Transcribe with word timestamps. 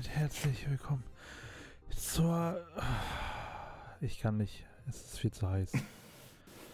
Damit 0.00 0.16
herzlich 0.16 0.70
willkommen 0.70 1.04
zur. 1.94 2.58
Ich 4.00 4.18
kann 4.18 4.38
nicht. 4.38 4.64
Es 4.88 4.96
ist 4.96 5.18
viel 5.18 5.30
zu 5.30 5.46
heiß. 5.46 5.72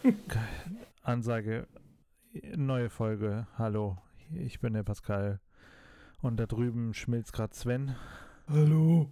Ansage. 1.02 1.66
Neue 2.54 2.88
Folge. 2.88 3.48
Hallo. 3.59 3.98
Ich 4.32 4.60
bin 4.60 4.74
der 4.74 4.84
Pascal. 4.84 5.41
Und 6.23 6.36
da 6.36 6.46
drüben 6.46 6.95
schmilzt 6.95 7.32
gerade 7.32 7.52
Sven. 7.52 7.96
Hallo. 8.48 9.10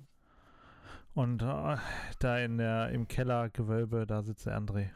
Und 1.14 1.42
äh, 1.42 1.76
da 2.20 2.38
in 2.38 2.58
der, 2.58 2.90
im 2.90 3.08
Kellergewölbe, 3.08 4.06
da 4.06 4.22
sitzt 4.22 4.46
der 4.46 4.56
André. 4.56 4.90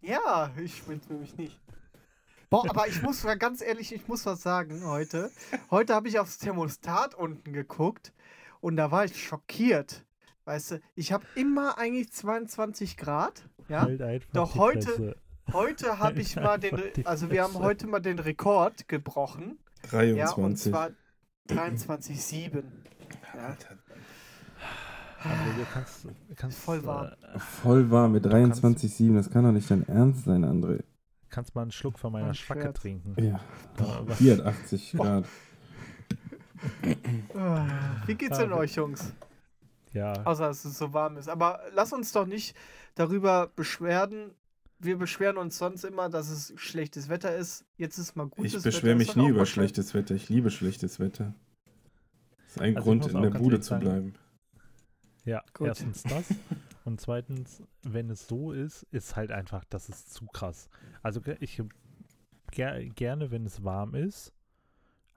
Ja, 0.00 0.50
ich 0.56 0.82
bin's 0.84 1.10
nämlich 1.10 1.36
nicht. 1.36 1.60
Boah, 2.48 2.70
aber 2.70 2.88
ich 2.88 3.02
muss 3.02 3.22
mal 3.24 3.36
ganz 3.36 3.60
ehrlich, 3.60 3.94
ich 3.94 4.08
muss 4.08 4.24
was 4.24 4.40
sagen 4.40 4.86
heute. 4.86 5.30
Heute 5.70 5.94
habe 5.94 6.08
ich 6.08 6.18
aufs 6.18 6.38
Thermostat 6.38 7.14
unten 7.14 7.52
geguckt 7.52 8.14
und 8.62 8.76
da 8.76 8.90
war 8.90 9.04
ich 9.04 9.22
schockiert. 9.22 10.06
Weißt 10.46 10.70
du, 10.72 10.80
ich 10.94 11.12
habe 11.12 11.24
immer 11.34 11.76
eigentlich 11.78 12.10
22 12.12 12.96
Grad. 12.96 13.44
Ja. 13.68 13.82
Halt 13.82 14.26
Doch 14.32 14.54
heute-. 14.56 15.16
Heute 15.52 15.98
habe 15.98 16.20
ich 16.20 16.36
mal 16.36 16.58
den, 16.58 16.80
die 16.96 17.04
also 17.04 17.30
wir 17.30 17.42
haben 17.42 17.54
heute 17.54 17.86
mal 17.86 18.00
den 18.00 18.18
Rekord 18.18 18.88
gebrochen. 18.88 19.58
23. 19.90 20.16
Ja, 20.16 20.30
und 20.44 20.56
zwar 20.56 20.90
23,7. 21.48 22.62
Ja. 23.34 23.56
Du 25.24 25.64
kannst, 25.72 26.06
kannst, 26.36 26.58
Voll 26.58 26.84
warm. 26.84 27.06
Äh, 27.34 27.38
voll 27.38 27.90
warm 27.90 28.12
mit 28.12 28.24
Du 28.24 28.30
kannst- 28.30 28.64
23,7. 28.64 29.14
Das 29.14 29.30
kann 29.30 29.44
doch 29.44 29.52
nicht 29.52 29.70
dein 29.70 29.86
Ernst 29.88 30.24
sein, 30.24 30.44
André. 30.44 30.82
kannst 31.30 31.54
mal 31.54 31.62
einen 31.62 31.70
Schluck 31.72 31.98
von 31.98 32.12
meiner 32.12 32.26
Mein 32.26 32.34
Schwacke 32.34 32.72
trinken. 32.72 33.14
Ja. 33.22 33.36
Äh, 33.78 34.06
was- 34.06 34.18
Hier 34.18 34.38
hat 34.38 34.46
80 34.46 34.92
Boah. 34.96 35.04
Grad. 35.04 35.24
Ah, 37.34 38.02
Wie 38.06 38.14
geht's 38.14 38.38
denn 38.38 38.52
Ah, 38.52 38.56
euch, 38.58 38.74
Jungs? 38.76 39.12
Ja, 39.92 40.12
Außer, 40.24 40.48
dass 40.48 40.64
es 40.64 40.78
so 40.78 40.92
warm 40.92 41.16
ist. 41.16 41.28
Aber 41.28 41.60
lass 41.74 41.92
uns 41.92 42.12
doch 42.12 42.26
nicht 42.26 42.56
darüber 42.94 43.48
beschweren. 43.54 44.32
Wir 44.78 44.96
beschweren 44.96 45.36
uns 45.36 45.58
sonst 45.58 45.84
immer, 45.84 46.08
dass 46.08 46.28
es 46.28 46.52
schlechtes 46.56 47.08
Wetter 47.08 47.34
ist. 47.36 47.64
Jetzt 47.76 47.98
ist 47.98 48.16
mal 48.16 48.26
gutes 48.26 48.52
Ich 48.52 48.58
Wetter. 48.58 48.62
beschwere 48.64 48.92
ist 49.00 49.08
mich 49.08 49.16
nie 49.16 49.28
über 49.28 49.46
schlechtes 49.46 49.94
Wetter. 49.94 50.14
Ich 50.14 50.28
liebe 50.28 50.50
schlechtes 50.50 50.98
Wetter. 50.98 51.34
Das 52.46 52.56
ist 52.56 52.60
ein 52.60 52.76
Also 52.76 52.92
ich 52.92 53.00
Grund, 53.02 53.14
in 53.14 53.22
der 53.22 53.38
Bude 53.38 53.60
zu 53.60 53.78
bleiben. 53.78 54.14
ja 55.24 55.42
Gut. 55.54 55.68
erstens 55.68 56.02
das. 56.04 56.26
Und 56.84 57.00
zweitens, 57.00 57.62
wenn 57.82 58.10
es 58.10 58.26
so 58.26 58.50
ist, 58.50 58.82
ist 58.90 59.14
halt 59.14 59.30
einfach, 59.30 59.62
das 59.70 59.88
ist 59.88 60.12
zu 60.12 60.26
krass. 60.26 60.68
Also 61.00 61.20
ich 61.38 61.62
ger 62.50 62.82
gerne, 62.86 63.30
wenn 63.30 63.46
es 63.46 63.62
warm 63.62 63.94
ist, 63.94 64.32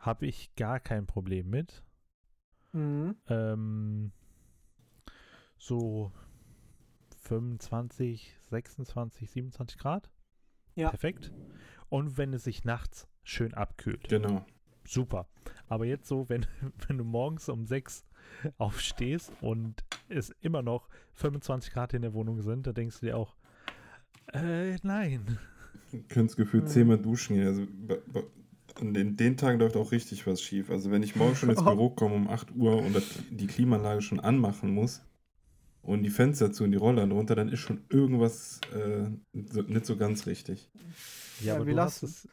habe 0.06 0.25
ich 0.25 0.53
gar 0.56 0.80
kein 0.80 1.06
Problem 1.08 1.50
mit. 1.50 1.84
Mhm. 2.73 3.16
Ähm, 3.28 4.12
so 5.58 6.12
25, 7.22 8.36
26, 8.50 9.30
27 9.30 9.78
Grad. 9.78 10.12
Ja. 10.75 10.89
Perfekt. 10.89 11.31
Und 11.89 12.17
wenn 12.17 12.34
es 12.34 12.44
sich 12.44 12.64
nachts 12.66 13.08
schön 13.23 13.53
abkühlt. 13.53 14.08
Genau. 14.09 14.45
Super. 14.88 15.28
Aber 15.67 15.86
jetzt 15.86 16.08
so, 16.08 16.30
wenn, 16.30 16.45
wenn 16.88 16.97
du 16.97 17.03
morgens 17.03 17.50
um 17.50 17.66
6 17.66 18.06
aufstehst 18.58 19.31
und 19.42 19.84
es 20.09 20.30
immer 20.42 20.62
noch 20.62 20.90
25 21.14 21.72
Grad 21.73 21.94
in 21.94 22.02
der 22.02 22.14
Wohnung 22.14 22.42
sind, 22.42 22.67
da 22.67 22.73
denkst 22.73 23.00
du 23.00 23.08
dir 23.08 23.17
auch, 23.17 23.36
äh, 24.34 24.75
nein. 24.84 25.40
Du 25.91 26.03
könntest 26.09 26.38
gefühlt 26.38 26.63
Mhm. 26.66 26.68
zehnmal 26.68 26.97
duschen 27.00 27.35
gehen. 27.35 27.47
Also, 27.47 27.68
bei- 28.75 28.81
an 28.81 29.16
den, 29.18 29.38
Tagen 29.38 29.59
läuft 29.59 29.75
auch 29.78 29.91
richtig 29.91 30.28
was 30.28 30.41
schief. 30.41 30.69
Also 30.69 30.91
wenn 30.91 31.03
ich 31.03 31.16
morgen 31.16 31.36
schon 31.36 31.50
ins 31.50 31.59
Oh. 31.62 31.63
Büro 31.66 31.90
komme 31.90 32.16
um 32.16 32.28
8 32.30 32.56
Uhr 32.56 32.78
und 32.78 32.96
die 33.31 33.47
Klimaanlage 33.47 34.02
schon 34.02 34.19
anmachen 34.19 34.72
muss 34.72 35.02
und 35.81 36.03
die 36.03 36.09
Fenster 36.09 36.52
zu 36.52 36.63
und 36.63 36.72
die 36.72 36.78
Roller 36.78 37.09
runter, 37.09 37.36
dann 37.36 37.50
ist 37.50 37.59
schon 37.59 37.81
irgendwas 37.90 38.59
äh, 38.74 39.06
so, 39.52 39.62
nicht 39.62 39.86
so 39.86 39.97
ganz 39.97 40.25
richtig. 40.28 40.69
Ja, 41.41 41.47
Ja, 41.47 41.56
aber 41.56 41.66
du 41.66 41.78
hast 41.80 42.03
es, 42.03 42.28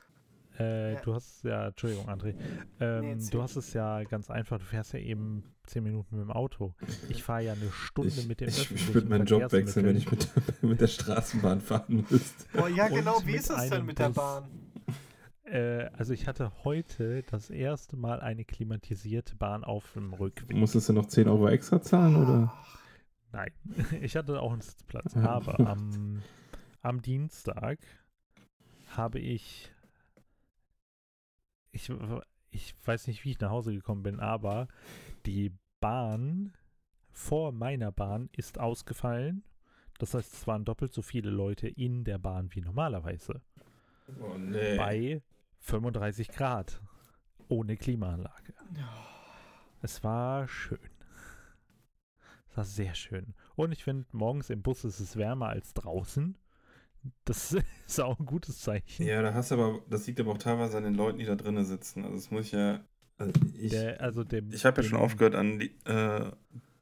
äh, 0.58 0.94
Ja. 0.94 1.00
du 1.00 1.14
hast 1.14 1.44
ja, 1.44 1.69
Entschuldigung, 1.69 2.08
André, 2.08 2.34
ähm, 2.80 3.04
erzähl. 3.04 3.30
du 3.30 3.42
hast 3.42 3.56
es 3.56 3.72
ja 3.72 4.03
ganz 4.04 4.30
einfach, 4.30 4.59
du 4.59 4.64
fährst 4.64 4.92
ja 4.92 4.98
eben 5.00 5.44
10 5.66 5.84
Minuten 5.84 6.16
mit 6.16 6.24
dem 6.24 6.30
Auto. 6.32 6.74
Ich 7.09 7.22
fahre 7.22 7.44
ja 7.44 7.53
eine 7.53 7.70
Stunde 7.70 8.10
Ich, 8.10 8.26
mit 8.26 8.41
dem 8.41 8.48
ich, 8.48 8.70
ich 8.70 8.92
würde 8.94 9.09
meinen 9.09 9.26
Job 9.26 9.50
wechseln, 9.53 9.86
wenn 9.86 9.97
ich 9.97 10.10
mit, 10.10 10.28
mit 10.62 10.80
der 10.80 10.88
Straßenbahn 10.88 11.60
fahren 11.60 12.04
müsste. 12.10 12.44
Boah, 12.53 12.69
ja, 12.69 12.86
Und 12.86 12.94
genau. 12.97 13.20
Wie 13.24 13.32
mit 13.32 13.41
ist 13.41 13.50
es 13.50 13.70
denn 13.70 13.86
mit 13.86 13.98
der. 13.98 14.10
Bahn? 14.10 14.44
Äh, 15.52 15.90
also 15.92 16.14
ich 16.14 16.26
hatte 16.26 16.50
heute 16.64 17.24
das 17.24 17.50
erste 17.50 17.96
Mal 17.96 18.20
eine 18.20 18.44
klimatisierte 18.44 19.36
Bahn 19.36 19.64
auf 19.64 19.92
dem 19.92 20.14
Rückweg. 20.14 20.56
Musstest 20.56 20.88
du 20.88 20.94
noch 20.94 21.06
10 21.06 21.28
Euro 21.28 21.46
extra 21.48 21.82
zahlen, 21.82 22.16
oder? 22.16 22.54
Nein, 23.32 23.52
ich 24.00 24.16
hatte 24.16 24.41
auch 24.41 24.52
einen 24.52 24.62
Sitzplatz. 24.62 25.14
Aber 25.14 25.60
am, 25.68 26.22
am 26.80 27.02
Dienstag 27.02 27.78
habe 28.96 29.18
ich, 29.18 29.70
ich, 31.70 31.92
ich 32.50 32.74
weiß 32.86 33.06
nicht, 33.08 33.24
wie 33.26 33.32
ich 33.32 33.41
nach 33.41 33.50
Hause 33.50 33.74
gekommen 33.74 34.02
bin, 34.02 34.20
aber 34.20 34.68
die 35.26 35.52
Bahn 35.80 36.54
vor 37.10 37.52
meiner 37.52 37.92
Bahn 37.92 38.30
ist 38.34 38.58
ausgefallen. 38.58 39.44
Das 39.98 40.14
heißt, 40.14 40.32
es 40.32 40.46
waren 40.46 40.64
doppelt 40.64 40.94
so 40.94 41.02
viele 41.02 41.28
Leute 41.28 41.68
in 41.68 42.04
der 42.04 42.16
Bahn 42.16 42.48
wie 42.54 42.62
normalerweise. 42.62 43.42
Oh 44.18 44.38
nee. 44.38 44.76
Bei 44.76 45.22
35 45.62 46.28
Grad. 46.28 46.80
Ohne 47.48 47.76
Klimaanlage. 47.76 48.54
Es 49.80 50.02
war 50.04 50.46
schön. 50.48 50.78
Es 52.50 52.56
war 52.56 52.64
sehr 52.64 52.94
schön. 52.94 53.34
Und 53.56 53.72
ich 53.72 53.84
finde, 53.84 54.06
morgens 54.12 54.50
im 54.50 54.62
Bus 54.62 54.84
ist 54.84 55.00
es 55.00 55.16
wärmer 55.16 55.48
als 55.48 55.74
draußen. 55.74 56.36
Das 57.24 57.56
ist 57.86 58.00
auch 58.00 58.18
ein 58.18 58.26
gutes 58.26 58.60
Zeichen. 58.60 59.06
Ja, 59.06 59.22
da 59.22 59.34
hast 59.34 59.50
du 59.50 59.56
aber, 59.56 59.80
das 59.88 60.06
liegt 60.06 60.20
aber 60.20 60.32
auch 60.32 60.38
teilweise 60.38 60.76
an 60.76 60.84
den 60.84 60.94
Leuten, 60.94 61.18
die 61.18 61.24
da 61.24 61.34
drinnen 61.34 61.64
sitzen. 61.64 62.04
Also 62.04 62.16
das 62.16 62.30
muss 62.30 62.46
ich 62.46 62.52
ja. 62.52 62.84
Also 63.18 63.32
ich 63.56 63.70
Der, 63.70 64.00
also 64.00 64.24
dem, 64.24 64.52
ich 64.52 64.64
habe 64.64 64.82
ja 64.82 64.88
schon 64.88 64.98
aufgehört, 64.98 65.34
an 65.34 65.58
die, 65.58 65.74
äh, 65.84 66.30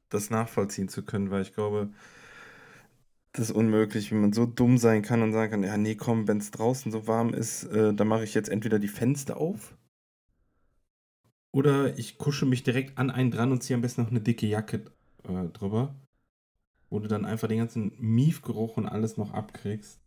das 0.09 0.31
nachvollziehen 0.31 0.89
zu 0.89 1.05
können, 1.05 1.31
weil 1.31 1.43
ich 1.43 1.55
glaube, 1.55 1.91
das 3.33 3.51
ist 3.51 3.57
unmöglich, 3.57 4.11
wie 4.11 4.17
man 4.17 4.33
so 4.33 4.47
dumm 4.47 4.77
sein 4.79 5.03
kann 5.03 5.23
und 5.23 5.33
sagen 5.33 5.51
kann, 5.53 5.63
ja, 5.63 5.77
nee, 5.77 5.95
komm, 5.95 6.27
wenn 6.27 6.39
es 6.39 6.51
draußen 6.51 6.91
so 6.91 7.07
warm 7.07 7.33
ist, 7.33 7.65
äh, 7.65 7.95
dann 7.95 8.09
mache 8.09 8.25
ich 8.25 8.35
jetzt 8.35 8.49
entweder 8.49 8.79
die 8.79 8.89
Fenster 8.89 9.37
auf 9.37 9.77
oder 11.53 11.99
ich 11.99 12.19
kusche 12.19 12.47
mich 12.47 12.63
direkt 12.63 12.99
an 12.99 13.11
einen 13.11 13.31
dran 13.31 13.53
und 13.53 13.63
ziehe 13.63 13.75
am 13.75 13.83
besten 13.83 14.03
noch 14.03 14.11
eine 14.11 14.21
dicke 14.21 14.47
Jacke 14.47 14.85
äh, 15.25 15.49
drüber, 15.49 15.95
wo 16.89 16.99
du 16.99 17.09
dann 17.09 17.25
einfach 17.25 17.49
den 17.49 17.59
ganzen 17.59 17.93
Miefgeruch 17.99 18.77
und 18.77 18.87
alles 18.87 19.17
noch 19.17 19.33
abkriegst. 19.33 20.01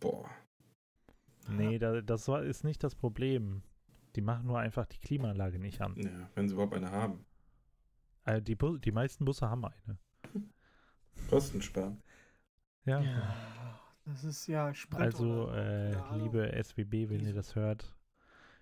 Boah. 0.00 0.28
Nee, 1.48 1.78
da, 1.78 2.00
das 2.00 2.26
war, 2.28 2.42
ist 2.42 2.64
nicht 2.64 2.82
das 2.82 2.94
Problem. 2.94 3.62
Die 4.16 4.20
machen 4.20 4.46
nur 4.46 4.58
einfach 4.58 4.86
die 4.86 4.98
Klimaanlage 4.98 5.58
nicht 5.58 5.80
an. 5.80 5.94
Ja, 5.96 6.30
wenn 6.34 6.48
sie 6.48 6.54
überhaupt 6.54 6.74
eine 6.74 6.90
haben. 6.90 7.24
Äh, 8.24 8.42
die, 8.42 8.56
Bu 8.56 8.78
die 8.78 8.92
meisten 8.92 9.24
Busse 9.24 9.48
haben 9.48 9.64
eine. 9.64 9.98
Kosten 11.28 11.62
sparen. 11.62 12.02
Ja. 12.86 13.00
Ja, 13.00 13.80
das 14.06 14.24
ist 14.24 14.46
ja 14.46 14.72
Sprit 14.74 15.00
Also, 15.00 15.48
oder- 15.48 15.90
äh, 15.90 15.94
Ahnung. 15.96 16.22
liebe 16.24 16.52
SWB, 16.64 17.10
wenn 17.10 17.26
ihr 17.26 17.34
das 17.34 17.54
hört, 17.56 17.92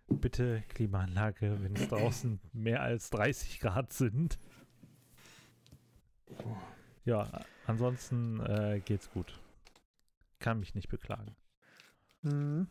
bitte 0.09 0.63
Klimaanlage, 0.71 1.63
wenn 1.63 1.77
es 1.77 1.89
draußen 1.89 2.41
mehr 2.53 2.83
als 2.83 3.11
30 3.11 3.61
Grad 3.61 3.93
sind. 3.93 4.39
Ja, 7.05 7.29
ansonsten 7.67 8.41
äh, 8.41 8.81
geht's 8.85 9.11
gut. 9.11 9.39
Kann 10.39 10.61
mich 10.61 10.75
nicht 10.75 10.89
beklagen. 10.89 11.37
Mhm. 12.23 12.67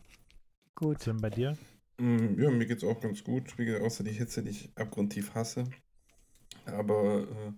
Gut. 0.74 0.96
Was 0.98 1.04
denn 1.04 1.20
bei 1.20 1.30
dir? 1.30 1.56
Mm, 1.98 2.40
Ja, 2.40 2.50
mir 2.50 2.66
geht's 2.66 2.82
auch 2.84 3.00
ganz 3.00 3.22
gut. 3.22 3.56
Wie 3.58 3.64
gesagt, 3.64 3.84
außer 3.84 4.02
die 4.02 4.10
Hitze, 4.12 4.42
die 4.42 4.50
ich 4.50 4.70
abgrundtief 4.76 5.34
hasse. 5.34 5.64
Aber 6.66 7.22
äh, 7.22 7.52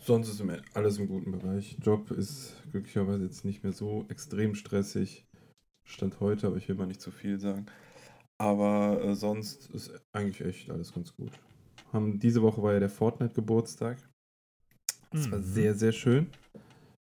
sonst 0.00 0.28
ist 0.28 0.42
alles 0.74 0.98
im 0.98 1.08
guten 1.08 1.32
Bereich. 1.32 1.76
Job 1.80 2.10
ist 2.10 2.56
glücklicherweise 2.70 3.24
jetzt 3.24 3.44
nicht 3.44 3.62
mehr 3.62 3.72
so 3.72 4.06
extrem 4.08 4.54
stressig. 4.54 5.26
Stand 5.86 6.20
heute, 6.20 6.46
aber 6.46 6.56
ich 6.56 6.68
will 6.68 6.76
mal 6.76 6.86
nicht 6.86 7.00
zu 7.00 7.10
viel 7.10 7.38
sagen. 7.38 7.66
Aber 8.38 9.02
äh, 9.02 9.14
sonst 9.14 9.70
ist 9.70 9.92
eigentlich 10.12 10.40
echt 10.40 10.70
alles 10.70 10.92
ganz 10.92 11.14
gut. 11.14 11.32
Haben, 11.92 12.18
diese 12.18 12.42
Woche 12.42 12.62
war 12.62 12.72
ja 12.72 12.80
der 12.80 12.90
Fortnite-Geburtstag. 12.90 13.98
Das 15.12 15.30
war 15.30 15.38
Mhm. 15.38 15.44
sehr, 15.44 15.74
sehr 15.74 15.92
schön. 15.92 16.30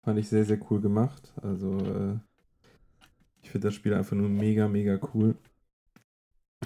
Fand 0.05 0.19
ich 0.19 0.29
sehr, 0.29 0.45
sehr 0.45 0.59
cool 0.71 0.79
gemacht. 0.79 1.33
Also, 1.41 1.77
äh, 1.79 2.19
ich 3.41 3.49
finde 3.49 3.67
das 3.67 3.75
Spiel 3.75 3.93
einfach 3.93 4.15
nur 4.15 4.29
mega, 4.29 4.67
mega 4.67 4.99
cool. 5.13 5.35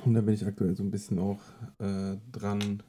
Und 0.06 0.14
da 0.14 0.22
bin 0.22 0.34
ich 0.34 0.46
aktuell 0.46 0.76
so 0.76 0.84
ein 0.84 0.92
bisschen 0.92 1.20
auch 1.20 1.42
äh, 1.80 2.18
dran 2.32 2.84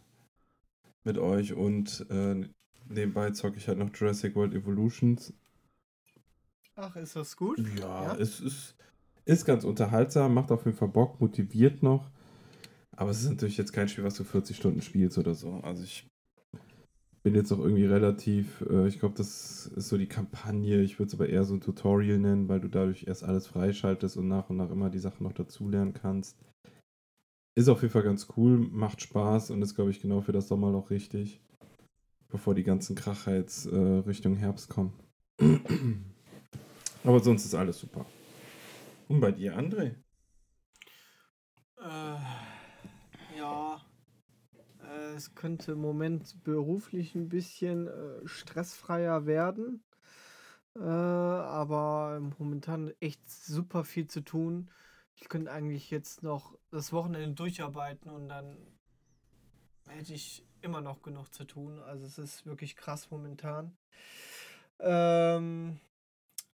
mit 1.04 1.18
euch 1.18 1.52
und 1.54 2.06
äh, 2.10 2.46
nebenbei 2.88 3.30
zocke 3.30 3.56
ich 3.56 3.68
halt 3.68 3.78
noch 3.78 3.90
Jurassic 3.94 4.34
World 4.34 4.54
Evolutions. 4.54 5.32
Ach, 6.76 6.96
ist 6.96 7.16
das 7.16 7.36
gut? 7.36 7.58
Ja, 7.78 8.04
Ja. 8.04 8.16
es 8.16 8.40
ist, 8.40 8.74
ist 9.24 9.44
ganz 9.44 9.64
unterhaltsam, 9.64 10.34
macht 10.34 10.50
auf 10.50 10.64
jeden 10.64 10.76
Fall 10.76 10.88
Bock, 10.88 11.20
motiviert 11.20 11.82
noch. 11.82 12.10
Aber 12.96 13.10
es 13.10 13.22
ist 13.22 13.30
natürlich 13.30 13.56
jetzt 13.56 13.72
kein 13.72 13.88
Spiel, 13.88 14.04
was 14.04 14.14
du 14.14 14.24
40 14.24 14.56
Stunden 14.56 14.82
spielst 14.82 15.18
oder 15.18 15.34
so. 15.34 15.54
Also 15.62 15.82
ich 15.84 16.06
bin 17.22 17.34
jetzt 17.34 17.52
auch 17.52 17.58
irgendwie 17.58 17.84
relativ, 17.86 18.62
äh, 18.68 18.88
ich 18.88 18.98
glaube, 18.98 19.14
das 19.16 19.66
ist 19.66 19.88
so 19.88 19.96
die 19.96 20.08
Kampagne. 20.08 20.82
Ich 20.82 20.98
würde 20.98 21.08
es 21.08 21.14
aber 21.14 21.28
eher 21.28 21.44
so 21.44 21.54
ein 21.54 21.60
Tutorial 21.60 22.18
nennen, 22.18 22.48
weil 22.48 22.60
du 22.60 22.68
dadurch 22.68 23.04
erst 23.06 23.22
alles 23.22 23.46
freischaltest 23.46 24.16
und 24.16 24.28
nach 24.28 24.50
und 24.50 24.56
nach 24.56 24.70
immer 24.70 24.90
die 24.90 24.98
Sachen 24.98 25.24
noch 25.24 25.32
dazulernen 25.32 25.92
kannst. 25.92 26.36
Ist 27.54 27.68
auf 27.68 27.82
jeden 27.82 27.92
Fall 27.92 28.02
ganz 28.02 28.28
cool, 28.36 28.58
macht 28.58 29.02
Spaß 29.02 29.50
und 29.50 29.62
ist, 29.62 29.74
glaube 29.74 29.90
ich, 29.90 30.00
genau 30.00 30.20
für 30.22 30.32
das 30.32 30.48
Sommerloch 30.48 30.90
richtig. 30.90 31.40
Bevor 32.32 32.54
die 32.54 32.64
ganzen 32.64 32.96
Kracher 32.96 33.36
jetzt 33.36 33.66
äh, 33.66 33.76
Richtung 33.76 34.36
Herbst 34.36 34.70
kommen. 34.70 34.98
aber 37.04 37.20
sonst 37.20 37.44
ist 37.44 37.54
alles 37.54 37.78
super. 37.78 38.06
Und 39.06 39.20
bei 39.20 39.32
dir, 39.32 39.54
André? 39.58 39.96
Äh, 41.76 42.16
ja, 43.36 43.82
äh, 44.82 45.14
es 45.14 45.34
könnte 45.34 45.72
im 45.72 45.80
Moment 45.80 46.42
beruflich 46.42 47.14
ein 47.14 47.28
bisschen 47.28 47.88
äh, 47.88 48.26
stressfreier 48.26 49.26
werden. 49.26 49.84
Äh, 50.74 50.80
aber 50.80 52.18
momentan 52.38 52.94
echt 53.00 53.30
super 53.30 53.84
viel 53.84 54.06
zu 54.06 54.22
tun. 54.22 54.70
Ich 55.16 55.28
könnte 55.28 55.52
eigentlich 55.52 55.90
jetzt 55.90 56.22
noch 56.22 56.58
das 56.70 56.94
Wochenende 56.94 57.34
durcharbeiten 57.34 58.10
und 58.10 58.30
dann 58.30 58.56
hätte 59.86 60.14
ich 60.14 60.46
immer 60.62 60.80
noch 60.80 61.02
genug 61.02 61.32
zu 61.32 61.44
tun. 61.44 61.80
Also 61.80 62.06
es 62.06 62.18
ist 62.18 62.46
wirklich 62.46 62.76
krass 62.76 63.10
momentan. 63.10 63.76
Ähm, 64.78 65.80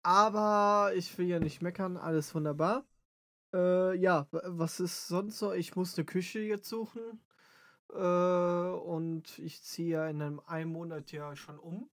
aber 0.04 0.92
ich 0.96 1.18
will 1.18 1.28
ja 1.28 1.40
nicht 1.40 1.62
meckern, 1.62 1.98
alles 1.98 2.34
wunderbar. 2.34 2.86
Äh, 3.54 3.96
ja, 3.98 4.28
was 4.32 4.80
ist 4.80 5.08
sonst 5.08 5.40
so? 5.40 5.54
Ich 5.54 5.76
muss 5.76 5.98
eine 5.98 6.06
Küche 6.06 6.40
jetzt 6.40 6.68
suchen. 6.68 7.22
Äh, 7.94 7.98
und 7.98 9.40
ich 9.40 9.64
ziehe 9.64 9.90
ja 9.90 10.08
in 10.08 10.22
einem, 10.22 10.42
einem 10.42 10.72
Monat 10.72 11.12
ja 11.12 11.36
schon 11.36 11.58
um. 11.60 11.90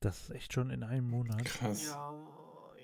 Das 0.00 0.20
ist 0.20 0.30
echt 0.30 0.52
schon 0.52 0.70
in 0.70 0.82
einem 0.82 1.10
Monat. 1.10 1.44
Krass. 1.44 1.88
Ja, 1.88 2.14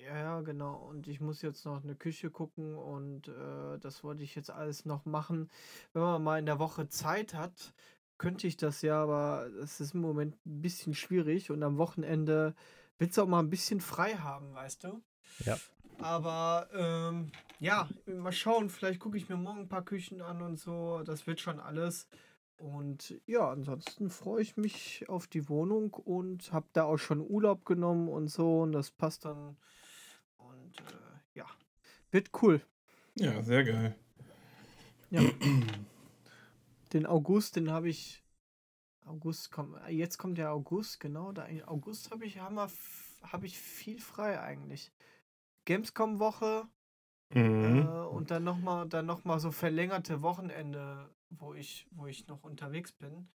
ja, 0.03 0.17
ja, 0.17 0.41
genau. 0.41 0.75
Und 0.75 1.07
ich 1.07 1.19
muss 1.19 1.41
jetzt 1.41 1.65
noch 1.65 1.83
eine 1.83 1.95
Küche 1.95 2.29
gucken 2.29 2.75
und 2.75 3.27
äh, 3.27 3.79
das 3.79 4.03
wollte 4.03 4.23
ich 4.23 4.35
jetzt 4.35 4.51
alles 4.51 4.85
noch 4.85 5.05
machen. 5.05 5.49
Wenn 5.93 6.01
man 6.01 6.23
mal 6.23 6.39
in 6.39 6.45
der 6.45 6.59
Woche 6.59 6.87
Zeit 6.89 7.33
hat, 7.33 7.73
könnte 8.17 8.47
ich 8.47 8.57
das 8.57 8.81
ja, 8.81 9.01
aber 9.01 9.47
es 9.61 9.79
ist 9.79 9.93
im 9.93 10.01
Moment 10.01 10.35
ein 10.45 10.61
bisschen 10.61 10.93
schwierig 10.93 11.51
und 11.51 11.63
am 11.63 11.77
Wochenende 11.77 12.55
willst 12.97 13.17
du 13.17 13.23
auch 13.23 13.27
mal 13.27 13.39
ein 13.39 13.49
bisschen 13.49 13.81
frei 13.81 14.15
haben, 14.15 14.53
weißt 14.53 14.83
du? 14.85 15.01
Ja. 15.45 15.57
Aber 15.99 16.67
ähm, 16.73 17.31
ja, 17.59 17.89
mal 18.05 18.31
schauen, 18.31 18.69
vielleicht 18.69 18.99
gucke 18.99 19.17
ich 19.17 19.29
mir 19.29 19.35
morgen 19.35 19.61
ein 19.61 19.69
paar 19.69 19.85
Küchen 19.85 20.21
an 20.21 20.41
und 20.41 20.59
so. 20.59 21.01
Das 21.03 21.25
wird 21.25 21.39
schon 21.39 21.59
alles. 21.59 22.07
Und 22.57 23.19
ja, 23.25 23.49
ansonsten 23.49 24.09
freue 24.09 24.41
ich 24.41 24.57
mich 24.57 25.07
auf 25.09 25.27
die 25.27 25.47
Wohnung 25.49 25.93
und 25.93 26.51
habe 26.51 26.67
da 26.73 26.83
auch 26.83 26.97
schon 26.97 27.21
Urlaub 27.21 27.65
genommen 27.65 28.09
und 28.09 28.29
so. 28.29 28.61
Und 28.61 28.71
das 28.71 28.91
passt 28.91 29.25
dann. 29.25 29.57
Und 30.37 30.79
äh, 30.79 31.35
ja, 31.35 31.45
wird 32.11 32.29
cool. 32.41 32.61
Ja, 33.15 33.41
sehr 33.41 33.63
geil. 33.63 33.95
Ja. 35.09 35.21
den 36.97 37.05
August, 37.05 37.55
den 37.55 37.71
habe 37.71 37.89
ich. 37.89 38.23
August 39.05 39.51
kommt. 39.51 39.77
Jetzt 39.89 40.17
kommt 40.17 40.37
der 40.37 40.51
August, 40.51 40.99
genau. 40.99 41.31
Da, 41.31 41.45
in 41.45 41.63
August 41.63 42.11
habe 42.11 42.25
ich, 42.25 42.39
haben 42.39 42.55
wir, 42.55 42.69
hab 43.21 43.43
ich 43.45 43.57
viel 43.57 43.99
frei 44.01 44.39
eigentlich. 44.41 44.91
Gamescom-Woche 45.65 46.67
Mhm. 47.29 47.81
äh, 47.81 48.05
und 48.07 48.31
dann 48.31 48.43
nochmal 48.45 48.87
dann 48.87 49.05
noch 49.05 49.25
mal 49.25 49.39
so 49.39 49.51
verlängerte 49.51 50.21
Wochenende, 50.21 51.09
wo 51.29 51.53
ich, 51.53 51.87
wo 51.91 52.07
ich 52.07 52.27
noch 52.27 52.43
unterwegs 52.43 52.93
bin. 52.93 53.29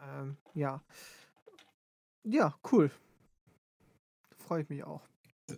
Ähm, 0.00 0.36
ja. 0.54 0.82
Ja, 2.22 2.56
cool. 2.72 2.90
Freue 4.38 4.62
ich 4.62 4.68
mich 4.68 4.84
auch. 4.84 5.02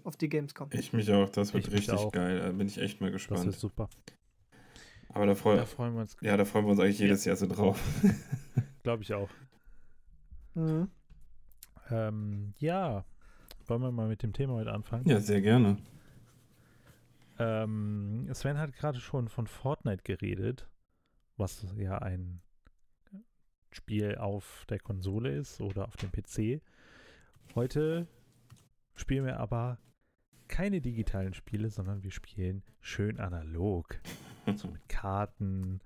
Auf 0.04 0.16
die 0.16 0.28
Gamescom. 0.28 0.70
Ich 0.72 0.92
mich 0.92 1.12
auch, 1.12 1.28
das 1.28 1.54
wird 1.54 1.68
Ich 1.68 1.74
richtig 1.74 2.12
geil. 2.12 2.40
Da 2.40 2.52
bin 2.52 2.66
ich 2.66 2.78
echt 2.78 3.00
mal 3.00 3.10
Das 3.12 3.22
ist 3.22 3.28
gespannt. 3.28 3.54
super. 3.54 3.88
Aber 5.16 5.24
da 5.24 5.34
freuen, 5.34 5.56
Da 5.56 5.64
freuen 5.64 5.94
wir 5.94 6.02
uns, 6.02 6.14
ja, 6.20 6.36
da 6.36 6.44
freuen 6.44 6.66
wir 6.66 6.72
uns 6.72 6.80
eigentlich 6.80 6.98
jedes 6.98 7.24
Jahr 7.24 7.36
so 7.36 7.46
drauf. 7.46 7.82
glaube 8.82 9.02
ich 9.02 9.14
auch. 9.14 9.30
Mhm. 10.52 10.90
Ähm, 11.90 12.52
ja, 12.58 13.06
wollen 13.64 13.80
wir 13.80 13.92
mal 13.92 14.08
mit 14.08 14.22
dem 14.22 14.34
Thema 14.34 14.52
heute 14.54 14.72
anfangen? 14.72 15.08
ja, 15.08 15.18
sehr 15.18 15.40
gerne. 15.40 15.78
Ähm, 17.38 18.28
Sven 18.34 18.58
hat 18.58 18.74
gerade 18.74 19.00
schon 19.00 19.28
von 19.28 19.46
Fortnite 19.46 20.02
geredet, 20.02 20.68
was 21.38 21.64
ja 21.78 21.96
ein 21.96 22.42
Spiel 23.70 24.16
auf 24.16 24.66
der 24.68 24.80
Konsole 24.80 25.34
ist 25.34 25.62
oder 25.62 25.88
auf 25.88 25.96
dem 25.96 26.12
PC. 26.12 26.62
Heute 27.54 28.06
spielen 28.94 29.24
wir 29.24 29.40
aber 29.40 29.78
keine 30.46 30.82
digitalen 30.82 31.32
Spiele, 31.32 31.70
sondern 31.70 32.02
wir 32.02 32.10
spielen 32.10 32.62
schön 32.82 33.18
analog. 33.18 33.98
So 34.54 34.68
mit 34.68 34.88
Karten, 34.88 35.80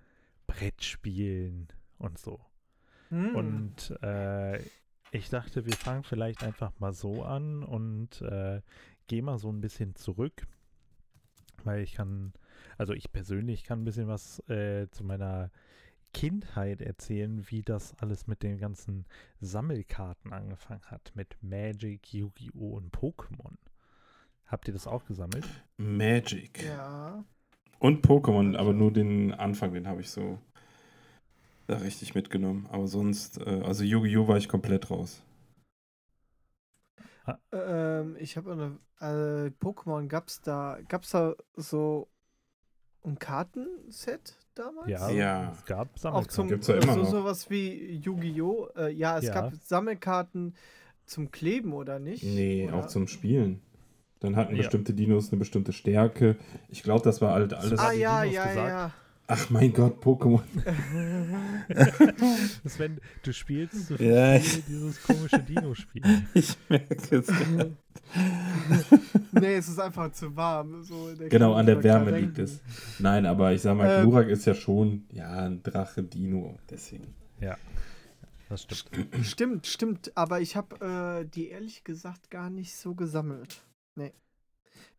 Brettspielen 0.46 1.68
und 1.98 2.18
so. 2.18 2.40
Mhm. 3.10 3.34
Und 3.34 4.02
äh, 4.02 4.58
ich 5.12 5.28
dachte, 5.30 5.66
wir 5.66 5.74
fangen 5.74 6.04
vielleicht 6.04 6.42
einfach 6.42 6.72
mal 6.78 6.92
so 6.92 7.22
an 7.24 7.62
und 7.64 8.20
äh, 8.22 8.60
gehen 9.06 9.24
mal 9.24 9.38
so 9.38 9.50
ein 9.50 9.60
bisschen 9.60 9.94
zurück. 9.94 10.46
Weil 11.64 11.82
ich 11.82 11.94
kann, 11.94 12.32
also 12.78 12.92
ich 12.92 13.12
persönlich 13.12 13.64
kann 13.64 13.82
ein 13.82 13.84
bisschen 13.84 14.08
was 14.08 14.40
äh, 14.48 14.88
zu 14.90 15.04
meiner 15.04 15.50
Kindheit 16.12 16.80
erzählen, 16.80 17.48
wie 17.50 17.62
das 17.62 17.94
alles 17.98 18.26
mit 18.26 18.42
den 18.42 18.58
ganzen 18.58 19.06
Sammelkarten 19.40 20.32
angefangen 20.32 20.84
hat. 20.86 21.12
Mit 21.14 21.36
Magic, 21.42 22.12
Yu-Gi-Oh! 22.12 22.76
und 22.76 22.92
Pokémon. 22.92 23.56
Habt 24.46 24.66
ihr 24.68 24.74
das 24.74 24.86
auch 24.86 25.04
gesammelt? 25.04 25.46
Magic. 25.76 26.64
ja. 26.64 27.24
Und 27.81 28.06
Pokémon, 28.06 28.56
aber 28.56 28.73
nur 28.75 28.93
den 28.93 29.32
Anfang, 29.32 29.73
den 29.75 29.88
habe 29.88 30.03
ich 30.03 30.11
so 30.11 30.38
da 31.67 31.79
richtig 31.79 32.15
mitgenommen. 32.15 32.69
Aber 32.71 32.87
sonst, 32.87 33.38
äh, 33.38 33.62
also 33.65 33.82
Yu-Gi-Oh! 33.85 34.29
war 34.29 34.37
ich 34.37 34.49
komplett 34.49 34.91
raus. 34.91 35.22
Ähm, 37.53 38.17
ich 38.19 38.37
habe 38.37 38.53
eine 38.53 38.79
äh, 39.01 39.51
Pokémon 39.65 40.06
gab's 40.08 40.41
da 40.43 40.79
gab's 40.89 41.10
da 41.10 41.34
so 41.56 42.08
ein 43.05 43.19
Kartenset 43.19 44.37
damals? 44.55 44.91
Ja, 44.91 45.10
Ja. 45.10 45.53
es 45.53 45.65
gab 45.65 45.89
Auch 45.94 46.01
Sammelkarten. 46.01 46.31
zum 46.34 46.49
Gibt's 46.49 46.67
ja 46.69 46.75
immer 46.75 46.94
so 46.94 47.03
noch. 47.03 47.10
sowas 47.10 47.51
wie 47.51 47.94
Yu-Gi-Oh! 48.05 48.69
Äh, 48.77 48.93
ja, 48.93 49.17
es 49.19 49.25
Ja. 49.27 49.34
gab 49.34 49.55
Sammelkarten 49.55 50.55
zum 51.06 51.31
Kleben 51.31 51.72
oder 51.72 51.99
nicht? 51.99 52.25
Nee, 52.25 52.69
oder? 52.69 52.77
auch 52.77 52.87
zum 52.87 53.06
Spielen. 53.08 53.63
Dann 54.20 54.36
hatten 54.36 54.55
Ja. 54.55 54.62
bestimmte 54.62 54.93
Dinos 54.94 55.31
eine 55.32 55.39
bestimmte 55.39 55.72
Stärke. 55.72 56.36
Ich 56.69 56.82
glaube, 56.82 57.03
das 57.05 57.20
war 57.20 57.32
halt 57.34 57.55
alles. 57.55 57.79
Ah 57.81 57.93
ja, 57.93 58.22
Dinos 58.22 58.34
ja, 58.36 58.46
gesagt? 58.48 58.94
Ach 59.32 59.48
mein 59.50 59.72
Gott, 59.72 60.03
Pokémon. 60.05 60.43
Sven, 62.67 63.00
du 63.22 63.32
spielst 63.32 63.86
so 63.86 63.94
Ja, 63.94 64.39
viel 64.41 64.62
dieses 64.69 65.00
komische 65.03 65.39
Dino-Spiel. 65.39 66.03
Ich 66.34 66.56
merke 66.69 67.17
es. 67.17 67.29
ja. 67.29 67.67
nee, 69.41 69.55
es 69.55 69.69
ist 69.69 69.79
einfach 69.79 70.10
zu 70.12 70.34
warm. 70.34 70.82
So, 70.82 71.15
der 71.15 71.29
Genau, 71.29 71.55
an 71.55 71.67
der 71.67 71.82
Wärme 71.82 72.10
liegt 72.10 72.39
denken. 72.39 72.53
es. 72.53 72.60
Nein, 72.98 73.24
aber 73.24 73.53
ich 73.53 73.62
sag 73.62 73.77
mal, 73.77 73.89
Ähm. 73.89 74.03
Glurak 74.03 74.29
ist 74.29 74.46
ja 74.46 74.55
schon, 74.55 75.05
ja, 75.12 75.31
ein 75.46 75.62
Drache-Dino. 75.62 76.58
Deswegen. 76.69 77.15
Das 78.48 78.62
stimmt. 78.62 79.08
Stimmt, 79.24 79.67
stimmt, 79.69 80.12
aber 80.17 80.41
ich 80.41 80.56
habe 80.56 81.20
äh, 81.22 81.24
die 81.24 81.50
ehrlich 81.50 81.84
gesagt 81.84 82.32
gar 82.32 82.50
nicht 82.50 82.74
so 82.74 82.96
gesammelt. 82.96 83.62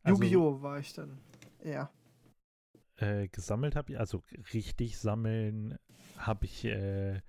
Also, 0.04 0.24
Yu-Gi-Oh! 0.24 0.62
war 0.62 0.80
ich 0.80 0.94
dann. 0.94 1.20
Ja. 1.64 1.92
Äh, 2.98 3.28
gesammelt 3.30 3.76
habe 3.76 3.94
ich, 3.94 4.00
also 4.00 4.24
richtig 4.54 4.98
sammeln 4.98 5.78
habe 6.18 6.46
ich 6.46 6.66
äh, 6.66 7.22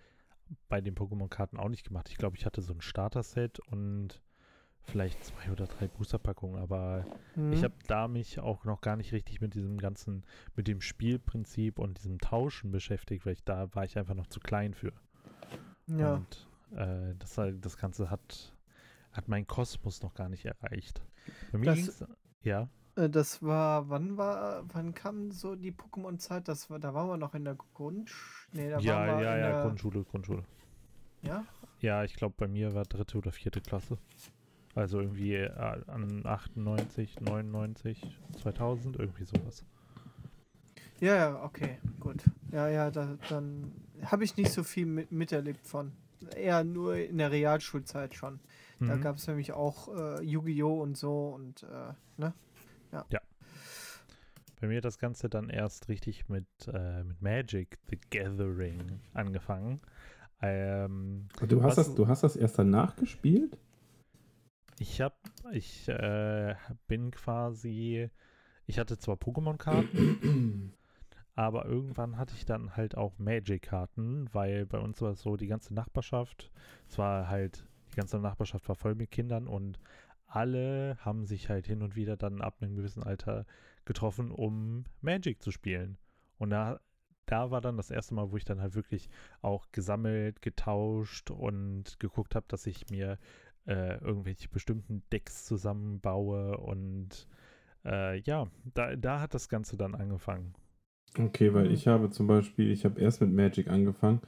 bei 0.69 0.81
den 0.81 0.95
Pokémon-Karten 0.95 1.59
auch 1.59 1.69
nicht 1.69 1.85
gemacht. 1.87 2.09
Ich 2.11 2.17
glaube, 2.17 2.37
ich 2.37 2.45
hatte 2.47 2.63
so 2.63 2.73
ein 2.75 2.81
Starter-Set 2.81 3.61
und 3.61 4.21
vielleicht 4.83 5.23
zwei 5.25 5.51
oder 5.51 5.67
drei 5.67 5.89
Booster-Packungen, 5.89 6.61
aber 6.61 7.07
Mhm. 7.37 7.53
ich 7.53 7.63
habe 7.65 7.75
da 7.87 8.09
mich 8.09 8.41
auch 8.41 8.65
noch 8.65 8.81
gar 8.81 8.97
nicht 8.97 9.13
richtig 9.13 9.41
mit 9.41 9.55
diesem 9.55 9.79
ganzen, 9.79 10.25
mit 10.57 10.67
dem 10.69 10.81
Spielprinzip 10.81 11.79
und 11.79 11.99
diesem 11.99 12.19
Tauschen 12.19 12.71
beschäftigt, 12.71 13.25
weil 13.25 13.35
ich 13.35 13.45
da 13.45 13.75
war 13.75 13.85
ich 13.85 13.97
einfach 13.97 14.15
noch 14.15 14.27
zu 14.27 14.41
klein 14.41 14.75
für. 14.75 14.93
ja. 15.87 16.15
Und 16.17 16.49
äh, 16.75 17.15
das, 17.19 17.35
das 17.61 17.77
Ganze 17.77 18.11
hat, 18.11 18.55
hat 19.13 19.29
meinen 19.29 19.47
Kosmos 19.47 20.03
noch 20.03 20.15
gar 20.15 20.29
nicht 20.29 20.45
erreicht. 20.45 21.03
Bei 21.53 21.59
mir 21.59 21.67
Das- 21.67 22.05
ja, 22.43 22.69
Äh, 22.97 23.09
Das 23.09 23.43
war, 23.43 23.89
wann 23.89 24.17
war, 24.17 24.65
wann 24.75 24.95
kam 24.95 25.31
so 25.31 25.55
die 25.55 25.73
Pokémon-Zeit? 25.73 26.49
Das 26.49 26.69
war, 26.71 26.79
da 26.79 26.93
waren 26.95 27.09
wir 27.09 27.17
noch 27.17 27.35
in 27.35 27.45
der 27.45 27.57
Grund. 27.75 28.11
Nee, 28.53 28.71
da 28.71 28.79
ja, 28.81 28.95
waren 28.95 29.19
wir 29.19 29.25
ja, 29.25 29.39
ja, 29.39 29.51
der, 29.53 29.63
Grundschule, 29.63 30.05
Grundschule. 30.05 30.43
Ja? 31.23 31.45
Ja, 31.81 32.05
ich 32.05 32.15
glaube, 32.17 32.35
bei 32.37 32.49
mir 32.49 32.75
war 32.75 32.85
dritte 32.85 33.19
oder 33.19 33.33
vierte 33.33 33.61
Klasse. 33.61 33.99
Also 34.75 35.01
irgendwie 35.01 35.35
äh, 35.35 35.51
an 35.87 36.25
98, 36.25 37.21
99, 37.21 38.01
2000, 38.41 38.97
irgendwie 38.97 39.25
sowas. 39.25 39.65
Ja, 41.01 41.17
ja, 41.17 41.43
okay, 41.45 41.79
gut. 41.99 42.25
Ja, 42.53 42.69
ja, 42.69 42.91
da, 42.91 43.17
dann 43.29 43.73
habe 44.05 44.25
ich 44.25 44.37
nicht 44.37 44.53
so 44.53 44.63
viel 44.63 44.87
mit, 44.87 45.11
miterlebt 45.13 45.67
von. 45.67 45.93
eher 46.37 46.63
nur 46.65 46.97
in 46.97 47.19
der 47.19 47.31
Realschulzeit 47.33 48.15
schon. 48.15 48.39
Da 48.87 48.97
Mhm. 48.97 49.01
gab 49.03 49.17
es 49.17 49.27
nämlich 49.27 49.53
auch 49.53 49.89
äh, 49.95 50.23
Yu-Gi-Oh! 50.25 50.81
und 50.83 50.97
so 50.97 51.29
und 51.31 51.63
äh, 51.65 51.93
ne? 52.17 52.33
Bei 54.61 54.69
mir 54.69 54.77
hat 54.77 54.85
das 54.85 54.99
Ganze 55.01 55.29
dann 55.29 55.51
erst 55.51 55.89
richtig 55.89 56.29
mit, 56.29 56.47
äh, 56.73 57.03
mit 57.03 57.21
Magic 57.21 57.79
the 57.91 57.99
Gathering 58.11 59.01
angefangen. 59.13 59.81
Ähm, 60.41 61.27
Du 61.49 61.63
hast, 61.65 61.79
Was- 61.79 61.87
das, 61.89 61.95
du 61.97 62.07
hast 62.07 62.23
das 62.23 62.37
erst 62.37 62.59
danach 62.61 62.95
gespielt? 62.95 63.59
ich 64.79 65.01
hab, 65.01 65.17
ich 65.53 65.89
äh, 65.89 66.55
bin 66.87 67.11
quasi, 67.11 68.09
ich 68.67 68.79
hatte 68.79 68.99
zwar 68.99 69.17
Pokémon-Karten, 69.17 70.73
aber 71.35 71.65
irgendwann 71.67 72.17
hatte 72.17 72.35
ich 72.37 72.45
dann 72.45 72.77
halt 72.77 72.97
auch 72.97 73.19
Magic-Karten, 73.19 74.29
weil 74.33 74.65
bei 74.67 74.79
uns 74.79 75.01
war 75.01 75.11
es 75.11 75.23
so, 75.23 75.37
die 75.37 75.49
ganze 75.49 75.75
Nachbarschaft, 75.75 76.53
es 76.89 76.99
war 76.99 77.29
halt, 77.29 77.65
die 77.93 77.97
ganze 77.97 78.19
Nachbarschaft 78.19 78.69
war 78.69 78.77
voll 78.77 78.95
mit 78.95 79.11
Kindern 79.11 79.47
und 79.47 79.79
alle 80.27 80.97
haben 81.01 81.27
sich 81.27 81.49
halt 81.49 81.67
hin 81.67 81.83
und 81.83 81.95
wieder 81.95 82.17
dann 82.17 82.41
ab 82.41 82.57
einem 82.61 82.75
gewissen 82.75 83.03
Alter 83.03 83.45
getroffen, 83.85 84.31
um 84.31 84.85
Magic 85.01 85.43
zu 85.43 85.51
spielen. 85.51 85.99
Und 86.39 86.51
da, 86.51 86.81
da 87.27 87.51
war 87.51 87.61
dann 87.61 87.77
das 87.77 87.91
erste 87.91 88.15
Mal, 88.15 88.31
wo 88.33 88.37
ich 88.37 88.45
dann 88.45 88.61
halt 88.61 88.75
wirklich 88.75 89.11
auch 89.43 89.67
gesammelt, 89.73 90.41
getauscht 90.41 91.31
und 91.31 92.01
geguckt 92.01 92.35
habe, 92.35 92.47
dass 92.49 92.67
ich 92.67 92.89
mir 92.91 93.19
äh, 93.67 93.99
irgendwelche 93.99 94.49
bestimmten 94.49 95.03
Decks 95.13 95.45
zusammenbaue 95.45 96.57
und 96.59 97.29
äh, 97.85 98.19
ja, 98.21 98.47
da, 98.75 98.97
da 98.97 99.21
hat 99.21 99.35
das 99.35 99.49
Ganze 99.49 99.77
dann 99.77 99.95
angefangen. 99.95 100.55
Okay, 101.19 101.53
weil 101.53 101.67
Mhm. 101.67 101.73
ich 101.73 101.87
habe 101.87 102.11
zum 102.11 102.27
Beispiel, 102.27 102.71
ich 102.71 102.85
habe 102.85 103.01
erst 103.01 103.21
mit 103.21 103.31
Magic 103.33 103.69
angefangen. 103.69 104.21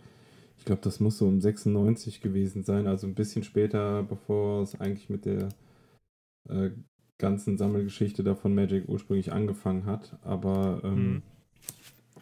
Ich 0.59 0.65
glaube, 0.65 0.81
das 0.83 1.01
muss 1.01 1.19
so 1.19 1.27
um 1.29 1.41
96 1.41 2.21
gewesen 2.21 2.65
sein, 2.65 2.87
also 2.87 3.07
ein 3.07 3.15
bisschen 3.15 3.45
später, 3.45 4.03
bevor 4.03 4.63
es 4.63 4.81
eigentlich 4.81 5.11
mit 5.11 5.27
der 5.27 5.49
äh, 6.49 6.71
ganzen 7.19 7.59
Sammelgeschichte 7.59 8.25
da 8.25 8.35
von 8.35 8.55
Magic 8.55 8.89
ursprünglich 8.89 9.33
angefangen 9.33 9.87
hat. 9.87 10.19
Aber 10.23 10.81
ähm, 10.85 11.17
Mhm. 11.17 11.23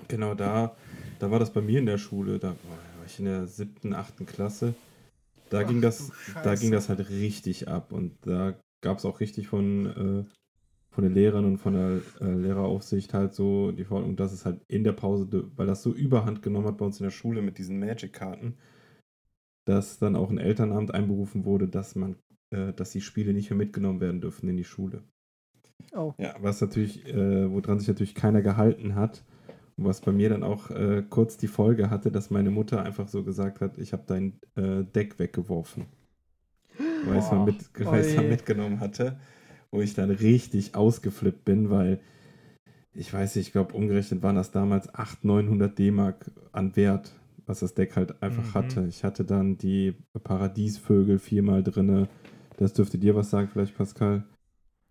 genau 0.08 0.34
da, 0.34 0.76
da 1.18 1.30
war 1.30 1.38
das 1.38 1.52
bei 1.52 1.60
mir 1.60 1.78
in 1.78 1.86
der 1.86 1.98
Schule, 1.98 2.38
da 2.38 2.48
war 2.48 3.06
ich 3.06 3.18
in 3.18 3.24
der 3.26 3.46
siebten, 3.46 3.94
achten 3.94 4.26
Klasse. 4.26 4.74
Da 5.50 5.62
Ach 5.62 5.68
ging 5.68 5.80
das, 5.80 6.12
da 6.42 6.54
ging 6.54 6.72
das 6.72 6.88
halt 6.88 7.10
richtig 7.10 7.68
ab 7.68 7.92
und 7.92 8.16
da 8.26 8.54
gab 8.82 8.98
es 8.98 9.04
auch 9.04 9.20
richtig 9.20 9.48
von, 9.48 9.86
äh, 9.86 10.24
von 10.92 11.04
den 11.04 11.14
Lehrern 11.14 11.46
und 11.46 11.56
von 11.56 11.72
der 11.72 12.00
äh, 12.20 12.34
Lehreraufsicht 12.34 13.14
halt 13.14 13.32
so 13.32 13.72
die 13.72 13.84
Forderung, 13.84 14.14
dass 14.14 14.32
es 14.32 14.44
halt 14.44 14.60
in 14.68 14.84
der 14.84 14.92
Pause, 14.92 15.50
weil 15.56 15.66
das 15.66 15.82
so 15.82 15.92
überhand 15.92 16.42
genommen 16.42 16.66
hat 16.66 16.76
bei 16.76 16.84
uns 16.84 17.00
in 17.00 17.04
der 17.04 17.10
Schule 17.10 17.40
mit 17.40 17.56
diesen 17.56 17.78
Magic-Karten, 17.78 18.58
dass 19.64 19.98
dann 19.98 20.16
auch 20.16 20.28
ein 20.28 20.36
Elternamt 20.36 20.92
einberufen 20.92 21.46
wurde, 21.46 21.66
dass 21.66 21.94
man, 21.94 22.16
äh, 22.50 22.74
dass 22.74 22.90
die 22.90 23.00
Spiele 23.00 23.32
nicht 23.32 23.48
mehr 23.48 23.56
mitgenommen 23.56 24.02
werden 24.02 24.20
dürfen 24.20 24.50
in 24.50 24.58
die 24.58 24.64
Schule. 24.64 25.02
Oh. 25.94 26.12
Ja, 26.18 26.34
was 26.40 26.60
natürlich, 26.60 27.06
äh, 27.06 27.50
woran 27.50 27.78
sich 27.78 27.88
natürlich 27.88 28.14
keiner 28.14 28.42
gehalten 28.42 28.94
hat. 28.94 29.24
Und 29.78 29.86
was 29.86 30.02
bei 30.02 30.12
mir 30.12 30.28
dann 30.28 30.42
auch 30.42 30.70
äh, 30.70 31.02
kurz 31.08 31.38
die 31.38 31.48
Folge 31.48 31.88
hatte, 31.88 32.12
dass 32.12 32.28
meine 32.28 32.50
Mutter 32.50 32.82
einfach 32.82 33.08
so 33.08 33.24
gesagt 33.24 33.62
hat, 33.62 33.78
ich 33.78 33.94
habe 33.94 34.04
dein 34.06 34.38
äh, 34.56 34.84
Deck 34.84 35.18
weggeworfen. 35.18 35.86
Weil 37.06 37.16
es 37.16 37.30
mal, 37.30 37.38
Boah. 37.38 37.46
mit, 37.46 37.70
Ui. 38.18 38.28
mitgenommen 38.28 38.80
hatte. 38.80 39.18
Wo 39.72 39.80
ich 39.80 39.94
dann 39.94 40.10
richtig 40.10 40.74
ausgeflippt 40.74 41.44
bin, 41.44 41.70
weil 41.70 41.98
ich 42.94 43.12
weiß 43.12 43.36
nicht, 43.36 43.46
ich 43.46 43.52
glaube, 43.52 43.74
umgerechnet 43.74 44.22
waren 44.22 44.36
das 44.36 44.50
damals 44.50 44.94
800, 44.94 45.24
900 45.24 45.78
D-Mark 45.78 46.30
an 46.52 46.76
Wert, 46.76 47.12
was 47.46 47.60
das 47.60 47.72
Deck 47.74 47.96
halt 47.96 48.22
einfach 48.22 48.44
Mhm. 48.44 48.54
hatte. 48.54 48.86
Ich 48.86 49.02
hatte 49.02 49.24
dann 49.24 49.56
die 49.56 49.94
Paradiesvögel 50.22 51.18
viermal 51.18 51.62
drinne. 51.62 52.08
Das 52.58 52.74
dürfte 52.74 52.98
dir 52.98 53.14
was 53.16 53.30
sagen, 53.30 53.48
vielleicht, 53.50 53.76
Pascal? 53.76 54.24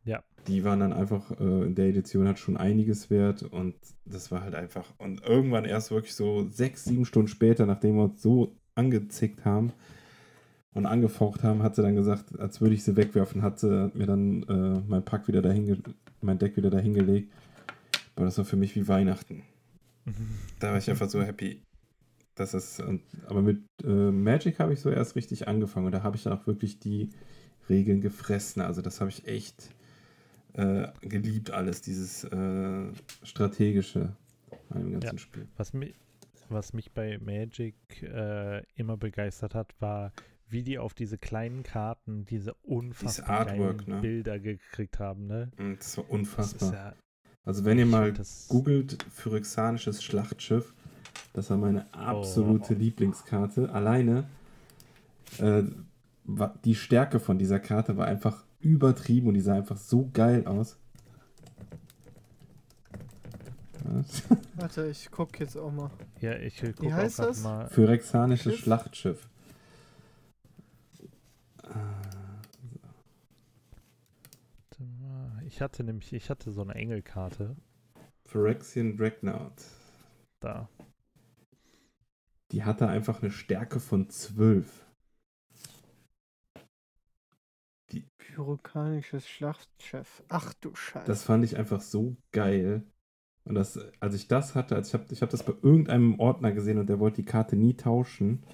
Ja. 0.03 0.23
Die 0.47 0.63
waren 0.63 0.79
dann 0.79 0.93
einfach, 0.93 1.29
äh, 1.39 1.65
in 1.65 1.75
der 1.75 1.85
Edition 1.85 2.27
hat 2.27 2.39
schon 2.39 2.57
einiges 2.57 3.11
wert 3.11 3.43
und 3.43 3.75
das 4.05 4.31
war 4.31 4.41
halt 4.41 4.55
einfach. 4.55 4.91
Und 4.97 5.21
irgendwann 5.23 5.65
erst 5.65 5.91
wirklich 5.91 6.15
so 6.15 6.49
sechs, 6.49 6.85
sieben 6.85 7.05
Stunden 7.05 7.27
später, 7.27 7.67
nachdem 7.67 7.97
wir 7.97 8.05
uns 8.05 8.23
so 8.23 8.55
angezickt 8.73 9.45
haben 9.45 9.73
und 10.73 10.85
angefaucht 10.85 11.43
haben, 11.43 11.63
hat 11.63 11.75
sie 11.75 11.81
dann 11.81 11.95
gesagt, 11.95 12.39
als 12.39 12.61
würde 12.61 12.75
ich 12.75 12.83
sie 12.83 12.95
wegwerfen, 12.95 13.41
hat 13.41 13.59
sie 13.59 13.91
mir 13.93 14.05
dann 14.07 14.43
äh, 14.43 14.81
mein 14.87 15.03
Pack 15.03 15.27
wieder 15.27 15.41
dahin, 15.41 15.83
mein 16.21 16.37
Deck 16.39 16.55
wieder 16.57 16.69
dahin 16.69 16.93
gelegt. 16.93 17.33
Aber 18.15 18.25
das 18.25 18.37
war 18.37 18.45
für 18.45 18.55
mich 18.57 18.75
wie 18.75 18.87
Weihnachten. 18.87 19.43
Da 20.59 20.71
war 20.71 20.77
ich 20.77 20.89
einfach 20.89 21.09
so 21.09 21.21
happy. 21.23 21.61
Das 22.35 22.53
ist, 22.53 22.81
aber 23.27 23.41
mit 23.41 23.61
äh, 23.83 23.87
Magic 24.11 24.59
habe 24.59 24.73
ich 24.73 24.79
so 24.79 24.89
erst 24.89 25.15
richtig 25.15 25.47
angefangen 25.47 25.87
und 25.87 25.91
da 25.91 26.03
habe 26.03 26.15
ich 26.15 26.23
dann 26.23 26.33
auch 26.33 26.47
wirklich 26.47 26.79
die 26.79 27.09
Regeln 27.67 27.99
gefressen. 28.01 28.61
Also 28.61 28.81
das 28.81 28.99
habe 29.01 29.09
ich 29.09 29.27
echt 29.27 29.69
äh, 30.53 30.87
geliebt, 31.01 31.51
alles, 31.51 31.81
dieses 31.81 32.23
äh, 32.25 32.91
strategische 33.23 34.15
an 34.69 34.81
dem 34.81 34.91
ganzen 34.93 35.15
Ja. 35.15 35.17
Spiel. 35.17 35.47
Was 35.57 35.73
mich, 35.73 35.95
was 36.49 36.73
mich 36.73 36.91
bei 36.91 37.17
Magic 37.19 37.75
äh, 38.03 38.63
immer 38.75 38.97
begeistert 38.97 39.55
hat, 39.55 39.73
war, 39.79 40.11
wie 40.51 40.63
die 40.63 40.77
auf 40.79 40.93
diese 40.93 41.17
kleinen 41.17 41.63
Karten 41.63 42.25
diese 42.25 42.53
unfassbar 42.63 43.29
Artwork, 43.47 43.87
ne? 43.87 44.01
Bilder 44.01 44.39
gekriegt 44.39 44.99
haben, 44.99 45.27
ne? 45.27 45.51
Und 45.57 45.79
das 45.79 45.97
war 45.97 46.03
Das 46.03 46.13
unfassbar. 46.13 46.69
ist 46.69 46.75
ja, 46.75 46.93
also 47.43 47.65
wenn 47.65 47.79
ihr 47.79 47.85
mal 47.85 48.13
das, 48.13 48.47
googelt 48.49 49.03
phyrexianisches 49.13 50.03
Schlachtschiff, 50.03 50.73
das 51.33 51.49
war 51.49 51.57
meine 51.57 51.91
absolute 51.93 52.73
Oh. 52.75 52.77
Lieblingskarte. 52.77 53.71
Alleine 53.71 54.25
äh, 55.39 55.63
die 56.65 56.75
Stärke 56.75 57.19
von 57.19 57.39
dieser 57.39 57.59
Karte 57.59 57.97
war 57.97 58.05
einfach 58.07 58.43
übertrieben 58.59 59.27
und 59.29 59.33
die 59.33 59.41
sah 59.41 59.55
einfach 59.55 59.77
so 59.77 60.09
geil 60.13 60.45
aus. 60.45 60.77
Was? 63.83 64.23
Warte, 64.55 64.87
ich 64.89 65.09
guck 65.09 65.39
jetzt 65.39 65.57
auch 65.57 65.71
mal. 65.71 65.89
Ja, 66.19 66.35
ich 66.37 66.61
gucke 66.61 66.87
auch 66.87 66.91
heißt 66.91 67.17
grad 67.17 67.29
das? 67.29 67.43
mal. 67.43 67.67
Phyrexianisches 67.69 68.53
Schiff? 68.53 68.63
Schlachtschiff. 68.63 69.27
Warte 74.55 74.83
mal, 74.99 75.43
Ich 75.45 75.61
hatte 75.61 75.83
nämlich, 75.83 76.13
ich 76.13 76.29
hatte 76.29 76.51
so 76.51 76.61
eine 76.61 76.75
Engelkarte 76.75 77.55
Phyrexian 78.25 78.95
Dreadnought. 78.97 79.61
da. 80.39 80.69
Die 82.51 82.63
hatte 82.63 82.87
einfach 82.87 83.21
eine 83.21 83.31
Stärke 83.31 83.79
von 83.79 84.09
12. 84.09 84.85
Pyrokanisches 88.17 89.27
Schlachtschiff. 89.27 90.23
Ach 90.29 90.53
du 90.53 90.73
Scheiße. 90.73 91.05
Das 91.05 91.23
fand 91.23 91.43
ich 91.43 91.57
einfach 91.57 91.81
so 91.81 92.15
geil. 92.31 92.83
Und 93.43 93.55
das, 93.55 93.77
als 93.99 94.15
ich 94.15 94.27
das 94.27 94.55
hatte, 94.55 94.75
also 94.75 94.87
ich 94.87 94.93
habe 94.93 95.13
ich 95.13 95.21
hab 95.21 95.29
das 95.29 95.43
bei 95.43 95.53
irgendeinem 95.61 96.19
Ordner 96.19 96.51
gesehen 96.53 96.77
und 96.77 96.87
der 96.87 96.99
wollte 96.99 97.17
die 97.17 97.25
Karte 97.25 97.55
nie 97.57 97.75
tauschen. 97.75 98.45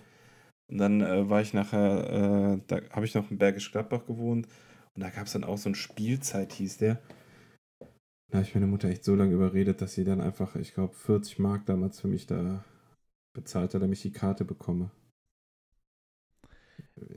Und 0.70 0.78
dann 0.80 1.02
äh, 1.02 1.30
war 1.30 1.42
ich 1.42 1.54
nachher, 1.54 2.58
äh, 2.58 2.62
da 2.68 2.82
habe 2.92 3.06
ich 3.06 3.16
noch 3.16 3.32
in 3.32 3.38
Bergisch 3.38 3.72
Gladbach 3.72 4.06
gewohnt 4.06 4.48
und 4.96 5.02
da 5.02 5.10
gab 5.10 5.28
es 5.28 5.34
dann 5.34 5.44
auch 5.44 5.58
so 5.58 5.70
ein 5.70 5.76
Spielzeit, 5.76 6.54
hieß 6.54 6.78
der. 6.78 7.02
Da 8.30 8.40
habe 8.40 8.48
ich 8.48 8.54
meine 8.54 8.68
Mutter 8.68 8.90
echt 8.90 9.06
so 9.06 9.16
lange 9.16 9.34
überredet, 9.34 9.82
dass 9.82 9.94
sie 9.94 10.04
dann 10.04 10.20
einfach, 10.20 10.56
ich 10.58 10.74
glaube, 10.74 10.94
40 10.94 11.40
Mark 11.40 11.66
damals 11.66 12.02
für 12.02 12.10
mich 12.10 12.28
da 12.28 12.66
bezahlt 13.34 13.74
hat, 13.74 13.82
damit 13.82 13.98
ich 13.98 14.02
die 14.02 14.12
Karte 14.12 14.44
bekomme. 14.44 14.92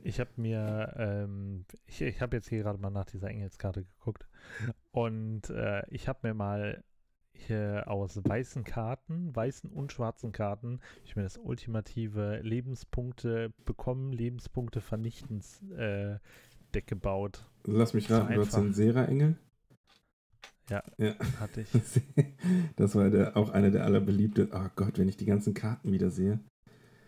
Ich 0.02 0.20
habe 0.20 0.30
mir, 0.36 0.94
ähm, 0.96 1.64
ich, 1.86 2.02
ich 2.02 2.20
habe 2.20 2.36
jetzt 2.36 2.48
hier 2.48 2.62
gerade 2.62 2.78
mal 2.78 2.90
nach 2.90 3.06
dieser 3.06 3.28
Engelskarte 3.28 3.84
geguckt 3.84 4.28
und 4.92 5.50
äh, 5.50 5.82
ich 5.88 6.06
habe 6.06 6.28
mir 6.28 6.34
mal 6.34 6.84
aus 7.48 8.20
weißen 8.22 8.64
Karten, 8.64 9.34
weißen 9.34 9.70
und 9.70 9.92
schwarzen 9.92 10.32
Karten, 10.32 10.80
ich 11.04 11.16
mir 11.16 11.22
das 11.22 11.38
ultimative 11.38 12.40
Lebenspunkte 12.42 13.52
bekommen, 13.64 14.12
Lebenspunkte 14.12 14.80
vernichtens 14.80 15.62
äh, 15.76 16.18
Deck 16.74 16.86
gebaut. 16.86 17.46
Lass 17.64 17.94
mich 17.94 18.10
raten, 18.10 18.34
du 18.34 18.40
hast 18.40 18.54
einen 18.54 18.74
Sera-Engel? 18.74 19.36
Ja. 20.68 20.82
ja. 20.98 21.14
Hatte 21.40 21.62
ich. 21.62 21.70
Das 22.76 22.94
war 22.94 23.10
der, 23.10 23.36
auch 23.36 23.50
einer 23.50 23.70
der 23.70 23.84
allerbeliebten. 23.84 24.48
Oh 24.52 24.68
Gott, 24.76 24.98
wenn 24.98 25.08
ich 25.08 25.16
die 25.16 25.26
ganzen 25.26 25.52
Karten 25.52 25.92
wieder 25.92 26.10
sehe, 26.10 26.40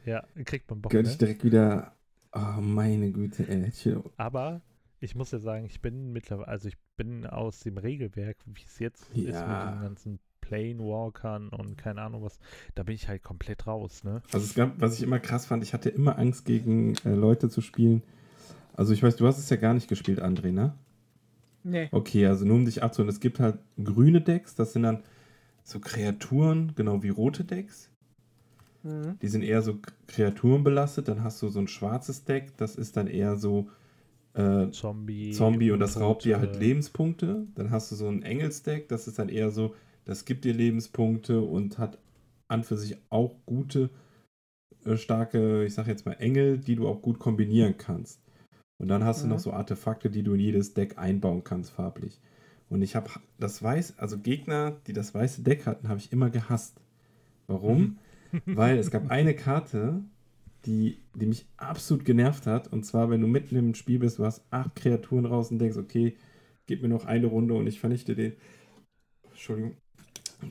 Ja, 0.05 0.25
kriegt 0.45 0.69
man 0.69 0.83
Bock, 0.83 0.93
könnte 0.93 1.09
ne? 1.09 1.13
ich 1.13 1.19
direkt 1.19 1.45
wieder. 1.45 1.97
Oh, 2.33 2.61
meine 2.61 3.13
Güte, 3.13 3.47
ey. 3.49 3.71
Aber 4.17 4.63
ich 5.03 5.15
muss 5.15 5.31
ja 5.33 5.39
sagen, 5.39 5.65
ich 5.65 5.81
bin 5.81 6.13
mittlerweile, 6.13 6.49
also 6.49 6.69
ich 6.69 6.77
bin 6.97 7.27
aus 7.27 7.61
dem 7.61 7.77
Regelwerk, 7.77 8.37
wie 8.47 8.63
es 8.65 8.79
jetzt 8.79 9.11
ist 9.11 9.17
mit 9.17 9.35
Ja. 9.35 9.71
den 9.73 9.81
ganzen 9.83 10.19
Planewalkern 10.41 11.49
und 11.49 11.77
keine 11.77 12.03
Ahnung 12.03 12.23
was, 12.23 12.39
da 12.75 12.83
bin 12.83 12.95
ich 12.95 13.09
halt 13.09 13.23
komplett 13.23 13.67
raus, 13.67 14.05
ne? 14.05 14.23
Also 14.33 14.45
es 14.47 14.55
gab, 14.55 14.81
was 14.81 14.97
ich 14.97 15.03
immer 15.03 15.19
krass 15.19 15.47
fand, 15.47 15.63
ich 15.63 15.73
hatte 15.73 15.89
immer 15.89 16.19
Angst, 16.19 16.45
gegen 16.45 16.95
äh, 17.05 17.15
Leute 17.15 17.49
zu 17.49 17.61
spielen. 17.61 18.03
Also 18.75 18.93
ich 18.93 19.03
weiß, 19.03 19.17
du 19.17 19.27
hast 19.27 19.39
es 19.39 19.51
ja 19.51 19.57
gar 19.57 19.75
nicht 19.75 19.89
gespielt, 19.89 20.23
André, 20.23 20.53
ne? 20.53 20.75
nee. 21.65 21.89
Okay, 21.93 22.27
also 22.27 22.45
nur 22.45 22.57
um 22.57 22.65
dich 22.65 22.83
abzuholen, 22.83 23.09
es 23.11 23.21
gibt 23.21 23.41
halt 23.41 23.59
grüne 23.83 24.21
Decks, 24.21 24.55
das 24.55 24.73
sind 24.73 24.83
dann 24.85 25.03
so 25.65 25.79
Kreaturen, 25.81 26.73
genau 26.75 27.03
wie 27.03 27.11
rote 27.11 27.45
Decks. 27.45 27.89
Mhm. 28.83 29.19
Die 29.21 29.29
sind 29.29 29.43
eher 29.43 29.63
so 29.63 29.79
Kreaturen 30.09 30.65
belastet. 30.65 31.07
Dann 31.09 31.23
hast 31.23 31.41
du 31.41 31.49
so 31.49 31.61
ein 31.61 31.69
schwarzes 31.69 32.25
Deck, 32.25 32.57
das 32.57 32.75
ist 32.75 32.97
dann 32.97 33.07
eher 33.07 33.37
so 33.37 33.69
äh, 34.35 34.71
Zombie, 34.71 35.33
Zombie 35.33 35.71
und 35.71 35.81
das 35.81 36.01
raubt 36.01 36.25
dir 36.25 36.39
halt 36.39 36.59
Lebenspunkte. 36.59 37.47
Dann 37.55 37.71
hast 37.71 37.93
du 37.93 37.97
so 37.97 38.09
ein 38.09 38.23
Engelsdeck, 38.23 38.89
das 38.89 39.07
ist 39.07 39.19
dann 39.19 39.29
eher 39.29 39.51
so, 39.51 39.75
das 40.05 40.25
gibt 40.25 40.45
dir 40.45 40.55
Lebenspunkte 40.55 41.41
und 41.41 41.79
hat 41.79 41.99
an 42.49 42.65
für 42.65 42.77
sich 42.77 42.97
auch 43.11 43.37
gute, 43.47 43.91
äh, 44.85 44.97
starke, 44.97 45.65
ich 45.65 45.75
sag 45.75 45.87
jetzt 45.87 46.07
mal 46.07 46.15
Engel, 46.15 46.59
die 46.59 46.77
du 46.77 46.89
auch 46.89 47.03
gut 47.03 47.19
kombinieren 47.19 47.77
kannst. 47.77 48.21
Und 48.79 48.89
dann 48.89 49.05
hast 49.05 49.23
mhm. 49.23 49.29
du 49.29 49.35
noch 49.35 49.41
so 49.41 49.53
Artefakte, 49.53 50.11
die 50.11 50.23
du 50.23 50.35
in 50.35 50.41
jedes 50.41 50.75
Deck 50.75 50.99
einbauen 50.99 51.45
kannst, 51.45 51.71
farblich. 51.71 52.21
Und 52.69 52.83
ich 52.83 52.97
habe 52.97 53.11
das 53.39 53.63
weiß, 53.63 53.99
also 53.99 54.19
Gegner, 54.19 54.77
die 54.87 54.93
das 54.93 55.15
weiße 55.15 55.43
Deck 55.43 55.67
hatten, 55.67 55.89
habe 55.89 56.01
ich 56.01 56.11
immer 56.11 56.31
gehasst. 56.31 56.81
Warum? 57.47 57.99
Mhm. 58.33 58.57
Weil 58.57 58.79
es 58.79 58.91
gab 58.91 59.11
eine 59.11 59.35
Karte, 59.35 60.03
die, 60.67 61.03
die 61.15 61.27
mich 61.27 61.47
absolut 61.57 62.05
genervt 62.05 62.47
hat. 62.47 62.69
Und 62.69 62.85
zwar, 62.85 63.11
wenn 63.11 63.21
du 63.21 63.27
mitten 63.27 63.57
im 63.57 63.75
Spiel 63.75 63.99
bist, 63.99 64.19
du 64.19 64.25
hast 64.25 64.45
acht 64.51 64.75
Kreaturen 64.77 65.27
raus 65.27 65.51
und 65.51 65.59
denkst, 65.59 65.77
okay, 65.77 66.17
gib 66.67 66.83
mir 66.83 66.89
noch 66.89 67.05
eine 67.05 67.27
Runde 67.27 67.55
und 67.55 67.67
ich 67.67 67.81
vernichte 67.81 68.15
den. 68.15 68.35
Entschuldigung. 69.31 69.77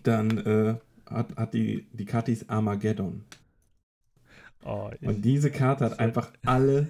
Dann 0.03 0.37
äh, 0.37 0.75
hat, 1.05 1.35
hat 1.35 1.53
die, 1.53 1.87
die 1.93 2.05
Karte 2.05 2.31
ist 2.31 2.49
Armageddon. 2.49 3.23
Oh, 4.63 4.91
und 5.01 5.25
diese 5.25 5.49
Karte 5.49 5.85
hat 5.85 5.99
einfach 5.99 6.31
alle 6.45 6.87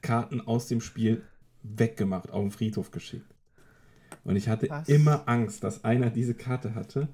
Karten 0.00 0.40
aus 0.40 0.66
dem 0.66 0.80
Spiel 0.80 1.22
weggemacht, 1.62 2.30
auf 2.30 2.42
den 2.42 2.50
Friedhof 2.50 2.90
geschickt. 2.90 3.32
Und 4.24 4.36
ich 4.36 4.48
hatte 4.48 4.68
Was? 4.68 4.88
immer 4.88 5.28
Angst, 5.28 5.62
dass 5.64 5.84
einer 5.84 6.10
diese 6.10 6.34
Karte 6.34 6.74
hatte. 6.74 7.08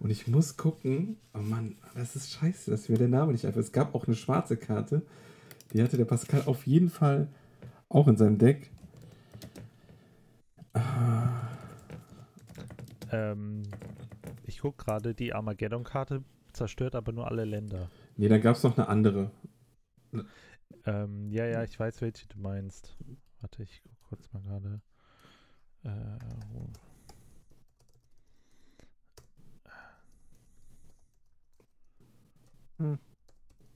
Und 0.00 0.10
ich 0.10 0.28
muss 0.28 0.56
gucken, 0.56 1.16
oh 1.34 1.38
Mann, 1.38 1.76
das 1.94 2.14
ist 2.14 2.32
scheiße, 2.32 2.70
dass 2.70 2.88
mir 2.88 2.98
der 2.98 3.08
Name 3.08 3.32
nicht 3.32 3.44
einfach. 3.44 3.60
Es 3.60 3.72
gab 3.72 3.94
auch 3.94 4.06
eine 4.06 4.14
schwarze 4.16 4.56
Karte, 4.56 5.02
die 5.72 5.82
hatte 5.82 5.96
der 5.96 6.04
Pascal 6.04 6.42
auf 6.46 6.66
jeden 6.66 6.88
Fall 6.88 7.28
auch 7.88 8.06
in 8.06 8.16
seinem 8.16 8.38
Deck. 8.38 8.70
Ah. 10.74 11.48
Ähm, 13.10 13.62
ich 14.44 14.60
gucke 14.60 14.84
gerade, 14.84 15.14
die 15.14 15.32
Armageddon-Karte 15.32 16.22
zerstört 16.52 16.94
aber 16.94 17.12
nur 17.12 17.28
alle 17.28 17.44
Länder. 17.44 17.90
Nee, 18.16 18.28
dann 18.28 18.40
gab 18.40 18.56
es 18.56 18.62
noch 18.62 18.76
eine 18.76 18.88
andere. 18.88 19.30
Ähm, 20.84 21.30
ja, 21.30 21.46
ja, 21.46 21.62
ich 21.64 21.78
weiß, 21.78 22.00
welche 22.00 22.26
du 22.28 22.38
meinst. 22.38 22.96
Warte, 23.40 23.62
ich 23.62 23.82
gucke 23.82 23.96
kurz 24.08 24.32
mal 24.32 24.42
gerade. 24.42 24.80
Äh, 25.84 26.18
hm. 32.78 32.98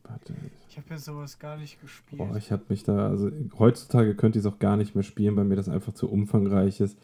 Warte. 0.04 0.34
Ich 0.68 0.76
habe 0.76 0.88
ja 0.90 0.98
sowas 0.98 1.38
gar 1.38 1.56
nicht 1.56 1.80
gespielt. 1.80 2.18
Boah, 2.18 2.36
ich 2.36 2.50
habe 2.50 2.64
mich 2.68 2.82
da, 2.82 3.08
also 3.08 3.30
heutzutage 3.58 4.14
könnte 4.14 4.38
ich 4.38 4.44
es 4.44 4.52
auch 4.52 4.58
gar 4.58 4.76
nicht 4.76 4.94
mehr 4.94 5.04
spielen, 5.04 5.36
weil 5.36 5.44
mir 5.44 5.56
das 5.56 5.68
einfach 5.68 5.92
zu 5.92 6.10
umfangreich 6.10 6.80
ist. 6.80 6.98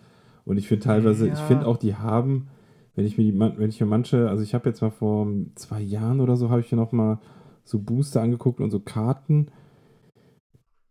Und 0.45 0.57
ich 0.57 0.67
finde 0.69 0.85
teilweise, 0.85 1.29
ja. 1.29 1.35
ich 1.35 1.41
finde 1.41 1.67
auch, 1.67 1.77
die 1.77 1.95
haben, 1.95 2.49
wenn 2.97 3.05
ich 3.05 3.19
mir 3.19 3.25
die, 3.25 3.39
wenn 3.39 3.69
ich 3.69 3.81
mir 3.81 3.87
manche, 3.87 4.29
also 4.29 4.43
ich 4.43 4.55
habe 4.55 4.69
jetzt 4.69 4.81
mal 4.81 4.91
vor 4.91 5.29
zwei 5.55 5.81
Jahren 5.81 6.21
oder 6.21 6.37
so, 6.37 6.51
habe 6.51 6.61
ich 6.61 6.73
mir 6.73 6.79
noch 6.79 6.93
mal 6.93 7.21
so 7.65 7.79
Booster 7.79 8.23
angeguckt 8.23 8.61
und 8.61 8.71
so 8.71 8.81
Karten. 8.81 9.51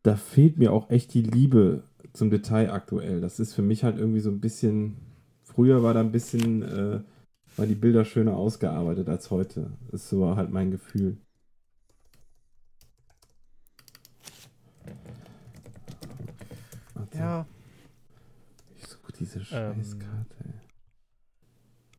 Da 0.03 0.15
fehlt 0.15 0.57
mir 0.59 0.71
auch 0.71 0.89
echt 0.89 1.13
die 1.13 1.23
Liebe 1.23 1.83
zum 2.13 2.29
Detail 2.29 2.71
aktuell. 2.71 3.19
Das 3.19 3.39
ist 3.39 3.53
für 3.53 3.63
mich 3.63 3.83
halt 3.83 3.97
irgendwie 3.97 4.19
so 4.19 4.29
ein 4.29 4.39
bisschen. 4.39 4.97
Früher 5.43 5.81
war 5.81 5.93
da 5.93 6.01
ein 6.01 6.11
bisschen, 6.11 6.61
äh, 6.61 6.99
waren 7.57 7.69
die 7.69 7.75
Bilder 7.75 8.05
schöner 8.05 8.35
ausgearbeitet 8.35 9.09
als 9.09 9.31
heute. 9.31 9.71
Das 9.91 10.03
ist 10.03 10.09
so 10.09 10.35
halt 10.35 10.51
mein 10.51 10.71
Gefühl. 10.71 11.17
Warte. 16.93 17.17
Ja. 17.17 17.47
Ich 18.75 18.87
suche 18.87 19.11
diese 19.13 19.39
ähm, 19.39 19.75
Scheißkarte. 19.75 20.35
Ähm, 20.45 20.53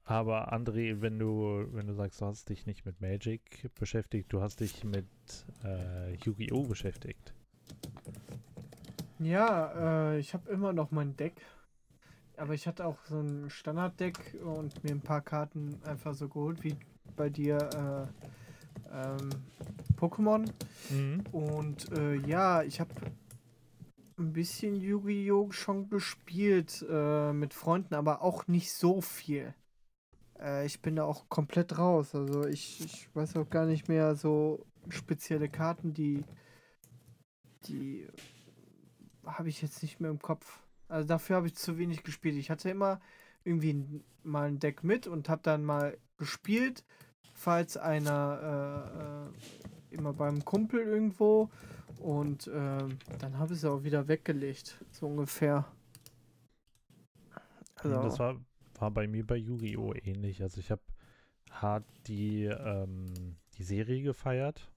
aber 0.05 0.55
André, 0.55 1.03
wenn 1.03 1.19
du, 1.19 1.67
wenn 1.73 1.87
du 1.87 1.93
sagst, 1.93 2.21
du 2.21 2.27
hast 2.27 2.49
dich 2.49 2.65
nicht 2.65 2.87
mit 2.87 3.01
Magic 3.01 3.69
beschäftigt, 3.79 4.33
du 4.33 4.41
hast 4.41 4.61
dich 4.61 4.83
mit 4.85 5.07
äh, 5.65 6.15
Yu-Gi-Oh! 6.25 6.63
beschäftigt. 6.63 7.35
Ja, 9.19 10.13
äh, 10.13 10.19
ich 10.19 10.33
habe 10.33 10.51
immer 10.51 10.73
noch 10.73 10.93
mein 10.93 11.17
Deck. 11.17 11.43
Aber 12.39 12.55
ich 12.55 12.67
hatte 12.67 12.87
auch 12.87 13.05
so 13.07 13.21
ein 13.21 13.51
Standarddeck 13.51 14.37
und 14.43 14.83
mir 14.85 14.93
ein 14.93 15.01
paar 15.01 15.21
Karten 15.21 15.81
einfach 15.85 16.15
so 16.15 16.29
geholt, 16.29 16.63
wie 16.63 16.77
bei 17.17 17.29
dir 17.29 18.11
äh, 18.93 18.97
ähm, 18.97 19.31
Pokémon. 19.97 20.49
Mhm. 20.91 21.25
Und 21.33 21.93
äh, 21.93 22.15
ja, 22.15 22.63
ich 22.63 22.81
habe 22.81 22.95
ein 24.19 24.33
bisschen 24.33 24.77
Yu-Gi-Oh! 24.77 25.51
schon 25.51 25.89
gespielt 25.89 26.85
äh, 26.89 27.33
mit 27.33 27.55
Freunden, 27.55 27.95
aber 27.95 28.23
auch 28.23 28.47
nicht 28.47 28.73
so 28.73 29.01
viel. 29.01 29.55
Äh, 30.41 30.67
ich 30.67 30.81
bin 30.81 30.97
da 30.97 31.05
auch 31.05 31.29
komplett 31.29 31.79
raus. 31.79 32.15
Also 32.15 32.47
ich, 32.47 32.85
ich 32.85 33.15
weiß 33.15 33.37
auch 33.37 33.51
gar 33.51 33.67
nicht 33.67 33.89
mehr 33.89 34.15
so 34.15 34.65
spezielle 34.89 35.49
Karten, 35.49 35.93
die 35.93 36.25
die 37.67 38.07
habe 39.25 39.49
ich 39.49 39.63
jetzt 39.63 39.83
nicht 39.83 40.01
mehr 40.01 40.11
im 40.11 40.21
Kopf. 40.21 40.63
Also 40.89 41.07
dafür 41.07 41.37
habe 41.37 41.47
ich 41.47 41.55
zu 41.55 41.79
wenig 41.79 42.03
gespielt. 42.03 42.37
Ich 42.37 42.51
hatte 42.51 42.71
immer 42.71 43.01
irgendwie 43.45 44.03
mal 44.23 44.49
ein 44.49 44.59
Deck 44.59 44.85
mit 44.85 45.07
und 45.07 45.29
habe 45.29 45.43
dann 45.43 45.65
mal 45.65 45.97
gespielt, 46.17 46.85
falls 47.35 47.77
einer 47.77 49.31
äh, 49.33 49.95
äh, 49.95 49.95
immer 49.95 50.13
beim 50.13 50.45
Kumpel 50.45 50.81
irgendwo 50.81 51.51
und 51.99 52.47
äh, 52.47 52.85
dann 53.19 53.39
habe 53.39 53.53
ich 53.53 53.61
es 53.61 53.65
auch 53.65 53.83
wieder 53.83 54.09
weggelegt, 54.09 54.79
so 54.91 55.07
ungefähr. 55.07 55.65
Also, 57.77 58.03
das 58.03 58.19
war, 58.19 58.37
war 58.79 58.91
bei 58.91 59.07
mir 59.07 59.27
bei 59.27 59.37
Yu-Gi-Oh! 59.37 59.95
ähnlich. 59.95 60.43
Also 60.43 60.59
ich 60.61 60.71
habe 60.71 60.83
hart 61.51 61.85
die, 62.07 62.45
ähm, 62.45 63.37
die 63.57 63.63
Serie 63.63 64.03
gefeiert 64.03 64.71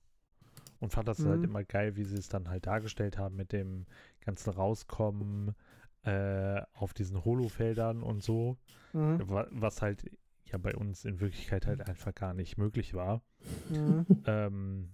und 0.79 0.91
fand 0.91 1.07
das 1.07 1.19
halt 1.19 1.27
mhm. 1.27 1.31
halt 1.31 1.43
immer 1.43 1.63
geil, 1.63 1.95
wie 1.95 2.03
sie 2.03 2.17
es 2.17 2.29
dann 2.29 2.49
halt 2.49 2.67
dargestellt 2.67 3.17
haben 3.17 3.35
mit 3.35 3.51
dem 3.51 3.85
ganzen 4.21 4.51
Rauskommen 4.51 5.55
äh, 6.03 6.61
auf 6.73 6.93
diesen 6.93 7.23
Holofeldern 7.23 8.03
und 8.03 8.23
so. 8.23 8.57
Mhm. 8.93 9.23
Was 9.27 9.81
halt 9.81 10.03
ja 10.45 10.57
bei 10.57 10.75
uns 10.75 11.05
in 11.05 11.19
Wirklichkeit 11.19 11.65
halt 11.67 11.87
einfach 11.87 12.13
gar 12.13 12.33
nicht 12.33 12.57
möglich 12.57 12.93
war. 12.93 13.21
Mhm. 13.69 14.05
Ähm, 14.25 14.91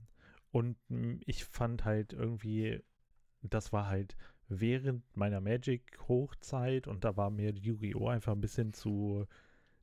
und 0.52 0.78
ich 1.26 1.46
fand 1.46 1.86
halt 1.86 2.14
irgendwie, 2.14 2.82
das 3.42 3.74
war 3.74 3.88
halt 3.88 4.16
während 4.48 5.04
meiner 5.16 5.42
Magic-Hochzeit 5.42 6.88
und 6.88 7.04
da 7.04 7.18
war 7.18 7.30
mir 7.30 7.52
Yu-Gi-Oh! 7.52 8.08
einfach 8.08 8.32
ein 8.32 8.42
bisschen 8.42 8.74
zu 8.74 9.28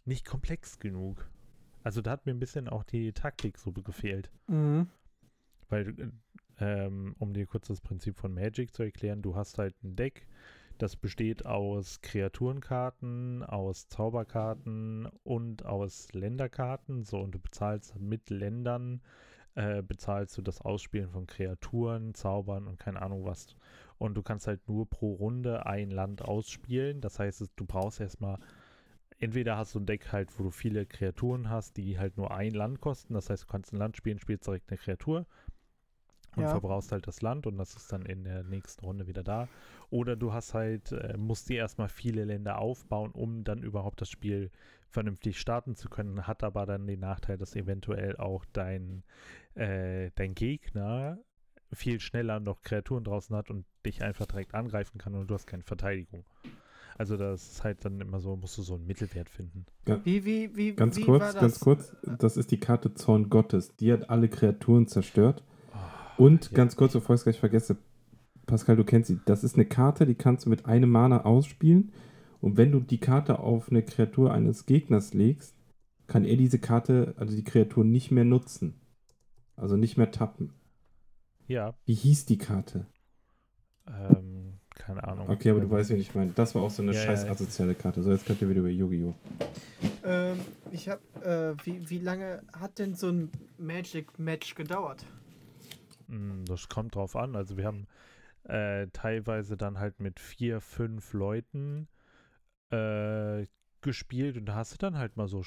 nicht 0.05 0.25
komplex 0.27 0.79
genug. 0.79 1.29
Also 1.83 2.01
da 2.01 2.13
hat 2.13 2.27
mir 2.27 2.33
ein 2.33 2.41
bisschen 2.41 2.69
auch 2.69 2.83
die 2.83 3.13
Taktik 3.13 3.59
so 3.59 3.73
gefehlt. 3.73 4.31
Mhm. 4.49 4.89
Weil, 5.69 5.89
äh, 5.99 6.11
ähm, 6.59 7.15
um 7.19 7.35
dir 7.35 7.47
kurz 7.47 7.69
das 7.69 7.81
Prinzip 7.81 8.17
von 8.17 8.33
Magic 8.33 8.73
zu 8.73 8.83
erklären, 8.83 9.23
du 9.23 9.37
hast 9.37 9.59
halt 9.59 9.75
ein 9.83 9.97
Deck, 9.97 10.27
das 10.79 10.97
besteht 10.97 11.47
aus 11.47 12.01
Kreaturenkarten, 12.01 13.43
aus 13.43 13.89
Zauberkarten 13.89 15.07
und 15.23 15.65
aus 15.65 16.13
Länderkarten. 16.13 17.05
So, 17.05 17.21
und 17.21 17.33
du 17.33 17.39
bezahlst 17.39 17.99
mit 17.99 18.31
Ländern, 18.31 19.01
äh, 19.55 19.83
bezahlst 19.83 20.37
du 20.37 20.43
das 20.43 20.61
Ausspielen 20.61 21.11
von 21.11 21.27
Kreaturen, 21.27 22.15
Zaubern 22.15 22.67
und 22.67 22.79
keine 22.79 23.03
Ahnung 23.03 23.25
was. 23.25 23.55
Und 23.99 24.15
du 24.15 24.23
kannst 24.23 24.47
halt 24.47 24.69
nur 24.69 24.89
pro 24.89 25.13
Runde 25.15 25.67
ein 25.67 25.91
Land 25.91 26.23
ausspielen. 26.23 27.01
Das 27.01 27.19
heißt, 27.19 27.45
du 27.55 27.65
brauchst 27.65 28.01
erstmal 28.01 28.39
entweder 29.19 29.57
hast 29.57 29.75
du 29.75 29.81
ein 29.81 29.87
Deck 29.87 30.13
halt, 30.13 30.39
wo 30.39 30.45
du 30.45 30.51
viele 30.51 30.87
Kreaturen 30.87 31.49
hast, 31.49 31.77
die 31.77 31.99
halt 31.99 32.17
nur 32.17 32.35
ein 32.35 32.53
Land 32.53 32.81
kosten. 32.81 33.15
Das 33.15 33.31
heißt, 33.31 33.45
du 33.45 33.47
kannst 33.47 33.73
ein 33.73 33.79
Land 33.79 33.97
spielen, 33.97 34.19
spielst 34.19 34.47
direkt 34.47 34.71
eine 34.71 34.79
Kreatur 34.79 35.27
und 36.37 36.43
ja. 36.43 36.51
verbrauchst 36.51 36.93
halt 36.93 37.07
das 37.07 37.23
Land 37.23 37.47
und 37.47 37.57
das 37.59 37.75
ist 37.77 37.93
dann 37.93 38.03
in 38.07 38.25
der 38.25 38.43
nächsten 38.45 38.85
Runde 38.85 39.07
wieder 39.07 39.23
da. 39.23 39.49
Oder 39.91 40.17
du 40.17 40.33
hast 40.33 40.55
halt, 40.55 40.93
äh, 40.93 41.17
musst 41.17 41.49
dir 41.49 41.59
erstmal 41.59 41.89
viele 41.89 42.25
Länder 42.25 42.59
aufbauen, 42.59 43.13
um 43.13 43.45
dann 43.45 43.63
überhaupt 43.63 44.01
das 44.01 44.11
Spiel 44.11 44.51
vernünftig 44.89 45.41
starten 45.41 45.75
zu 45.75 45.89
können, 45.89 46.27
hat 46.27 46.45
aber 46.45 46.67
dann 46.67 46.87
den 46.87 47.01
Nachteil, 47.01 47.37
dass 47.37 47.57
eventuell 47.57 48.17
auch 48.17 48.45
dein, 48.53 49.03
äh, 49.55 50.11
dein 50.15 50.35
Gegner 50.35 51.19
viel 51.73 52.01
schneller 52.01 52.41
noch 52.41 52.63
Kreaturen 52.63 53.05
draußen 53.05 53.35
hat 53.35 53.51
und 53.51 53.65
dich 53.85 54.03
einfach 54.03 54.27
direkt 54.27 54.55
angreifen 54.55 54.99
kann 54.99 55.15
und 55.15 55.29
du 55.29 55.35
hast 55.35 55.47
keine 55.47 55.65
Verteidigung. 55.65 56.25
Also 56.97 57.17
das 57.17 57.51
ist 57.51 57.65
halt 57.65 57.85
dann 57.85 58.01
immer 58.01 58.21
so, 58.21 58.37
musst 58.37 58.57
du 58.57 58.63
so 58.63 58.75
einen 58.75 58.87
Mittelwert 58.87 59.29
finden. 59.29 59.67
Ja. 59.89 60.01
Wie, 60.05 60.25
wie, 60.25 60.55
wie, 60.55 60.75
ganz 60.75 60.97
wie 60.97 61.03
kurz, 61.03 61.35
ganz 61.35 61.59
kurz, 61.59 61.97
das 62.19 62.37
ist 62.37 62.53
die 62.53 62.61
Karte 62.61 62.95
Zorn 62.95 63.31
Gottes. 63.31 63.75
Die 63.77 63.93
hat 63.93 64.09
alle 64.11 64.29
Kreaturen 64.29 64.87
zerstört 64.87 65.43
und 66.17 66.51
ja. 66.51 66.57
ganz 66.57 66.77
kurz, 66.77 66.93
bevor 66.93 67.15
ich 67.15 67.21
es 67.21 67.25
gleich 67.25 67.41
vergesse, 67.41 67.77
Pascal, 68.47 68.77
du 68.77 68.85
kennst 68.85 69.09
sie. 69.09 69.21
Das 69.25 69.43
ist 69.45 69.55
eine 69.55 69.65
Karte, 69.65 70.07
die 70.07 70.15
kannst 70.15 70.47
du 70.47 70.51
mit 70.51 70.67
einem 70.67 70.91
Mana 70.91 71.25
ausspielen. 71.25 71.93
Und 72.41 72.57
wenn 72.59 72.73
du 72.73 72.81
die 72.81 72.99
Karte 72.99 73.39
auf 73.39 73.71
eine 73.71 73.83
Kreatur 73.83 74.33
eines 74.33 74.67
Gegners 74.67 75.15
legst, 75.15 75.55
kann 76.07 76.25
er 76.25 76.37
diese 76.37 76.59
Karte, 76.59 77.15
also 77.17 77.35
die 77.35 77.45
Kreatur, 77.45 77.85
nicht 77.85 78.11
mehr 78.11 78.25
nutzen. 78.25 78.75
Also 79.57 79.77
nicht 79.77 79.97
mehr 79.97 80.11
tappen. 80.11 80.53
Ja, 81.47 81.75
Wie 81.87 81.95
hieß 81.95 82.27
die 82.27 82.39
Karte? 82.39 82.87
ähm, 83.87 84.55
keine 84.75 85.05
Ahnung. 85.05 85.29
Okay, 85.29 85.51
aber 85.51 85.61
du 85.61 85.71
weißt, 85.71 85.91
wen 85.91 86.01
ich 86.01 86.15
meine. 86.15 86.33
Das 86.33 86.55
war 86.55 86.63
auch 86.63 86.71
so 86.71 86.83
eine 86.83 86.93
Ja, 86.93 87.01
scheiß 87.01 87.27
asoziale 87.27 87.75
Karte. 87.75 88.03
So, 88.03 88.11
jetzt 88.11 88.27
könnt 88.27 88.43
ihr 88.43 88.49
wieder 88.49 88.61
über 88.61 88.71
Yu-Gi-Oh! 88.71 89.15
Ähm, 90.05 90.39
ich 90.73 90.89
hab, 90.89 91.01
äh, 91.25 91.55
wie, 91.65 91.89
wie 91.89 91.99
lange 91.99 92.43
hat 92.53 92.79
denn 92.79 92.95
so 92.95 93.09
ein 93.09 93.31
Magic-Match 93.59 94.55
gedauert? 94.55 95.05
Mm, 96.09 96.45
Das 96.47 96.69
kommt 96.69 96.95
drauf 96.95 97.17
an. 97.17 97.37
Also 97.37 97.57
wir 97.57 97.65
haben 97.65 97.87
äh, 98.45 98.87
teilweise 98.93 99.57
dann 99.57 99.79
halt 99.79 100.01
mit 100.01 100.21
vier, 100.21 100.61
fünf 100.61 101.13
Leuten 101.13 101.89
äh, 102.71 103.47
gespielt 103.81 104.37
und 104.37 104.55
hast 104.55 104.73
du 104.75 104.79
dann 104.79 104.99
halt 104.99 105.17
mal 105.17 105.29
so 105.29 105.43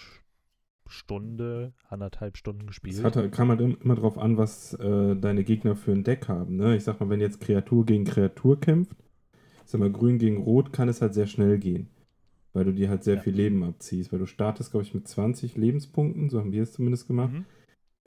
Stunde, 0.89 1.73
anderthalb 1.89 2.37
Stunden 2.37 2.61
Es 2.61 2.67
gespielt. 2.67 3.03
hat, 3.03 3.15
halt- 3.15 3.31
kam 3.33 3.49
halt 3.49 3.59
im- 3.61 3.77
immer 3.81 3.95
drauf 3.95 4.17
an, 4.17 4.37
was 4.37 4.73
äh, 4.75 5.15
deine 5.15 5.43
Gegner 5.43 5.75
für 5.75 5.91
ein 5.91 6.03
Deck 6.03 6.27
haben. 6.29 6.55
Ne? 6.55 6.75
Ich 6.77 6.83
sag 6.85 6.99
mal, 6.99 7.09
wenn 7.09 7.19
jetzt 7.19 7.41
Kreatur 7.41 7.85
gegen 7.85 8.05
Kreatur 8.05 8.59
kämpft, 8.59 8.95
ich 9.65 9.71
sag 9.71 9.79
mal, 9.79 9.91
grün 9.91 10.17
gegen 10.17 10.37
rot, 10.37 10.71
kann 10.71 10.87
es 10.87 11.01
halt 11.01 11.13
sehr 11.13 11.27
schnell 11.27 11.57
gehen. 11.57 11.89
Weil 12.53 12.63
du 12.65 12.73
dir 12.73 12.89
halt 12.89 13.03
sehr 13.03 13.15
Ja. 13.15 13.21
viel 13.21 13.35
Leben 13.35 13.63
abziehst. 13.63 14.11
Weil 14.13 14.19
du 14.19 14.25
startest, 14.25 14.71
glaube 14.71 14.85
ich, 14.85 14.93
mit 14.93 15.07
20 15.07 15.57
Lebenspunkten, 15.57 16.29
so 16.29 16.39
haben 16.39 16.53
wir 16.53 16.63
es 16.63 16.71
zumindest 16.71 17.07
gemacht. 17.07 17.33
Mhm. 17.33 17.45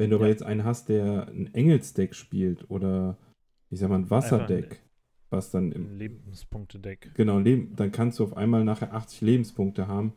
Wenn 0.00 0.08
du 0.08 0.16
aber 0.16 0.24
Ja. 0.24 0.30
jetzt 0.30 0.42
einen 0.42 0.64
hast, 0.64 0.88
der 0.88 1.28
ein 1.28 1.52
Engelsdeck 1.52 2.14
spielt 2.14 2.70
oder 2.70 3.18
ich 3.68 3.78
sag 3.80 3.90
mal 3.90 3.98
ein 3.98 4.08
Wasserdeck, 4.08 4.80
was 5.28 5.50
dann 5.50 5.72
im 5.72 5.88
Ein 5.90 5.98
Lebenspunkte-Deck. 5.98 7.10
Genau, 7.14 7.38
Leben, 7.38 7.76
dann 7.76 7.92
kannst 7.92 8.18
du 8.18 8.24
auf 8.24 8.34
einmal 8.34 8.64
nachher 8.64 8.94
80 8.94 9.20
Lebenspunkte 9.20 9.88
haben. 9.88 10.14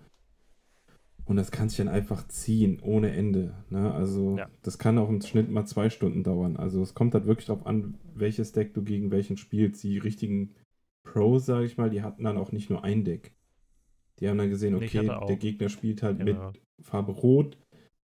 Und 1.26 1.36
das 1.36 1.52
kann 1.52 1.68
sich 1.68 1.80
dann 1.80 1.90
einfach 1.90 2.26
ziehen, 2.30 2.80
ohne 2.82 3.12
Ende. 3.12 3.56
Ne? 3.70 3.94
Also, 3.94 4.38
Ja. 4.38 4.50
das 4.62 4.78
kann 4.78 4.98
auch 4.98 5.10
im 5.10 5.20
Schnitt 5.22 5.52
mal 5.52 5.66
zwei 5.66 5.90
Stunden 5.90 6.24
dauern. 6.24 6.56
Also, 6.56 6.82
es 6.82 6.94
kommt 6.96 7.14
halt 7.14 7.26
wirklich 7.26 7.48
darauf 7.48 7.66
an, 7.66 7.98
welches 8.16 8.54
Deck 8.54 8.74
du 8.74 8.84
gegen 8.84 9.12
welchen 9.12 9.36
spielst. 9.36 9.84
Die 9.84 9.98
richtigen 9.98 10.56
Pros, 11.04 11.46
sage 11.46 11.66
ich 11.66 11.78
mal, 11.78 11.90
die 11.90 12.04
hatten 12.04 12.24
dann 12.24 12.38
auch 12.38 12.54
nicht 12.54 12.70
nur 12.70 12.86
ein 12.86 13.04
Deck. 13.04 13.34
Die 14.20 14.30
haben 14.30 14.38
dann 14.38 14.50
gesehen, 14.50 14.76
okay, 14.76 15.12
der 15.28 15.36
Gegner 15.36 15.68
spielt 15.68 16.04
halt 16.04 16.20
Genau. 16.20 16.52
mit 16.52 16.62
Farbe 16.82 17.12
Rot. 17.12 17.58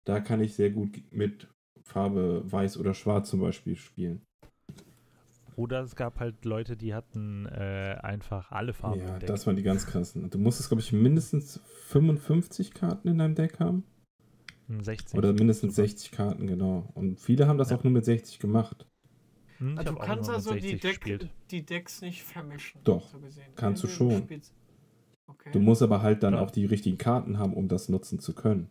Da 0.05 0.21
kann 0.21 0.39
ich 0.39 0.53
sehr 0.53 0.69
gut 0.69 1.03
mit 1.11 1.49
Farbe 1.87 2.41
Weiß 2.51 2.77
oder 2.77 2.93
Schwarz 2.93 3.29
zum 3.29 3.39
Beispiel 3.41 3.75
spielen. 3.75 4.21
Oder 5.55 5.81
es 5.81 5.95
gab 5.95 6.19
halt 6.19 6.43
Leute, 6.43 6.75
die 6.75 6.93
hatten 6.93 7.45
äh, 7.45 7.97
einfach 8.01 8.51
alle 8.51 8.73
Farben 8.73 8.99
ja, 8.99 9.13
im 9.13 9.19
Deck. 9.19 9.27
das 9.27 9.47
waren 9.47 9.55
die 9.55 9.63
ganz 9.63 9.85
krassen. 9.85 10.29
Du 10.29 10.37
musstest, 10.37 10.67
glaube 10.69 10.81
ich, 10.81 10.91
mindestens 10.91 11.61
55 11.87 12.73
Karten 12.73 13.07
in 13.07 13.17
deinem 13.19 13.35
Deck 13.35 13.59
haben. 13.61 13.85
Hm, 14.67 14.83
60. 14.83 15.17
Oder 15.17 15.31
mindestens 15.31 15.75
Super. 15.75 15.87
60 15.87 16.11
Karten, 16.11 16.47
genau. 16.47 16.89
Und 16.93 17.21
viele 17.21 17.47
haben 17.47 17.57
das 17.57 17.69
Ja. 17.69 17.77
auch 17.77 17.83
nur 17.83 17.93
mit 17.93 18.03
60 18.03 18.39
gemacht. 18.39 18.85
Hm, 19.59 19.77
Also 19.77 19.93
du 19.93 19.99
kannst 19.99 20.29
also 20.29 20.53
die, 20.55 20.77
60 20.77 20.81
Deck, 21.19 21.29
die 21.51 21.65
Decks 21.65 22.01
nicht 22.01 22.23
vermischen. 22.23 22.81
Doch, 22.83 23.07
so 23.07 23.19
gesehen. 23.19 23.45
kannst 23.55 23.81
du 23.83 23.87
schon. 23.87 24.11
spielst- 24.23 24.53
Okay. 25.27 25.49
Du 25.53 25.59
musst 25.59 25.81
aber 25.81 26.01
halt 26.03 26.21
dann 26.21 26.33
Klar. 26.33 26.43
auch 26.45 26.51
die 26.51 26.65
richtigen 26.65 26.97
Karten 26.99 27.39
haben, 27.39 27.53
um 27.55 27.67
das 27.67 27.89
nutzen 27.89 28.19
zu 28.19 28.35
können. 28.35 28.69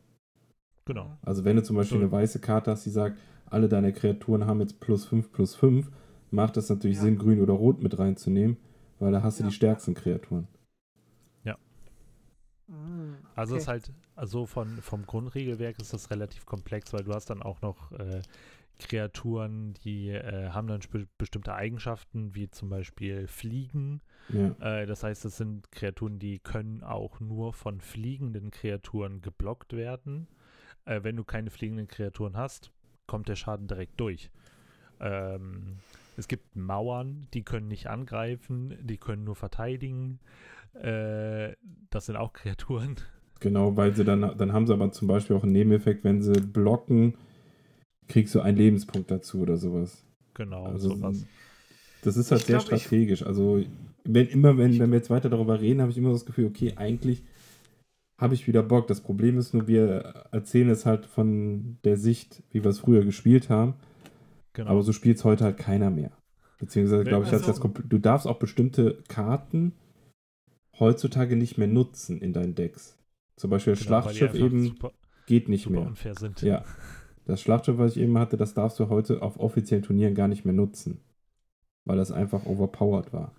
Genau. 0.86 1.16
Also 1.22 1.44
wenn 1.44 1.56
du 1.56 1.62
zum 1.62 1.76
Beispiel 1.76 1.98
So. 1.98 2.02
eine 2.02 2.12
weiße 2.12 2.40
Karte 2.40 2.70
hast, 2.70 2.84
die 2.84 2.90
sagt, 2.90 3.18
alle 3.46 3.68
deine 3.68 3.92
Kreaturen 3.92 4.46
haben 4.46 4.60
jetzt 4.60 4.80
plus 4.80 5.04
5 5.06 5.32
plus 5.32 5.54
5, 5.54 5.90
macht 6.30 6.56
es 6.56 6.68
natürlich 6.68 6.96
Ja. 6.96 7.02
Sinn, 7.04 7.18
grün 7.18 7.40
oder 7.40 7.54
rot 7.54 7.82
mit 7.82 7.98
reinzunehmen, 7.98 8.56
weil 8.98 9.12
da 9.12 9.22
hast 9.22 9.38
du 9.38 9.44
Ja. 9.44 9.48
die 9.48 9.54
stärksten 9.54 9.94
Kreaturen. 9.94 10.48
Mm, 12.66 13.16
Also 13.34 13.54
okay. 13.54 13.60
ist 13.62 13.68
halt, 13.68 13.92
also 14.16 14.46
von, 14.46 14.66
vom 14.80 15.04
Grundregelwerk 15.04 15.78
ist 15.80 15.92
das 15.92 16.10
relativ 16.10 16.46
komplex, 16.46 16.94
weil 16.94 17.04
du 17.04 17.12
hast 17.12 17.28
dann 17.28 17.42
auch 17.42 17.60
noch 17.60 17.92
äh, 17.92 18.22
Kreaturen, 18.78 19.74
die 19.84 20.08
äh, 20.08 20.48
haben 20.48 20.66
dann 20.66 20.80
bestimmte 21.18 21.54
Eigenschaften, 21.54 22.34
wie 22.34 22.48
zum 22.50 22.70
Beispiel 22.70 23.26
Fliegen. 23.26 24.00
Ja. 24.30 24.54
Äh, 24.60 24.86
das 24.86 25.02
heißt, 25.02 25.26
es 25.26 25.36
sind 25.36 25.70
Kreaturen, 25.72 26.18
die 26.18 26.38
können 26.38 26.82
auch 26.82 27.20
nur 27.20 27.52
von 27.52 27.82
fliegenden 27.82 28.50
Kreaturen 28.50 29.20
geblockt 29.20 29.74
werden. 29.74 30.26
Äh, 30.84 31.02
wenn 31.02 31.16
du 31.16 31.24
keine 31.24 31.50
fliegenden 31.50 31.88
Kreaturen 31.88 32.36
hast, 32.36 32.70
kommt 33.06 33.28
der 33.28 33.36
Schaden 33.36 33.66
direkt 33.66 33.98
durch. 34.00 34.30
Ähm, 35.00 35.78
es 36.16 36.28
gibt 36.28 36.54
Mauern, 36.56 37.26
die 37.34 37.42
können 37.42 37.68
nicht 37.68 37.88
angreifen, 37.88 38.76
die 38.82 38.98
können 38.98 39.24
nur 39.24 39.36
verteidigen. 39.36 40.20
Äh, 40.74 41.54
das 41.90 42.06
sind 42.06 42.16
auch 42.16 42.32
Kreaturen. 42.34 42.96
Genau, 43.40 43.76
weil 43.76 43.94
sie 43.94 44.04
dann, 44.04 44.20
dann 44.38 44.52
haben 44.52 44.66
sie 44.66 44.72
aber 44.72 44.90
zum 44.92 45.08
Beispiel 45.08 45.36
auch 45.36 45.42
einen 45.42 45.52
Nebeneffekt, 45.52 46.04
wenn 46.04 46.22
sie 46.22 46.32
blocken, 46.32 47.14
kriegst 48.08 48.34
du 48.34 48.40
einen 48.40 48.56
Lebenspunkt 48.56 49.10
dazu 49.10 49.40
oder 49.40 49.56
sowas. 49.56 50.04
Genau, 50.34 50.64
Also 50.66 50.90
sowas. 50.90 51.26
Das 52.02 52.16
ist 52.16 52.30
halt 52.30 52.42
Ich 52.42 52.46
sehr 52.46 52.58
glaub, 52.58 52.66
strategisch. 52.80 53.22
Also, 53.24 53.62
wenn 54.04 54.26
immer, 54.28 54.58
wenn, 54.58 54.78
wenn 54.78 54.90
wir 54.90 54.98
jetzt 54.98 55.10
weiter 55.10 55.30
darüber 55.30 55.60
reden, 55.60 55.80
habe 55.80 55.90
ich 55.90 55.98
immer 55.98 56.12
das 56.12 56.26
Gefühl, 56.26 56.46
okay, 56.46 56.74
eigentlich 56.76 57.22
habe 58.18 58.34
ich 58.34 58.46
wieder 58.46 58.62
Bock. 58.62 58.86
Das 58.86 59.00
Problem 59.00 59.38
ist 59.38 59.54
nur, 59.54 59.66
wir 59.66 60.26
erzählen 60.30 60.70
es 60.70 60.86
halt 60.86 61.06
von 61.06 61.78
der 61.84 61.96
Sicht, 61.96 62.42
wie 62.50 62.62
wir 62.62 62.70
es 62.70 62.80
früher 62.80 63.04
gespielt 63.04 63.50
haben. 63.50 63.74
Genau. 64.52 64.70
Aber 64.70 64.82
so 64.82 64.92
spielt 64.92 65.18
es 65.18 65.24
heute 65.24 65.44
halt 65.44 65.56
keiner 65.56 65.90
mehr. 65.90 66.12
Beziehungsweise, 66.58 67.04
glaube 67.04 67.26
ich, 67.26 67.32
also- 67.32 67.46
das 67.46 67.60
du 67.60 67.98
darfst 67.98 68.26
auch 68.26 68.38
bestimmte 68.38 69.02
Karten 69.08 69.72
heutzutage 70.78 71.36
nicht 71.36 71.58
mehr 71.58 71.68
nutzen 71.68 72.20
in 72.20 72.32
deinen 72.32 72.54
Decks. 72.54 72.98
Zum 73.36 73.50
Beispiel 73.50 73.72
das 73.74 73.80
Genau, 73.84 74.02
Schlachtschiff 74.02 74.34
eben 74.34 74.64
super, 74.64 74.92
geht 75.26 75.48
nicht 75.48 75.68
mehr. 75.68 75.92
Ja. 76.42 76.64
Das 77.26 77.40
Schlachtschiff, 77.40 77.78
was 77.78 77.96
ich 77.96 78.02
eben 78.02 78.18
hatte, 78.18 78.36
das 78.36 78.54
darfst 78.54 78.78
du 78.78 78.88
heute 78.88 79.22
auf 79.22 79.40
offiziellen 79.40 79.82
Turnieren 79.82 80.14
gar 80.14 80.28
nicht 80.28 80.44
mehr 80.44 80.54
nutzen. 80.54 81.00
Weil 81.84 81.96
das 81.96 82.12
einfach 82.12 82.46
overpowered 82.46 83.12
war. 83.12 83.34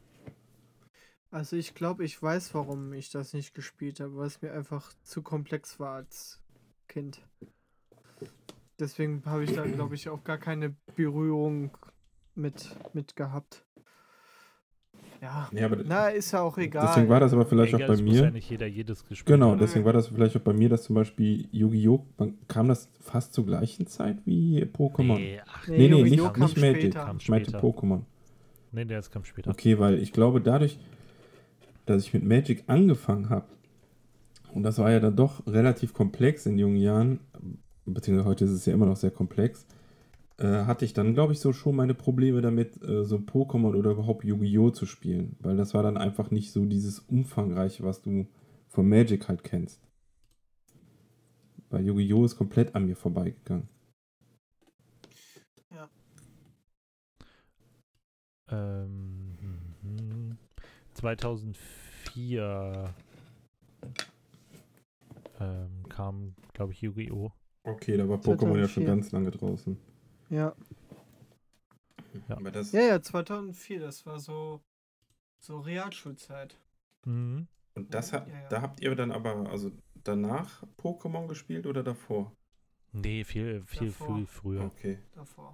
Also 1.36 1.58
ich 1.58 1.76
glaube, 1.76 2.06
ich 2.06 2.22
weiß, 2.24 2.54
warum 2.54 2.94
ich 2.94 3.10
das 3.12 3.34
nicht 3.34 3.54
gespielt 3.54 4.00
habe, 4.00 4.16
weil 4.16 4.28
es 4.28 4.42
mir 4.42 4.54
einfach 4.54 4.94
zu 5.04 5.22
komplex 5.22 5.82
war 5.82 5.96
als 5.96 6.40
Kind. 6.88 7.20
Deswegen 8.80 9.22
habe 9.26 9.44
ich 9.44 9.52
da, 9.52 9.66
glaube 9.66 9.96
ich, 9.96 10.08
auch 10.08 10.24
gar 10.24 10.38
keine 10.38 10.76
Berührung 10.96 11.72
mit, 12.36 12.74
mit 12.94 13.18
gehabt. 13.18 13.66
Ja. 15.22 15.50
Ja, 15.52 15.66
aber 15.66 15.84
Na, 15.86 16.08
ist 16.08 16.32
ja 16.32 16.40
auch 16.42 16.58
egal. 16.58 16.88
deswegen 16.88 17.10
war 17.10 17.20
das 17.20 17.34
aber 17.34 17.46
vielleicht 17.46 17.74
Egal, 17.74 17.84
auch 17.84 17.88
bei 17.90 17.94
es 17.96 18.02
muss 18.02 18.16
ja 18.16 18.22
mir. 18.28 18.32
nicht 18.32 18.50
jeder 18.50 18.68
jedes 18.68 19.06
gespielt 19.06 19.28
Genau, 19.36 19.52
haben. 19.52 19.60
deswegen 19.60 19.84
war 19.84 19.92
das 19.92 20.08
vielleicht 20.08 20.38
auch 20.38 20.42
bei 20.42 20.54
mir, 20.54 20.70
dass 20.70 20.84
zum 20.84 20.96
Beispiel 20.96 21.50
Yu-Gi-Oh! 21.52 22.06
kam 22.48 22.70
das 22.70 22.88
fast 23.02 23.34
zur 23.34 23.46
gleichen 23.46 23.88
Zeit 23.88 24.20
wie 24.26 24.64
Pokémon. 24.64 25.16
Nee, 25.16 25.42
ach, 25.46 25.68
Nee, 25.68 25.78
nee, 25.90 26.00
Yu-Gi-Oh! 26.00 26.04
nicht- 26.28 26.34
kam 26.34 26.44
nicht 26.44 26.58
Magic. 26.62 26.96
Ich 27.20 27.30
meinte 27.30 27.50
später. 27.50 27.60
Pokémon. 27.62 28.04
Nee, 28.72 28.86
der 28.86 29.00
ist 29.00 29.12
kam 29.12 29.26
später. 29.26 29.52
Okay, 29.52 29.78
weil 29.80 30.00
ich 30.00 30.14
glaube, 30.14 30.40
dadurch, 30.40 30.80
dass 31.86 32.04
ich 32.04 32.14
mit 32.14 32.24
Magic 32.24 32.64
angefangen 32.68 33.30
habe, 33.30 33.48
und 34.54 34.64
das 34.64 34.78
war 34.78 34.90
ja 34.92 35.00
dann 35.00 35.16
doch 35.16 35.46
relativ 35.48 35.94
komplex 35.94 36.46
in 36.46 36.58
jungen 36.58 36.78
Jahren, 36.78 37.20
beziehungsweise 37.86 38.30
heute 38.30 38.46
ist 38.46 38.52
es 38.52 38.66
ja 38.66 38.74
immer 38.74 38.86
noch 38.86 38.96
sehr 38.96 39.12
komplex, 39.12 39.66
äh, 40.38 40.66
hatte 40.66 40.86
ich 40.86 40.94
dann, 40.94 41.14
glaube 41.14 41.34
ich, 41.34 41.40
so 41.40 41.54
schon 41.54 41.76
meine 41.76 41.94
Probleme 41.94 42.42
damit, 42.42 42.82
äh, 42.84 43.04
so 43.04 43.18
Pokémon 43.18 43.76
oder 43.76 43.92
überhaupt 43.92 44.24
Yu-Gi-Oh! 44.24 44.72
zu 44.72 44.86
spielen. 44.86 45.38
Weil 45.40 45.58
das 45.58 45.74
war 45.74 45.84
dann 45.84 45.98
einfach 45.98 46.32
nicht 46.32 46.52
so 46.52 46.66
dieses 46.66 47.00
Umfangreiche, 47.00 47.84
was 47.84 48.02
du 48.02 48.28
von 48.68 48.88
Magic 48.88 49.28
halt 49.28 49.44
kennst. 49.44 49.82
Weil 51.70 51.86
Yu-Gi-Oh! 51.86 52.26
ist 52.26 52.38
komplett 52.38 52.76
an 52.76 52.86
mir 52.86 52.96
vorbeigegangen. 52.96 53.70
Ähm, 58.48 58.90
mhm. 59.10 59.15
2004 60.96 62.94
ähm, 65.40 65.84
kam, 65.90 66.36
glaube 66.54 66.72
ich, 66.74 66.82
Yu-Gi-Oh! 66.82 67.32
Okay, 67.64 67.98
da 67.98 68.08
war 68.08 68.18
Pokémon 68.18 68.58
ja 68.60 68.68
schon 68.68 68.86
2004. 68.86 68.86
ganz 68.86 69.12
lange 69.12 69.32
draußen. 69.32 69.78
Ja. 70.30 70.56
Ja. 72.30 72.38
Aber 72.38 72.52
das, 72.52 72.72
ja, 72.72 72.82
ja, 72.82 73.02
2004, 73.02 73.80
das 73.82 74.06
war 74.06 74.20
so, 74.20 74.62
so 75.40 75.60
Realschulzeit. 75.60 76.58
Mhm. 77.06 77.48
Und 77.74 77.94
das 77.94 78.14
hat, 78.14 78.28
Ja, 78.28 78.34
ja. 78.42 78.48
da 78.50 78.62
habt 78.62 78.80
ihr 78.82 78.96
dann 78.96 79.12
aber, 79.12 79.50
also 79.50 79.72
danach 80.04 80.64
Pokémon 80.78 81.28
gespielt 81.28 81.66
oder 81.68 81.84
davor? 81.84 82.32
Nee, 82.94 83.26
viel, 83.26 83.64
viel, 83.66 83.88
Davor. 83.88 84.16
viel 84.16 84.26
früher. 84.28 84.64
Okay. 84.66 85.00
Davor. 85.14 85.54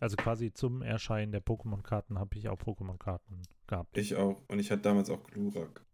Also 0.00 0.16
quasi 0.16 0.52
zum 0.52 0.82
Erscheinen 0.82 1.32
der 1.32 1.44
Pokémon-Karten 1.44 2.18
habe 2.18 2.36
ich 2.36 2.48
auch 2.48 2.58
Pokémon-Karten 2.58 3.42
gehabt. 3.66 3.96
Ich 3.96 4.14
auch. 4.16 4.42
Und 4.48 4.58
ich 4.58 4.70
hatte 4.70 4.82
damals 4.82 5.10
auch 5.10 5.22
Glurak. 5.24 5.84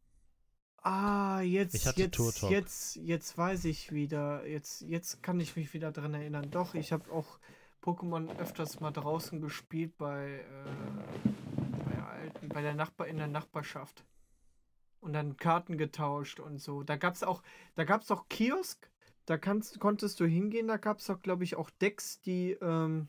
Ah, 0.82 1.40
jetzt, 1.40 1.74
Ich 1.74 1.86
hatte 1.86 2.02
jetzt, 2.02 2.16
Turtok. 2.16 2.50
jetzt, 2.50 2.96
jetzt 2.96 3.38
weiß 3.38 3.64
ich 3.64 3.92
wieder. 3.92 4.46
Jetzt, 4.46 4.82
jetzt 4.82 5.22
kann 5.22 5.40
ich 5.40 5.56
mich 5.56 5.72
wieder 5.72 5.92
dran 5.92 6.12
erinnern. 6.12 6.50
Doch, 6.50 6.74
ich 6.74 6.92
habe 6.92 7.10
auch 7.10 7.38
Pokémon 7.82 8.34
öfters 8.38 8.80
mal 8.80 8.90
draußen 8.90 9.40
gespielt 9.40 9.96
bei, 9.96 10.40
äh, 10.40 11.28
bei 11.86 12.02
alten, 12.02 12.48
bei 12.50 12.60
der 12.60 12.74
Nachbar 12.74 13.06
in 13.06 13.16
der 13.16 13.28
Nachbarschaft. 13.28 14.04
Und 15.00 15.14
dann 15.14 15.36
Karten 15.38 15.78
getauscht 15.78 16.38
und 16.38 16.58
so. 16.58 16.82
Da 16.82 16.96
gab's 16.96 17.22
auch, 17.22 17.42
da 17.76 17.84
gab's 17.84 18.10
auch 18.10 18.28
Kiosk, 18.28 18.90
da 19.24 19.38
kannst, 19.38 19.80
konntest 19.80 20.20
du 20.20 20.26
hingehen, 20.26 20.68
da 20.68 20.76
gab 20.76 20.98
es 20.98 21.06
doch, 21.06 21.20
glaube 21.20 21.44
ich, 21.44 21.56
auch 21.56 21.70
Decks, 21.70 22.20
die, 22.20 22.52
ähm, 22.60 23.08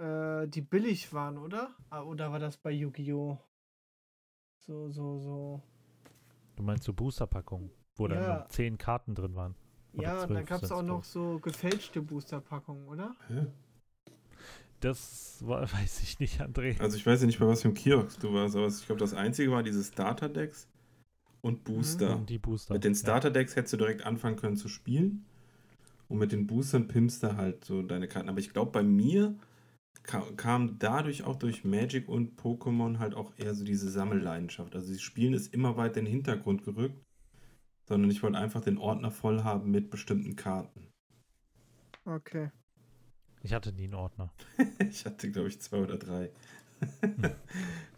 äh, 0.00 0.46
die 0.48 0.62
billig 0.62 1.12
waren, 1.12 1.38
oder? 1.38 1.70
Ah, 1.90 2.02
Oder 2.02 2.32
war 2.32 2.38
das 2.38 2.56
bei 2.56 2.70
Yu-Gi-Oh! 2.70 3.38
So, 4.58 4.90
so, 4.90 5.18
so. 5.18 5.62
Du 6.56 6.62
meinst 6.62 6.84
so 6.84 6.92
Boosterpackungen, 6.92 7.70
wo 7.96 8.08
dann 8.08 8.22
Ja. 8.22 8.38
nur 8.40 8.48
10 8.48 8.78
Karten 8.78 9.14
drin 9.14 9.34
waren. 9.34 9.54
Oder 9.94 10.02
Ja, 10.02 10.14
und 10.14 10.20
dann 10.20 10.44
12 10.44 10.48
gab 10.48 10.62
es 10.62 10.72
auch 10.72 10.82
noch 10.82 11.04
so 11.04 11.38
gefälschte 11.40 12.02
Boosterpackungen, 12.02 12.86
oder? 12.88 13.16
Hä? 13.28 13.46
Das 14.80 15.38
war, 15.46 15.62
weiß 15.72 16.02
ich 16.02 16.18
nicht, 16.20 16.40
André. 16.40 16.80
Also 16.80 16.96
ich 16.96 17.06
weiß 17.06 17.20
ja 17.20 17.26
nicht, 17.26 17.38
bei 17.38 17.46
was 17.46 17.62
für 17.62 17.68
einem 17.68 17.74
Kiosk 17.74 18.20
du 18.20 18.32
warst, 18.32 18.56
aber 18.56 18.68
ich 18.68 18.86
glaube, 18.86 19.00
das 19.00 19.14
einzige 19.14 19.50
war 19.50 19.62
diese 19.62 19.82
Starter-Decks 19.84 20.68
und 21.42 21.58
Mhm. 21.68 21.74
Booster. 21.74 22.16
Und 22.16 22.30
die 22.30 22.38
Booster. 22.38 22.74
Mit 22.74 22.84
den 22.84 22.92
ja. 22.92 22.98
Starter-Decks 22.98 23.56
hättest 23.56 23.72
du 23.74 23.76
direkt 23.78 24.04
anfangen 24.06 24.36
können 24.36 24.56
zu 24.56 24.68
spielen. 24.68 25.24
Und 26.08 26.18
mit 26.18 26.32
den 26.32 26.46
Boostern 26.46 26.88
pimpst 26.88 27.22
du 27.22 27.36
halt 27.36 27.64
so 27.64 27.82
deine 27.82 28.08
Karten. 28.08 28.28
Aber 28.28 28.40
ich 28.40 28.52
glaube, 28.52 28.72
bei 28.72 28.82
mir 28.82 29.34
kam 30.02 30.78
dadurch 30.78 31.24
auch 31.24 31.36
durch 31.36 31.64
Magic 31.64 32.08
und 32.08 32.40
Pokémon 32.40 32.98
halt 32.98 33.14
auch 33.14 33.32
eher 33.36 33.54
so 33.54 33.64
diese 33.64 33.90
Sammelleidenschaft. 33.90 34.74
Also 34.74 34.92
das 34.92 35.00
Spielen 35.00 35.34
ist 35.34 35.52
immer 35.54 35.76
weiter 35.76 36.00
in 36.00 36.06
den 36.06 36.12
Hintergrund 36.12 36.64
gerückt, 36.64 37.04
sondern 37.86 38.10
ich 38.10 38.22
wollte 38.22 38.38
einfach 38.38 38.62
den 38.62 38.78
Ordner 38.78 39.10
voll 39.10 39.44
haben 39.44 39.70
mit 39.70 39.90
bestimmten 39.90 40.36
Karten. 40.36 40.88
Okay. 42.04 42.50
Ich 43.42 43.52
hatte 43.52 43.72
nie 43.72 43.84
einen 43.84 43.94
Ordner. 43.94 44.32
Ich 44.90 45.04
hatte, 45.04 45.30
glaube 45.30 45.48
ich, 45.48 45.60
zwei 45.60 45.78
oder 45.78 45.96
drei. 45.96 46.30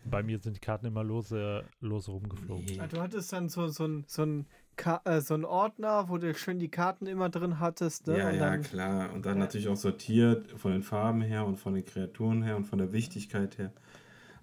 Bei 0.05 0.23
mir 0.23 0.39
sind 0.39 0.57
die 0.57 0.61
Karten 0.61 0.87
immer 0.87 1.05
lose, 1.05 1.65
lose 1.81 2.11
rumgeflogen. 2.11 2.65
Nee. 2.65 2.81
Ah, 2.81 2.87
Du 2.89 3.01
hattest 3.01 3.33
dann 3.33 3.49
so, 3.49 3.69
so, 3.69 3.87
ein, 3.87 4.05
so, 4.07 4.23
ein 4.23 4.47
Ka 4.77 5.01
äh, 5.05 5.21
so 5.21 5.35
ein 5.35 5.45
Ordner, 5.45 6.09
wo 6.09 6.19
du 6.19 6.35
schön 6.35 6.59
die 6.59 6.71
Karten 6.71 7.07
immer 7.07 7.29
drin 7.29 7.61
hattest. 7.61 8.07
Ne? 8.07 8.19
Ja, 8.19 8.29
und 8.31 8.35
ja, 8.37 8.41
dann, 8.51 8.63
klar. 8.63 9.13
Und 9.13 9.27
dann 9.27 9.37
Ja. 9.39 9.45
natürlich 9.45 9.69
auch 9.69 9.77
sortiert 9.77 10.51
von 10.53 10.73
den 10.73 10.83
Farben 10.83 11.21
her 11.23 11.47
und 11.47 11.59
von 11.59 11.75
den 11.75 11.85
Kreaturen 11.85 12.43
her 12.43 12.57
und 12.57 12.65
von 12.65 12.79
der 12.79 12.93
Wichtigkeit 12.93 13.59
her. 13.59 13.73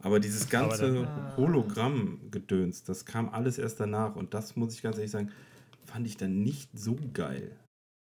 Aber 0.02 0.20
dieses 0.20 0.50
ganze 0.50 1.08
Ah. 1.08 1.36
Hologramm-Gedöns, 1.36 2.84
das 2.84 3.06
kam 3.06 3.30
alles 3.30 3.58
erst 3.58 3.80
danach. 3.80 4.16
Und 4.16 4.34
das 4.34 4.56
muss 4.56 4.74
ich 4.74 4.82
ganz 4.82 4.96
ehrlich 4.98 5.12
sagen, 5.12 5.32
fand 5.86 6.08
ich 6.08 6.16
dann 6.18 6.42
nicht 6.42 6.70
so 6.78 6.96
geil. 7.14 7.52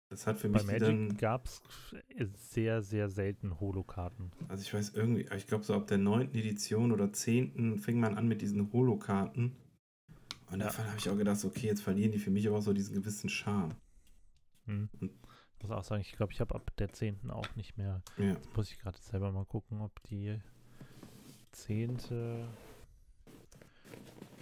Das 0.10 0.26
hat 0.28 0.38
für 0.38 0.48
Bei 0.50 0.60
mich 0.60 0.68
Magic 0.68 0.80
dann, 0.82 1.18
gab 1.18 1.48
es 1.48 1.62
sehr, 2.52 2.82
sehr 2.82 3.10
selten 3.10 3.60
Holokarten. 3.60 4.32
also 4.48 4.62
ich 4.62 4.74
weiß 4.74 4.92
irgendwie, 4.96 5.28
ich 5.36 5.48
glaube 5.48 5.64
so 5.66 5.74
ab 5.74 5.88
der 5.88 5.98
9. 5.98 6.30
Edition 6.34 6.92
oder 6.92 7.12
10. 7.12 7.78
fing 7.80 8.00
man 8.00 8.18
an 8.18 8.28
mit 8.28 8.42
diesen 8.42 8.72
Holokarten. 8.72 9.56
Und 10.50 10.60
Ja. 10.60 10.68
davon 10.68 10.86
habe 10.88 10.98
ich 10.98 11.10
auch 11.10 11.18
gedacht, 11.18 11.44
okay, 11.44 11.68
jetzt 11.68 11.82
verlieren 11.82 12.12
die 12.12 12.20
für 12.20 12.32
mich 12.32 12.48
aber 12.48 12.58
auch 12.58 12.62
so 12.62 12.74
diesen 12.74 12.96
gewissen 12.96 13.30
Charme. 13.30 13.74
Hm. 14.66 14.90
Ich 15.02 15.64
muss 15.64 15.72
auch 15.72 15.84
sagen, 15.84 16.02
ich 16.02 16.12
glaube, 16.14 16.32
ich 16.34 16.40
habe 16.40 16.54
ab 16.56 16.72
der 16.78 16.94
10. 16.94 17.32
auch 17.32 17.56
nicht 17.56 17.78
mehr. 17.78 18.02
Ja. 18.18 18.34
Jetzt 18.34 18.56
muss 18.56 18.72
ich 18.72 18.80
gerade 18.80 18.98
selber 19.00 19.32
mal 19.32 19.46
gucken, 19.46 19.82
ob 19.82 20.02
die 20.04 20.40
10. 21.52 21.98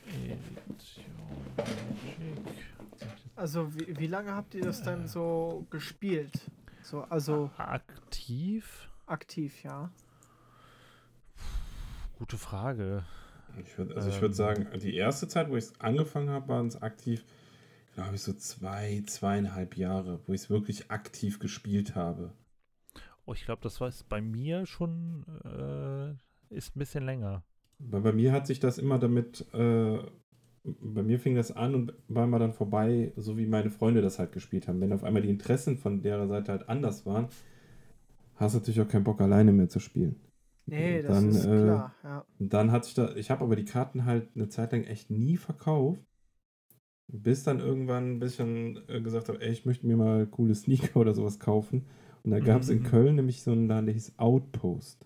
Edition 0.08 1.06
Magic. 1.58 2.66
Also 3.36 3.74
wie, 3.76 3.98
wie 3.98 4.08
lange 4.08 4.34
habt 4.34 4.54
ihr 4.56 4.64
das 4.64 4.84
dann 4.84 5.08
so 5.08 5.66
gespielt? 5.70 6.50
So, 6.84 7.02
also 7.02 7.50
Aktiv? 7.58 8.90
aktiv, 9.08 9.64
ja. 9.64 9.92
Gute 12.18 12.38
Frage. 12.38 13.06
Ich 13.64 13.78
würd, 13.78 13.94
also 13.96 14.10
ich 14.10 14.16
Ähm. 14.18 14.22
würde 14.22 14.36
sagen, 14.36 14.68
die 14.82 14.96
erste 14.96 15.28
Zeit, 15.28 15.50
wo 15.50 15.56
ich 15.56 15.66
es 15.66 15.80
angefangen 15.80 16.30
habe, 16.30 16.48
waren 16.50 16.68
es 16.68 16.82
aktiv, 16.82 17.26
glaube 17.96 18.16
ich, 18.16 18.22
so 18.22 18.34
zwei, 18.34 19.04
zweieinhalb 19.08 19.78
Jahre, 19.78 20.22
wo 20.28 20.34
ich 20.34 20.42
es 20.44 20.50
wirklich 20.50 20.92
aktiv 20.92 21.40
gespielt 21.40 21.96
habe. 21.96 22.34
Oh, 23.26 23.34
ich 23.34 23.46
glaube, 23.46 23.62
das 23.64 23.82
war 23.82 23.88
es 23.88 24.04
bei 24.04 24.22
mir 24.22 24.66
schon, 24.66 25.26
äh, 25.44 26.56
ist 26.56 26.76
ein 26.76 26.80
bisschen 26.80 27.06
länger. 27.06 27.44
Weil 27.80 28.02
bei 28.02 28.12
mir 28.14 28.32
hat 28.32 28.48
sich 28.48 28.60
das 28.60 28.78
immer 28.78 29.00
damit, 29.00 29.46
äh, 29.54 29.98
bei 30.64 31.04
mir 31.04 31.20
fing 31.20 31.36
das 31.36 31.52
an 31.52 31.76
und 31.76 31.94
war 32.08 32.26
mal 32.28 32.40
dann 32.40 32.54
vorbei, 32.54 33.14
so 33.18 33.38
wie 33.38 33.46
meine 33.46 33.70
Freunde 33.70 34.02
das 34.02 34.18
halt 34.20 34.32
gespielt 34.32 34.68
haben. 34.68 34.82
Wenn 34.82 34.94
auf 34.94 35.04
einmal 35.04 35.22
die 35.22 35.30
Interessen 35.30 35.78
von 35.78 36.02
der 36.02 36.28
Seite 36.28 36.52
halt 36.52 36.70
anders 36.70 37.06
waren, 37.06 37.28
hast 38.36 38.54
du 38.56 38.60
natürlich 38.60 38.80
auch 38.82 38.88
keinen 38.88 39.04
Bock, 39.04 39.20
alleine 39.22 39.52
mehr 39.52 39.68
zu 39.70 39.80
spielen. 39.80 40.16
Nee, 40.68 41.02
das 41.02 41.18
Dann, 41.18 41.26
ist 41.26 41.46
äh, 41.46 41.50
klar, 41.52 41.94
ja. 42.04 42.26
Und 42.40 42.54
dann 42.54 42.72
hatte 42.72 42.88
ich 42.90 42.94
da, 42.96 43.16
ich 43.16 43.32
habe 43.32 43.44
aber 43.46 43.56
die 43.56 43.66
Karten 43.66 44.06
halt 44.06 44.30
eine 44.36 44.50
Zeit 44.50 44.72
lang 44.74 44.84
echt 44.86 45.10
nie 45.12 45.38
verkauft. 45.38 46.02
Bis 47.08 47.44
dann 47.44 47.60
irgendwann 47.62 48.12
ein 48.12 48.20
bisschen 48.20 48.88
äh, 48.90 49.02
gesagt 49.02 49.28
habe, 49.30 49.42
ey, 49.42 49.52
ich 49.52 49.66
möchte 49.66 49.88
mir 49.88 49.98
mal 49.98 50.28
coole 50.28 50.54
Sneaker 50.54 50.98
oder 51.00 51.16
sowas 51.16 51.40
kaufen. 51.40 51.88
Und 52.24 52.30
da 52.32 52.40
gab 52.40 52.62
es 52.62 52.70
in 52.70 52.84
Mhm. 52.84 52.84
Köln 52.84 53.16
nämlich 53.16 53.42
so 53.42 53.52
einen 53.54 53.68
Laden, 53.68 53.88
der 53.88 53.94
hieß 53.96 54.18
Outpost. 54.20 55.04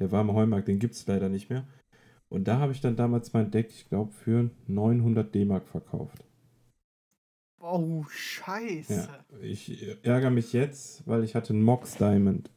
Der 0.00 0.12
war 0.12 0.20
am 0.20 0.34
Heumarkt, 0.34 0.68
den 0.68 0.78
gibt 0.78 0.92
es 0.92 1.06
leider 1.06 1.30
nicht 1.30 1.48
mehr. 1.48 1.66
Und 2.28 2.48
da 2.48 2.58
habe 2.58 2.72
ich 2.72 2.80
dann 2.80 2.96
damals 2.96 3.32
mein 3.32 3.50
Deck, 3.50 3.70
ich 3.70 3.88
glaube, 3.88 4.12
für 4.12 4.50
900 4.68 5.34
D-Mark 5.34 5.68
verkauft. 5.68 6.24
Oh, 7.62 8.04
scheiße. 8.10 9.08
Ja, 9.08 9.24
ich 9.40 9.82
ärgere 10.04 10.30
mich 10.30 10.52
jetzt, 10.52 11.04
weil 11.06 11.24
ich 11.24 11.34
hatte 11.34 11.52
einen 11.52 11.62
Mox 11.64 11.96
Diamond. 11.96 12.48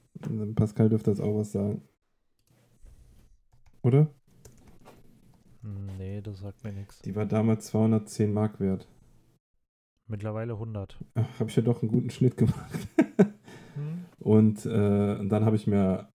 Pascal 0.56 0.90
dürfte 0.90 1.12
das 1.12 1.20
auch 1.20 1.38
was 1.38 1.52
sagen. 1.52 1.82
Oder? 3.82 4.08
Nee, 5.98 6.22
das 6.22 6.40
sagt 6.40 6.64
mir 6.64 6.72
nichts. 6.74 7.02
Die 7.02 7.16
war 7.16 7.26
damals 7.26 7.68
210 7.68 8.34
Mark 8.34 8.60
wert. 8.60 8.88
Mittlerweile 10.08 10.54
100. 10.54 11.00
Habe 11.40 11.50
ich 11.50 11.56
ja 11.56 11.64
doch 11.64 11.82
einen 11.82 11.92
guten 11.92 12.10
Schnitt 12.10 12.38
gemacht. 12.38 12.72
Hm? 13.76 14.06
Und, 14.20 14.66
äh, 14.66 15.18
und 15.20 15.30
dann 15.30 15.46
habe 15.46 15.56
ich 15.56 15.68
mir, 15.68 16.10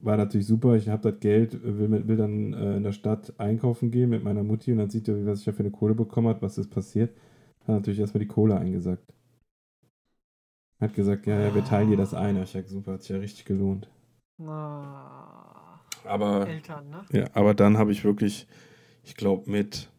war 0.00 0.16
natürlich 0.16 0.46
super, 0.46 0.76
ich 0.76 0.88
habe 0.88 1.10
das 1.10 1.18
Geld, 1.20 1.60
will, 1.64 1.88
mit- 1.88 2.06
will 2.06 2.16
dann 2.16 2.52
äh, 2.52 2.76
in 2.76 2.84
der 2.84 2.92
Stadt 2.92 3.34
einkaufen 3.40 3.90
gehen 3.90 4.10
mit 4.10 4.22
meiner 4.22 4.44
Mutti 4.44 4.70
und 4.70 4.78
dann 4.78 4.90
sieht 4.90 5.08
er, 5.08 5.26
was 5.26 5.40
ich 5.40 5.44
da 5.46 5.52
für 5.52 5.60
eine 5.60 5.72
Kohle 5.72 5.96
bekommen 5.96 6.28
habe, 6.28 6.42
was 6.42 6.56
ist 6.58 6.70
passiert. 6.70 7.16
Hat 7.62 7.68
natürlich 7.68 7.98
erstmal 7.98 8.20
die 8.20 8.28
Kohle 8.28 8.56
eingesackt. 8.58 9.12
Hat 10.80 10.94
gesagt, 10.94 11.26
ja, 11.26 11.40
ja, 11.40 11.54
wir 11.54 11.64
teilen 11.64 11.90
dir 11.90 11.96
das 11.96 12.12
ein. 12.14 12.40
Ich 12.42 12.50
sag, 12.50 12.68
super, 12.68 12.92
hat 12.94 13.02
sich 13.02 13.10
ja 13.10 13.18
richtig 13.18 13.44
gelohnt. 13.46 13.88
Ah, 14.42 15.80
Aber, 16.04 16.46
Eltern, 16.46 16.90
ne? 16.90 17.04
ja, 17.10 17.28
aber 17.34 17.54
dann 17.54 17.78
habe 17.78 17.92
ich 17.92 18.04
wirklich, 18.04 18.46
ich 19.02 19.16
glaube 19.16 19.50
mit 19.50 19.90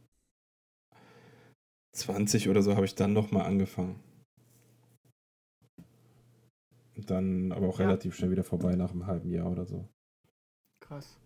20 1.94 2.50
oder 2.50 2.62
so 2.62 2.76
habe 2.76 2.86
ich 2.86 2.96
dann 2.96 3.14
nochmal 3.14 3.46
angefangen. 3.48 4.00
Dann 6.96 7.52
aber 7.52 7.68
auch 7.70 7.80
Ja. 7.80 7.86
relativ 7.86 8.16
schnell 8.16 8.32
wieder 8.32 8.44
vorbei 8.44 8.76
nach 8.76 8.92
einem 8.92 9.08
halben 9.08 9.30
Jahr 9.32 9.50
oder 9.52 9.66
so. 9.66 9.88
Krass. 10.80 11.18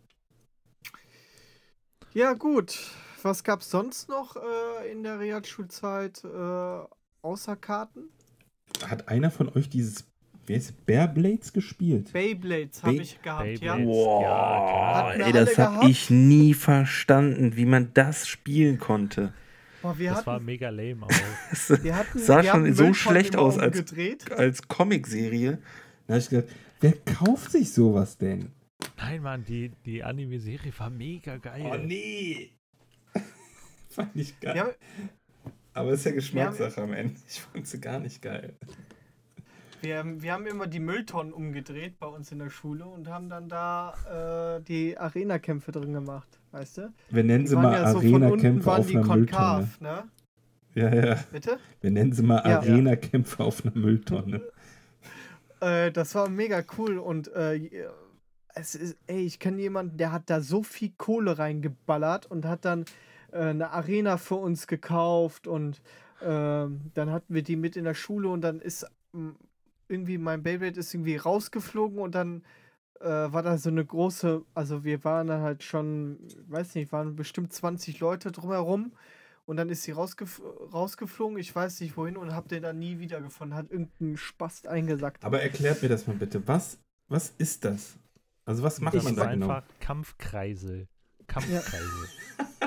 Ja, 2.14 2.34
gut. 2.34 2.92
Was 3.24 3.44
gab's 3.44 3.70
sonst 3.70 4.10
noch 4.10 4.36
äh, 4.36 4.92
in 4.92 5.04
der 5.04 5.20
Realschulzeit 5.20 6.24
äh, 6.24 6.86
außer 7.22 7.56
Karten? 7.56 8.10
Hat 8.86 9.08
einer 9.10 9.32
von 9.32 9.50
euch 9.50 9.70
dieses 9.70 10.06
wer 10.48 10.58
ist 10.58 10.86
Bear 10.86 11.08
Blades 11.08 11.54
gespielt? 11.54 12.12
Beyblades 12.14 12.84
habe 12.84 12.96
ich 12.96 13.22
gehabt, 13.22 13.44
Beyblades. 13.46 13.62
ja. 13.62 13.86
Boah, 13.86 15.14
Ja, 15.18 15.26
ey, 15.28 15.32
das 15.32 15.50
alle 15.58 15.58
hab 15.68 15.74
gehabt? 15.76 15.90
ich 15.90 16.10
nie 16.10 16.54
verstanden, 16.54 17.56
wie 17.56 17.66
man 17.66 17.92
das 17.94 18.28
spielen 18.28 18.78
konnte. 18.80 19.34
Boah, 19.82 19.98
wir 19.98 20.12
Das 20.12 20.26
war 20.28 20.36
hatten, 20.36 20.46
mega 20.46 20.70
lame 20.70 21.04
auch. 21.06 21.10
Das 21.52 21.84
wir 21.84 21.96
hatten, 21.96 22.20
sah 22.20 22.44
wir 22.44 22.50
schon 22.52 22.74
so 22.74 22.94
schlecht 22.94 23.36
aus 23.36 23.58
als- 23.58 23.80
umgedreht. 23.80 24.32
als 24.32 24.68
Comicserie. 24.68 25.60
Da 26.08 26.16
hab 26.16 26.22
ich 26.22 26.30
gedacht, 26.30 26.50
wer 26.82 26.94
kauft 27.06 27.52
sich 27.52 27.72
sowas 27.72 28.18
denn? 28.18 28.52
Nein, 28.98 29.22
Mann, 29.22 29.46
die, 29.46 29.72
die 29.86 30.04
Anime-Serie 30.04 30.74
war 30.78 30.90
mega 30.90 31.38
geil. 31.38 31.62
Oh 31.72 31.78
nee! 31.78 32.50
Fand 33.90 34.16
ich 34.16 34.40
geil. 34.40 34.56
Wir 34.56 34.62
haben, 34.64 34.72
aber 35.74 35.92
ist 35.92 36.06
ja 36.06 36.12
Geschmackssache 36.12 36.82
am 36.82 36.94
Ende. 36.94 37.16
Ich 37.28 37.42
fand 37.42 37.68
sie 37.68 37.80
gar 37.80 38.00
nicht 38.00 38.22
geil. 38.22 38.54
wir, 39.82 39.98
haben- 40.00 40.22
wir 40.22 40.34
haben 40.34 40.46
immer 40.48 40.68
die 40.68 40.80
Mülltonnen 40.80 41.34
umgedreht 41.34 41.98
bei 42.00 42.08
uns 42.08 42.32
in 42.32 42.40
der 42.40 42.50
Schule 42.50 42.86
und 42.86 43.08
haben 43.08 43.30
dann 43.30 43.50
da 43.50 44.58
äh, 44.58 44.62
die 44.64 44.98
Arena-Kämpfe 44.98 45.72
drin 45.72 45.94
gemacht, 45.94 46.40
weißt 46.52 46.78
du? 46.80 46.94
Wir 47.10 47.24
nennen 47.24 47.46
Die 47.46 47.50
sie 47.50 47.56
mal 47.56 47.74
ja 47.74 47.92
so 47.92 48.00
von 48.02 48.14
unten 48.14 48.24
Arena-Kämpfe 48.26 48.66
waren 48.68 48.80
auf 48.82 48.90
einer 48.90 49.00
Mülltonne. 49.00 49.26
konkav, 49.26 49.82
ne? 49.82 50.04
Ja, 50.74 50.94
ja. 50.94 51.16
Bitte? 51.32 51.58
Wir 51.82 51.92
nennen 51.92 52.14
sie 52.14 52.24
mal 52.24 52.42
Ja. 52.48 52.60
Arena-Kämpfe 52.60 53.44
auf 53.44 53.66
einer 53.66 53.76
Mülltonne. 53.78 54.42
Äh, 55.64 55.92
das 55.92 56.16
war 56.16 56.28
mega 56.28 56.64
cool 56.80 56.98
und 56.98 57.28
äh, 57.36 57.70
es 58.56 58.74
ist, 58.74 58.98
ey, 59.06 59.20
ich 59.28 59.38
kenne 59.38 59.62
jemanden, 59.62 59.96
der 59.98 60.12
hat 60.12 60.24
da 60.32 60.42
so 60.42 60.64
viel 60.64 60.92
Kohle 60.98 61.38
reingeballert 61.38 62.26
und 62.26 62.46
hat 62.46 62.66
dann 62.66 62.86
äh, 63.32 63.38
eine 63.38 63.72
Arena 63.72 64.18
für 64.18 64.36
uns 64.36 64.68
gekauft 64.68 65.48
und 65.48 65.82
ähm, 66.22 66.92
dann 66.94 67.12
hatten 67.12 67.34
wir 67.34 67.44
die 67.44 67.56
mit 67.56 67.76
in 67.76 67.86
der 67.86 67.94
Schule 67.94 68.30
und 68.30 68.42
dann 68.42 68.60
ist 68.60 68.86
ähm, 69.14 69.36
irgendwie 69.88 70.18
mein 70.18 70.44
Beyblade 70.44 70.80
ist 70.80 70.94
irgendwie 70.94 71.18
rausgeflogen 71.18 72.00
und 72.00 72.16
dann 72.16 72.44
äh, 73.02 73.08
war 73.08 73.44
da 73.44 73.58
so 73.58 73.70
eine 73.70 73.84
große, 73.84 74.44
also 74.54 74.84
wir 74.84 75.04
waren 75.04 75.28
dann 75.28 75.42
halt 75.42 75.64
schon, 75.64 76.20
weiß 76.48 76.76
nicht, 76.76 76.92
waren 76.92 77.16
bestimmt 77.16 77.52
20 77.52 78.00
Leute 78.00 78.32
drumherum 78.32 78.94
Und 79.46 79.58
dann 79.58 79.70
ist 79.70 79.84
sie 79.84 79.92
rausgef 79.92 80.42
rausgeflogen, 80.72 81.38
ich 81.38 81.54
weiß 81.54 81.82
nicht 81.82 81.98
wohin, 81.98 82.16
und 82.16 82.34
hab 82.34 82.48
den 82.48 82.64
dann 82.64 82.80
nie 82.80 83.00
wiedergefunden. 83.00 83.58
Hat 83.58 83.72
irgendein 83.72 84.18
Spast 84.18 84.68
eingesackt. 84.68 85.26
Aber 85.26 85.42
erklärt 85.42 85.82
mir 85.82 85.90
das 85.90 86.08
mal 86.08 86.16
bitte. 86.16 86.48
Was, 86.48 86.78
was 87.10 87.34
ist 87.38 87.66
das? 87.66 87.98
Also 88.46 88.64
was 88.64 88.80
macht 88.80 88.96
das 88.96 89.04
man 89.04 89.16
da 89.16 89.32
genau? 89.32 89.50
einfach 89.50 89.64
Kampfkreisel. 89.80 90.88
Kampfkreisel. 91.28 92.08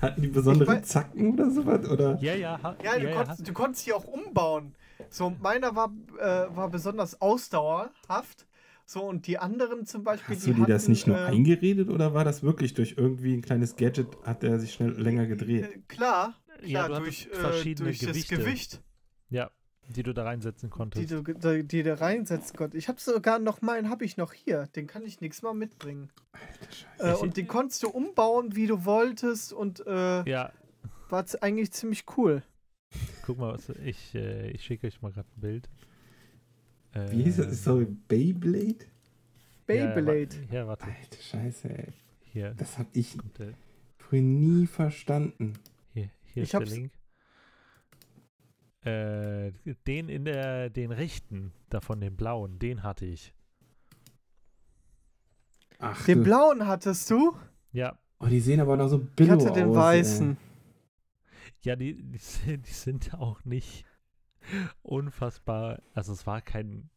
Hatten 0.00 0.22
die 0.22 0.28
besondere 0.28 0.70
weiß- 0.72 0.82
Zacken 0.82 1.32
oder 1.32 1.50
sowas? 1.50 1.88
Oder? 1.88 2.18
Ja, 2.20 2.34
ja, 2.34 2.62
ha, 2.62 2.76
Ja, 2.82 2.98
du, 2.98 3.04
ja, 3.04 3.16
konntest, 3.16 3.48
du 3.48 3.52
konntest 3.52 3.84
sie 3.84 3.92
auch 3.92 4.04
umbauen. 4.04 4.74
So, 5.10 5.30
meiner 5.40 5.74
war, 5.76 5.92
äh, 6.18 6.54
war 6.56 6.68
besonders 6.70 7.20
ausdauerhaft. 7.20 8.46
So, 8.84 9.02
und 9.02 9.26
die 9.26 9.38
anderen 9.38 9.84
zum 9.84 10.04
Beispiel. 10.04 10.36
Hast 10.36 10.46
du 10.46 10.54
dir 10.54 10.66
das 10.66 10.82
hatten, 10.82 10.92
nicht 10.92 11.06
nur 11.06 11.16
äh, 11.18 11.24
eingeredet 11.24 11.88
oder 11.90 12.14
war 12.14 12.24
das 12.24 12.42
wirklich 12.42 12.74
durch 12.74 12.94
irgendwie 12.96 13.34
ein 13.34 13.42
kleines 13.42 13.74
Gadget, 13.76 14.06
hat 14.22 14.44
er 14.44 14.60
sich 14.60 14.72
schnell 14.74 14.90
länger 14.92 15.26
gedreht? 15.26 15.64
Äh, 15.64 15.78
klar, 15.88 16.34
Ja, 16.62 16.84
klar 16.86 16.98
du 17.00 17.04
durch, 17.04 17.26
äh, 17.26 17.34
verschiedene 17.34 17.88
durch 17.88 17.98
das. 17.98 18.28
Gewicht, 18.28 18.82
ja, 19.28 19.50
die 19.88 20.02
du 20.02 20.12
da 20.12 20.24
reinsetzen 20.24 20.68
die 20.68 20.72
konntest. 20.76 21.10
du, 21.10 21.22
ge- 21.22 21.62
die 21.62 21.82
du 21.82 22.00
reinsetzen 22.00 22.56
konntest. 22.56 22.82
Ich 22.82 22.88
habe 22.88 23.00
sogar 23.00 23.38
noch 23.38 23.62
meinen, 23.62 23.88
habe 23.90 24.04
ich 24.04 24.16
noch 24.16 24.32
hier. 24.32 24.66
Den 24.74 24.86
kann 24.86 25.04
ich 25.04 25.20
nächstes 25.20 25.42
Mal 25.42 25.54
mitbringen. 25.54 26.10
Alter 26.32 26.72
Scheiße. 26.72 27.12
Äh, 27.12 27.22
und 27.22 27.36
den 27.36 27.46
konntest 27.46 27.82
du 27.82 27.88
umbauen, 27.90 28.56
wie 28.56 28.66
du 28.66 28.84
wolltest. 28.84 29.52
Und 29.52 29.86
äh, 29.86 30.28
ja, 30.28 30.52
war 31.08 31.24
eigentlich 31.40 31.72
ziemlich 31.72 32.04
cool. 32.16 32.42
guck 33.24 33.38
mal, 33.38 33.54
was 33.54 33.68
ich, 33.68 34.14
äh, 34.14 34.50
ich 34.50 34.64
schicke 34.64 34.86
euch 34.86 35.00
mal 35.02 35.12
gerade 35.12 35.28
ein 35.36 35.40
Bild. 35.40 35.68
Äh, 36.92 37.10
Wie 37.12 37.22
hieß 37.24 37.36
das? 37.36 37.64
Sorry, 37.64 37.86
Beyblade? 38.08 38.86
Beyblade. 39.66 40.28
Ja, 40.50 40.54
ja, 40.60 40.66
warte, 40.66 40.84
Alter 40.86 41.20
Scheiße, 41.22 41.68
ey. 41.68 41.92
hier 42.32 42.54
Das 42.56 42.78
hab 42.78 42.86
ich 42.92 43.16
früher 43.98 44.22
nie 44.22 44.66
verstanden. 44.66 45.54
hier, 45.92 46.10
hier 46.32 46.42
Ich 46.44 46.48
ist 46.48 46.52
der 46.52 46.60
Link. 46.66 46.92
Äh, 48.86 49.52
den 49.86 50.08
in 50.08 50.24
der, 50.24 50.70
den 50.70 50.92
rechten, 50.92 51.52
davon 51.70 52.00
den 52.00 52.16
blauen, 52.16 52.58
den 52.58 52.82
hatte 52.82 53.04
ich. 53.04 53.34
Ach, 55.78 56.04
Den 56.06 56.18
du- 56.18 56.24
blauen 56.24 56.66
hattest 56.66 57.10
du? 57.10 57.34
Ja, 57.72 57.98
oh, 58.20 58.26
die 58.26 58.40
sehen 58.40 58.60
aber 58.60 58.76
noch 58.76 58.88
so 58.88 58.98
Ich 59.00 59.10
billig 59.16 59.32
aus. 59.32 59.44
hatte 59.46 59.52
den 59.60 59.70
ey. 59.70 59.74
weißen. 59.74 60.36
ja, 61.62 61.76
die, 61.76 61.94
die, 62.02 62.18
sind, 62.18 62.66
die 62.66 62.72
sind 62.72 63.14
auch 63.14 63.44
nicht 63.44 63.84
unfassbar. 64.82 65.82
Also 65.92 66.12
es 66.12 66.26
war 66.26 66.40
kein 66.40 66.88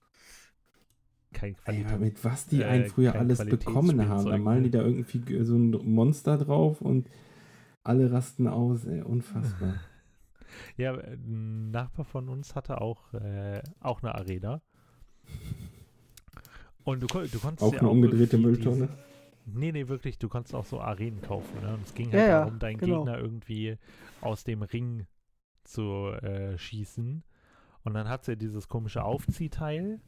kein 1.34 1.50
Ey, 1.66 1.84
Qualität. 1.84 2.00
mit 2.00 2.24
was 2.24 2.48
die 2.48 2.62
äh, 2.62 2.66
einen 2.66 2.86
früher 2.86 3.14
alles 3.16 3.44
bekommen 3.46 4.08
haben. 4.08 4.26
Da 4.26 4.38
malen 4.38 4.64
die 4.64 4.70
ne? 4.70 4.78
da 4.78 4.84
irgendwie 4.84 5.44
so 5.44 5.56
ein 5.56 5.72
Monster 5.72 6.38
drauf 6.38 6.82
und 6.82 7.10
alle 7.84 8.12
rasten 8.12 8.48
aus, 8.48 8.86
ey. 8.86 9.02
Unfassbar. 9.02 9.76
Ja, 10.78 10.94
ein 10.94 11.72
Nachbar 11.72 12.06
von 12.06 12.30
uns 12.30 12.56
hatte 12.56 12.82
auch, 12.82 13.14
äh, 13.14 13.62
auch 13.80 14.02
eine 14.02 14.16
Arena. 14.16 14.62
Und 16.84 17.02
du, 17.02 17.08
du 17.08 17.40
konntest 17.40 17.62
Auch 17.62 17.74
ja 17.74 17.80
eine 17.80 17.90
umgedrehte 17.90 18.38
irgendwie 18.38 18.38
Mülltonne. 18.38 18.88
Diese, 18.88 18.90
nee, 19.46 19.72
nee, 19.72 19.88
wirklich, 19.88 20.18
du 20.18 20.30
konntest 20.30 20.56
auch 20.56 20.66
so 20.66 20.80
Arenen 20.80 21.22
kaufen. 21.22 21.62
Ne? 21.62 21.74
Und 21.76 21.84
es 21.86 21.94
ging 21.94 22.12
Ja, 22.12 22.18
halt 22.20 22.28
ja, 22.28 22.40
darum, 22.40 22.60
deinen 22.60 22.78
genau. 22.78 23.04
Gegner 23.04 23.20
irgendwie 23.20 23.78
aus 24.22 24.44
dem 24.44 24.62
Ring 24.62 25.08
zu 25.64 26.08
äh, 26.22 26.58
schießen. 26.58 27.24
Und 27.84 27.94
dann 27.94 28.10
hat 28.10 28.26
sie 28.26 28.38
dieses 28.38 28.68
komische 28.68 29.04
Aufziehteil. 29.04 30.02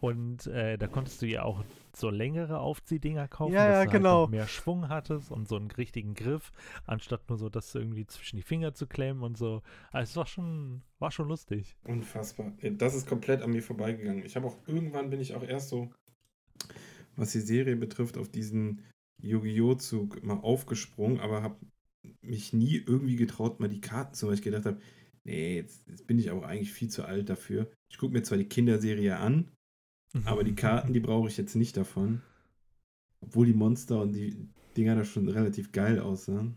Und 0.00 0.46
äh, 0.48 0.76
da 0.76 0.86
konntest 0.86 1.22
du 1.22 1.26
ja 1.26 1.42
auch 1.44 1.64
so 1.94 2.10
längere 2.10 2.58
Aufziehdinger 2.60 3.28
kaufen, 3.28 3.54
Ja, 3.54 3.66
dass 3.66 3.74
ja, 3.78 3.84
du 3.84 3.90
halt 3.92 4.02
genau. 4.02 4.22
noch 4.22 4.30
mehr 4.30 4.48
Schwung 4.48 4.88
hattest 4.88 5.30
und 5.30 5.48
so 5.48 5.56
einen 5.56 5.70
richtigen 5.70 6.14
Griff, 6.14 6.52
anstatt 6.86 7.28
nur 7.28 7.38
so 7.38 7.48
das 7.48 7.74
irgendwie 7.74 8.06
zwischen 8.06 8.36
die 8.36 8.42
Finger 8.42 8.74
zu 8.74 8.86
klemmen 8.86 9.22
und 9.22 9.38
so. 9.38 9.62
Also 9.92 10.10
es 10.10 10.16
war 10.16 10.26
schon, 10.26 10.82
war 10.98 11.10
schon 11.10 11.28
lustig. 11.28 11.76
Unfassbar. 11.84 12.52
Ja, 12.60 12.70
Das 12.70 12.94
ist 12.94 13.06
komplett 13.06 13.42
an 13.42 13.50
mir 13.52 13.62
vorbeigegangen. 13.62 14.24
Ich 14.24 14.36
habe 14.36 14.46
auch 14.46 14.56
irgendwann 14.66 15.10
bin 15.10 15.20
ich 15.20 15.34
auch 15.34 15.42
erst 15.44 15.68
so, 15.70 15.90
was 17.16 17.32
die 17.32 17.40
Serie 17.40 17.76
betrifft, 17.76 18.18
auf 18.18 18.28
diesen 18.28 18.82
Yu-Gi-Oh! 19.22 19.74
Zug 19.76 20.22
mal 20.24 20.40
aufgesprungen, 20.40 21.20
aber 21.20 21.42
habe 21.42 21.56
mich 22.20 22.52
nie 22.52 22.76
irgendwie 22.86 23.16
getraut, 23.16 23.60
mal 23.60 23.68
die 23.68 23.80
Karten 23.80 24.14
zu, 24.14 24.26
weil 24.26 24.34
ich 24.34 24.42
gedacht 24.42 24.66
habe, 24.66 24.80
nee, 25.24 25.56
jetzt, 25.56 25.86
jetzt 25.88 26.06
bin 26.06 26.18
ich 26.18 26.30
auch 26.30 26.42
eigentlich 26.42 26.72
viel 26.72 26.88
zu 26.88 27.04
alt 27.04 27.28
dafür. 27.30 27.70
Ich 27.88 27.98
gucke 27.98 28.12
mir 28.12 28.22
zwar 28.22 28.38
die 28.38 28.48
Kinderserie 28.48 29.16
an, 29.16 29.50
aber 30.24 30.44
die 30.44 30.54
Karten, 30.54 30.92
die 30.92 31.00
brauche 31.00 31.28
ich 31.28 31.36
jetzt 31.36 31.56
nicht 31.56 31.76
davon. 31.76 32.22
Obwohl 33.20 33.46
die 33.46 33.54
Monster 33.54 34.00
und 34.00 34.12
die 34.12 34.48
Dinger 34.76 34.96
da 34.96 35.04
schon 35.04 35.28
relativ 35.28 35.72
geil 35.72 35.98
aussahen. 35.98 36.56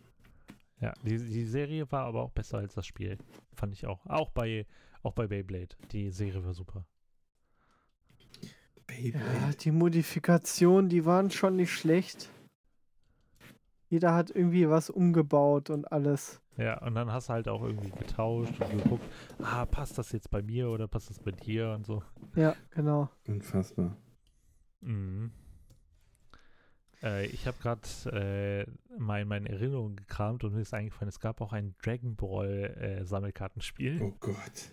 Ja, 0.80 0.93
die, 1.04 1.17
die 1.17 1.46
Serie 1.46 1.91
war 1.91 2.06
aber 2.06 2.24
auch 2.24 2.32
besser 2.32 2.60
als 2.60 2.76
das 2.76 2.86
Spiel. 2.86 3.17
Fand 3.54 3.74
ich 3.74 3.88
auch. 3.88 4.06
Auch 4.06 4.30
bei, 4.30 4.65
auch 5.02 5.13
bei 5.13 5.28
Beyblade. 5.28 5.76
Die 5.91 6.12
Serie 6.12 6.43
war 6.46 6.54
super. 6.54 6.86
Ja, 8.41 8.50
Beyblade. 8.86 9.58
die 9.60 9.72
Modifikationen, 9.72 10.89
die 10.89 11.06
waren 11.06 11.32
schon 11.32 11.56
nicht 11.56 11.74
schlecht. 11.74 12.30
Jeder 13.89 14.13
hat 14.13 14.30
irgendwie 14.30 14.70
was 14.70 14.89
umgebaut 14.89 15.70
und 15.70 15.91
alles. 15.91 16.41
Ja, 16.58 16.82
und 16.82 16.96
dann 16.96 17.12
hast 17.12 17.30
du 17.30 17.34
halt 17.34 17.48
auch 17.48 17.63
irgendwie 17.63 17.91
getauscht 17.91 18.60
und 18.60 18.84
geguckt, 18.84 19.06
ah, 19.39 19.65
passt 19.65 19.98
das 19.98 20.12
jetzt 20.12 20.32
bei 20.32 20.41
mir 20.41 20.70
oder 20.70 20.88
passt 20.88 21.10
das 21.10 21.20
bei 21.20 21.32
dir 21.32 21.72
und 21.72 21.86
so. 21.86 22.04
Ja, 22.36 22.56
genau. 22.72 23.10
Unfassbar. 23.28 23.96
Mhm. 24.82 25.32
Äh, 27.04 27.28
ich 27.28 27.46
habe 27.46 27.58
gerade 27.60 27.82
äh, 28.12 28.98
mal 29.00 29.22
in 29.22 29.28
meinen 29.28 29.46
Erinnerungen 29.46 29.96
gekramt 29.98 30.43
und 30.43 30.54
mir 30.56 30.62
ist 30.62 30.74
eingefallen, 30.74 31.10
es 31.10 31.20
gab 31.20 31.41
auch 31.41 31.54
ein 31.54 31.76
Dragon 31.84 32.15
Ball 32.15 32.76
äh, 32.80 33.06
Sammelkartenspiel. 33.06 34.02
Oh 34.02 34.15
Gott. 34.20 34.72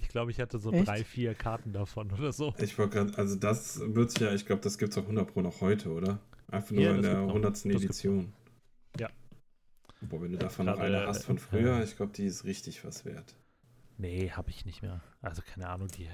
Ich 0.00 0.08
glaube, 0.08 0.30
ich 0.30 0.40
hatte 0.40 0.58
so 0.58 0.72
Echt? 0.72 0.88
drei, 0.88 1.04
vier 1.04 1.34
Karten 1.34 1.72
davon 1.72 2.10
oder 2.12 2.32
so. 2.32 2.52
Ich 2.58 2.76
wollte 2.78 2.96
gerade, 2.96 3.16
also 3.16 3.36
das 3.36 3.80
wird's 3.94 4.18
ja, 4.18 4.34
ich 4.34 4.44
glaube, 4.44 4.62
das 4.62 4.78
gibt 4.78 4.92
es 4.92 4.98
auch 4.98 5.02
100 5.02 5.32
Pro 5.32 5.40
noch 5.42 5.60
heute, 5.60 5.90
oder? 5.90 6.20
Einfach 6.48 6.72
nur 6.72 6.82
Ja, 6.84 6.94
in 6.96 7.02
der 7.02 7.12
gibt's 7.12 7.26
noch. 7.26 7.28
100. 7.28 7.54
Das 7.54 7.62
gibt's 7.62 7.84
Edition. 7.84 8.32
Ja. 8.98 9.08
Boah, 10.02 10.22
wenn 10.22 10.32
du 10.32 10.38
davon 10.38 10.66
noch 10.66 10.78
eine 10.78 11.06
hast 11.06 11.24
von 11.24 11.36
äh, 11.36 11.40
früher, 11.40 11.78
äh, 11.78 11.84
ich 11.84 11.96
glaube, 11.96 12.12
die 12.12 12.24
ist 12.24 12.44
richtig 12.44 12.84
was 12.84 13.04
wert. 13.04 13.34
Nee, 13.98 14.30
habe 14.30 14.50
ich 14.50 14.64
nicht 14.64 14.82
mehr. 14.82 15.02
Also 15.20 15.42
keine 15.42 15.68
Ahnung, 15.68 15.88
die. 15.88 16.08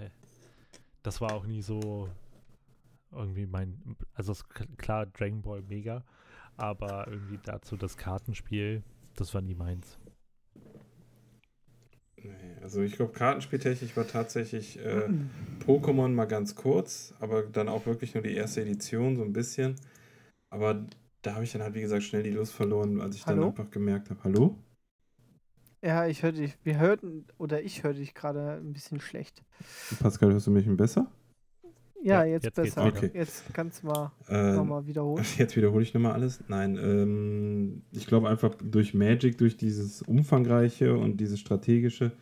Das 1.03 1.21
war 1.21 1.33
auch 1.33 1.47
nie 1.47 1.63
so 1.63 2.09
irgendwie 3.13 3.47
mein. 3.47 3.97
Also 4.13 4.35
klar, 4.77 5.07
Dragon 5.07 5.43
Ball 5.43 5.63
mega, 5.63 6.05
aber 6.57 7.07
irgendwie 7.09 7.39
dazu 7.45 7.77
das 7.77 7.97
Kartenspiel, 7.97 8.83
das 9.15 9.33
war 9.35 9.41
nie 9.41 9.55
meins. 9.55 9.99
Nee, 12.17 12.57
also 12.61 12.83
ich 12.83 12.95
glaube, 12.95 13.13
Kartenspieltechnisch 13.13 13.97
war 13.97 14.09
tatsächlich 14.09 14.79
äh, 14.85 15.09
Pokémon 15.65 16.09
mal 16.09 16.25
ganz 16.25 16.57
kurz, 16.57 17.15
aber 17.21 17.43
dann 17.45 17.69
auch 17.69 17.87
wirklich 17.87 18.15
nur 18.15 18.23
die 18.23 18.35
erste 18.35 18.63
Edition, 18.63 19.17
so 19.17 19.23
ein 19.23 19.33
bisschen. 19.33 19.77
Aber 20.51 20.87
da 21.27 21.35
habe 21.35 21.45
ich 21.45 21.53
dann 21.53 21.63
halt, 21.63 21.75
wie 21.75 21.81
gesagt, 21.81 22.05
schnell 22.05 22.23
die 22.23 22.31
Lust 22.31 22.53
verloren, 22.55 23.01
als 23.01 23.17
ich 23.17 23.27
Hallo? 23.27 23.43
dann 23.43 23.51
einfach 23.51 23.71
gemerkt 23.71 24.11
habe, 24.11 24.23
hallo? 24.25 24.59
Ja, 25.83 26.07
ich 26.07 26.23
höre 26.23 26.33
dich. 26.33 26.57
Wir 26.65 26.79
hörten, 26.79 27.27
oder 27.39 27.63
ich 27.63 27.83
höre 27.85 27.95
dich 27.95 28.15
gerade 28.15 28.55
ein 28.57 28.73
bisschen 28.73 29.01
schlecht. 29.01 29.43
Pascal, 29.99 30.33
hörst 30.33 30.47
du 30.47 30.51
mich 30.51 30.67
ein 30.67 30.77
besser? 30.77 31.11
Ja, 32.03 32.21
Ja, 32.21 32.25
jetzt, 32.25 32.45
jetzt 32.45 32.55
besser. 32.55 32.87
Okay. 32.87 33.11
Jetzt 33.15 33.53
kannst 33.53 33.83
du 33.83 33.89
mal 33.89 34.13
Äh, 34.29 34.53
nochmal 34.55 34.87
wiederholen. 34.87 35.25
Jetzt 35.39 35.57
wiederhole 35.57 35.83
ich 35.83 35.95
nochmal 35.95 36.13
alles. 36.13 36.43
Nein, 36.49 36.77
ähm, 36.77 37.83
ich 37.93 38.07
glaube 38.07 38.29
einfach 38.29 38.55
durch 38.63 38.95
Magic, 38.95 39.39
durch 39.39 39.57
dieses 39.57 40.03
Umfangreiche 40.03 40.97
und 40.97 41.19
dieses 41.19 41.41
Strategische, 41.41 42.13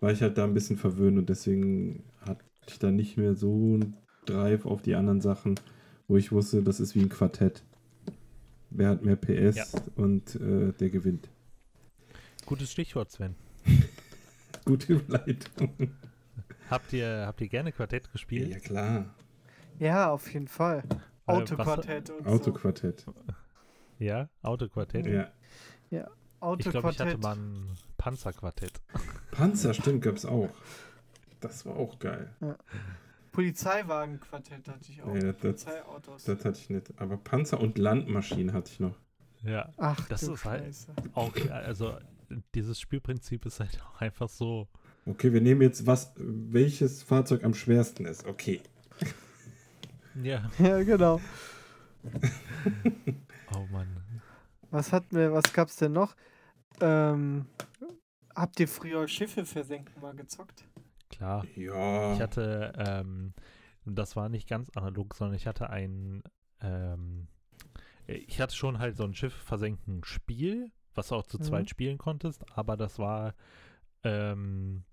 war 0.00 0.12
ich 0.12 0.22
halt 0.22 0.38
da 0.38 0.44
ein 0.44 0.54
bisschen 0.54 0.76
verwöhnt 0.76 1.18
und 1.18 1.28
deswegen 1.30 2.04
hatte 2.20 2.44
ich 2.68 2.78
da 2.78 2.90
nicht 2.90 3.16
mehr 3.16 3.34
so 3.34 3.52
einen 3.74 3.96
Drive 4.26 4.66
auf 4.66 4.82
die 4.82 4.94
anderen 4.94 5.20
Sachen, 5.20 5.54
wo 6.08 6.16
ich 6.16 6.32
wusste, 6.32 6.62
das 6.62 6.80
ist 6.80 6.94
wie 6.94 7.00
ein 7.00 7.08
Quartett. 7.08 7.62
Wer 8.70 8.88
hat 8.90 9.02
mehr 9.02 9.16
PS 9.16 9.56
Ja. 9.56 9.64
und 9.96 10.34
äh, 10.36 10.72
der 10.72 10.90
gewinnt. 10.90 11.28
Gutes 12.46 12.70
Stichwort, 12.72 13.10
Sven. 13.10 13.34
Gute 14.64 14.94
Überleitung. 14.94 15.92
Habt 16.70 16.92
ihr, 16.92 17.24
habt 17.26 17.40
ihr 17.40 17.48
gerne 17.48 17.72
Quartett 17.72 18.10
gespielt? 18.12 18.50
Ja, 18.50 18.58
klar. 18.58 19.14
Ja, 19.78 20.10
auf 20.10 20.32
jeden 20.32 20.48
Fall. 20.48 20.82
Äh, 21.26 21.32
Autoquartett 21.32 22.10
und 22.10 22.24
so. 22.24 22.30
Autoquartett. 22.30 23.04
Ja, 23.98 24.28
Autoquartett. 24.42 25.06
Ja. 25.06 25.30
Ich 25.90 25.90
glaube, 25.90 26.60
ich 26.60 26.66
hatte 26.66 26.78
Autoquartett. 26.78 27.22
mal 27.22 27.36
ein 27.36 27.70
Panzerquartett. 27.96 28.72
Panzer, 29.30 29.74
stimmt, 29.74 30.02
gab 30.02 30.16
es 30.16 30.24
auch. 30.26 30.50
Das 31.40 31.64
war 31.66 31.76
auch 31.76 31.98
geil. 31.98 32.30
Polizeiwagenquartett 33.36 34.66
hatte 34.68 34.90
ich 34.90 35.02
auch. 35.02 35.12
Nee, 35.12 35.20
das- 35.20 35.36
das- 35.36 35.64
Polizeiautos. 35.64 36.24
Das 36.24 36.44
hatte 36.44 36.58
ich 36.58 36.70
nicht. 36.70 36.92
Aber 36.98 37.16
Panzer 37.18 37.60
und 37.60 37.76
Landmaschinen 37.78 38.52
hatte 38.54 38.70
ich 38.72 38.80
noch. 38.80 38.96
Ja, 39.42 39.72
Ach, 39.76 40.08
das 40.08 40.22
du 40.22 40.32
ist 40.34 40.44
halt- 40.46 40.64
Scheiße. 40.64 40.92
auch, 41.14 41.34
also 41.50 41.98
dieses 42.54 42.80
Spielprinzip 42.80 43.44
ist 43.46 43.60
halt 43.60 43.78
auch 43.84 44.00
einfach 44.00 44.28
so. 44.30 44.68
Okay, 45.04 45.32
wir 45.32 45.40
nehmen 45.40 45.60
jetzt 45.62 45.86
was, 45.86 46.12
welches 46.16 47.02
Fahrzeug 47.02 47.44
am 47.44 47.54
schwersten 47.54 48.06
ist. 48.06 48.24
Okay. 48.26 48.60
Ja, 50.22 50.50
Ja, 50.58 50.82
genau. 50.82 51.20
oh 53.54 53.66
Mann. 53.70 53.88
Was 54.70 54.92
hatten 54.92 55.14
wir, 55.16 55.32
was 55.32 55.52
gab's 55.52 55.76
denn 55.76 55.92
noch? 55.92 56.16
Ähm, 56.80 57.46
habt 58.34 58.58
ihr 58.60 58.66
früher 58.68 59.06
Schiffe 59.08 59.44
versenken 59.44 60.00
mal 60.00 60.14
gezockt? 60.14 60.64
Klar. 61.16 61.44
Ja. 61.56 62.12
Ich 62.14 62.20
hatte, 62.20 62.72
ähm, 62.76 63.32
das 63.84 64.16
war 64.16 64.28
nicht 64.28 64.48
ganz 64.48 64.70
analog, 64.76 65.14
sondern 65.14 65.36
ich 65.36 65.46
hatte 65.46 65.70
ein, 65.70 66.22
ähm, 66.60 67.28
ich 68.06 68.40
hatte 68.40 68.54
schon 68.54 68.78
halt 68.78 68.96
so 68.96 69.04
ein 69.04 69.14
Schiff 69.14 69.34
versenken 69.34 70.04
Spiel, 70.04 70.70
was 70.94 71.08
du 71.08 71.14
auch 71.16 71.26
zu 71.26 71.38
Mhm. 71.38 71.42
zweit 71.42 71.70
spielen 71.70 71.98
konntest, 71.98 72.44
aber 72.56 72.76
das 72.76 72.98
war 72.98 73.34
ähm, 74.04 74.84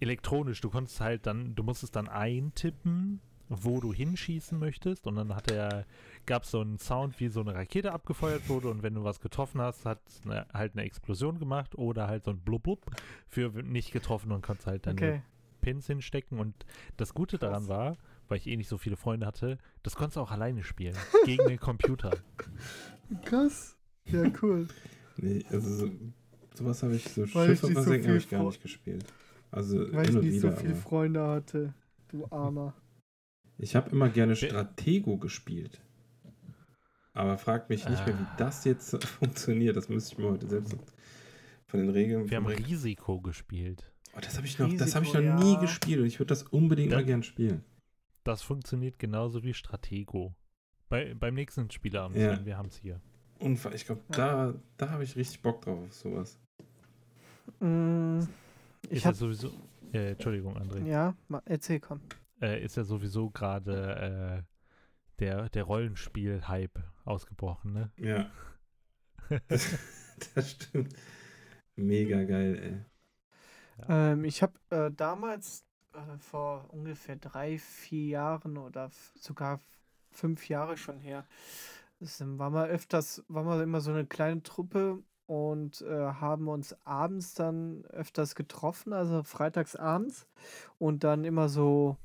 elektronisch. 0.00 0.60
Du 0.60 0.70
konntest 0.70 1.00
halt 1.00 1.26
dann, 1.26 1.54
du 1.54 1.62
musstest 1.62 1.96
dann 1.96 2.08
eintippen, 2.08 3.20
wo 3.48 3.80
du 3.80 3.92
hinschießen 3.92 4.58
möchtest 4.58 5.06
und 5.06 5.16
dann 5.16 5.34
hat 5.34 5.50
er, 5.50 5.84
gab 6.26 6.44
es 6.44 6.50
so 6.50 6.60
einen 6.60 6.78
Sound, 6.78 7.18
wie 7.20 7.28
so 7.28 7.40
eine 7.40 7.54
Rakete 7.54 7.92
abgefeuert 7.92 8.48
wurde 8.48 8.68
und 8.68 8.82
wenn 8.82 8.94
du 8.94 9.04
was 9.04 9.20
getroffen 9.20 9.60
hast, 9.60 9.84
hat 9.86 10.00
es 10.06 10.20
eine, 10.24 10.46
halt 10.52 10.74
eine 10.74 10.82
Explosion 10.84 11.38
gemacht 11.38 11.74
oder 11.76 12.06
halt 12.08 12.24
so 12.24 12.30
ein 12.30 12.38
Blub 12.40 12.62
Blub 12.62 12.86
für 13.28 13.50
nicht 13.62 13.92
getroffen 13.92 14.32
und 14.32 14.42
konntest 14.42 14.66
halt 14.66 14.86
deine 14.86 14.96
Okay. 14.96 15.22
Pins 15.60 15.86
hinstecken. 15.86 16.38
Und 16.38 16.54
das 16.96 17.14
Gute 17.14 17.38
daran 17.38 17.66
Krass. 17.66 17.68
war, 17.68 17.96
weil 18.28 18.38
ich 18.38 18.46
eh 18.46 18.56
nicht 18.56 18.68
so 18.68 18.78
viele 18.78 18.96
Freunde 18.96 19.26
hatte, 19.26 19.58
das 19.82 19.94
konntest 19.96 20.16
du 20.16 20.20
auch 20.20 20.30
alleine 20.30 20.62
spielen. 20.62 20.96
gegen 21.24 21.46
den 21.46 21.58
Computer. 21.60 22.10
Krass. 23.24 23.76
Ja, 24.06 24.24
cool. 24.42 24.68
Nee, 25.18 25.44
also 25.50 25.74
so, 25.86 25.90
sowas 26.54 26.82
habe 26.82 26.96
ich, 26.96 27.04
so 27.08 27.22
Weil 27.34 27.50
ich 27.52 27.60
Schiffe 27.60 27.66
nicht 27.66 27.76
so 27.76 27.82
versenken 27.82 28.02
viel 28.02 28.08
habe 28.10 28.18
ich 28.18 28.28
gar 28.30 28.42
nicht 28.44 28.62
gespielt. 28.62 29.04
Also 29.50 29.92
Weil 29.92 30.08
ich 30.08 30.14
nicht 30.16 30.40
so 30.40 30.48
wieder. 30.48 30.56
viele 30.56 30.72
aber 30.72 30.80
Freunde 30.82 31.26
hatte. 31.26 31.74
Du 32.08 32.26
Armer. 32.30 32.74
ich 33.58 33.76
habe 33.76 33.90
immer 33.90 34.08
gerne 34.08 34.34
Stratego 34.36 35.18
gespielt. 35.18 35.80
Aber 37.20 37.36
frag 37.38 37.68
mich 37.68 37.86
nicht 37.88 38.06
mehr, 38.06 38.14
Ah. 38.14 38.18
wie 38.18 38.26
das 38.38 38.64
jetzt 38.64 39.04
funktioniert. 39.04 39.76
Das 39.76 39.88
müsste 39.88 40.12
ich 40.14 40.18
mir 40.18 40.30
heute 40.30 40.48
selbst 40.48 40.76
von 41.66 41.80
den 41.80 41.90
Regeln. 41.90 42.30
Wir 42.30 42.36
haben 42.38 42.46
Risiko 42.46 43.20
gespielt. 43.20 43.92
oh, 44.16 44.20
das 44.20 44.36
habe 44.36 44.46
ich 44.46 44.58
noch, 44.58 44.72
das 44.74 44.94
habe 44.94 45.04
ich 45.04 45.12
noch 45.12 45.20
Risiko, 45.20 45.38
nie 45.44 45.54
ja. 45.54 45.60
gespielt 45.60 46.00
und 46.00 46.06
ich 46.06 46.18
würde 46.18 46.28
das 46.28 46.42
unbedingt 46.44 46.92
Da- 46.92 46.96
mal 46.96 47.04
gern 47.04 47.22
spielen. 47.22 47.62
Das 48.24 48.42
funktioniert 48.42 48.98
genauso 48.98 49.42
wie 49.44 49.54
Stratego. 49.54 50.34
Bei, 50.88 51.14
beim 51.14 51.34
nächsten 51.34 51.70
Spielabend, 51.70 52.16
Ja. 52.18 52.44
Wir 52.44 52.56
haben 52.58 52.68
es 52.68 52.76
hier. 52.76 53.00
Unfall. 53.38 53.74
Ich 53.74 53.86
glaube, 53.86 54.02
Ja. 54.10 54.16
da, 54.52 54.54
da 54.76 54.90
habe 54.90 55.04
ich 55.04 55.14
richtig 55.16 55.40
Bock 55.42 55.62
drauf 55.62 55.78
auf 55.84 55.92
sowas. 55.94 56.38
Mm, 57.60 58.20
ich 58.84 58.90
Ist 58.98 59.04
ja 59.04 59.08
hab, 59.10 59.16
sowieso. 59.16 59.50
Äh, 59.92 60.10
Entschuldigung, 60.12 60.56
André. 60.56 60.84
ja, 60.86 61.14
erzähl, 61.46 61.80
komm. 61.80 62.00
Äh, 62.40 62.62
ist 62.64 62.76
ja 62.76 62.84
sowieso 62.84 63.30
gerade 63.30 64.44
äh, 64.46 64.49
der, 65.20 65.48
der 65.50 65.64
Rollenspiel-Hype 65.64 66.82
ausgebrochen, 67.04 67.72
ne? 67.72 67.90
Ja. 67.96 68.30
das, 69.48 69.78
das 70.34 70.50
stimmt. 70.50 70.94
Mega 71.76 72.24
geil, 72.24 72.58
ey. 72.58 72.90
Ähm, 73.88 74.24
ich 74.24 74.42
habe 74.42 74.52
äh, 74.70 74.90
damals 74.90 75.64
äh, 75.94 76.18
vor 76.18 76.66
ungefähr 76.70 77.16
drei, 77.16 77.58
vier 77.58 78.06
Jahren 78.06 78.58
oder 78.58 78.90
sogar 79.14 79.60
fünf 80.10 80.48
Jahre 80.48 80.76
schon 80.76 80.98
her, 80.98 81.26
ähm, 82.20 82.38
war 82.38 82.50
mal 82.50 82.68
öfters, 82.68 83.24
war 83.28 83.44
mal 83.44 83.60
immer 83.62 83.80
so 83.80 83.90
eine 83.90 84.06
kleine 84.06 84.42
Truppe 84.42 85.02
und 85.26 85.82
äh, 85.82 85.86
haben 85.88 86.48
uns 86.48 86.74
abends 86.84 87.34
dann 87.34 87.84
öfters 87.86 88.34
getroffen, 88.34 88.92
also 88.92 89.22
freitags 89.22 89.76
abends 89.76 90.26
und 90.78 91.04
dann 91.04 91.24
immer 91.24 91.48
so, 91.48 91.96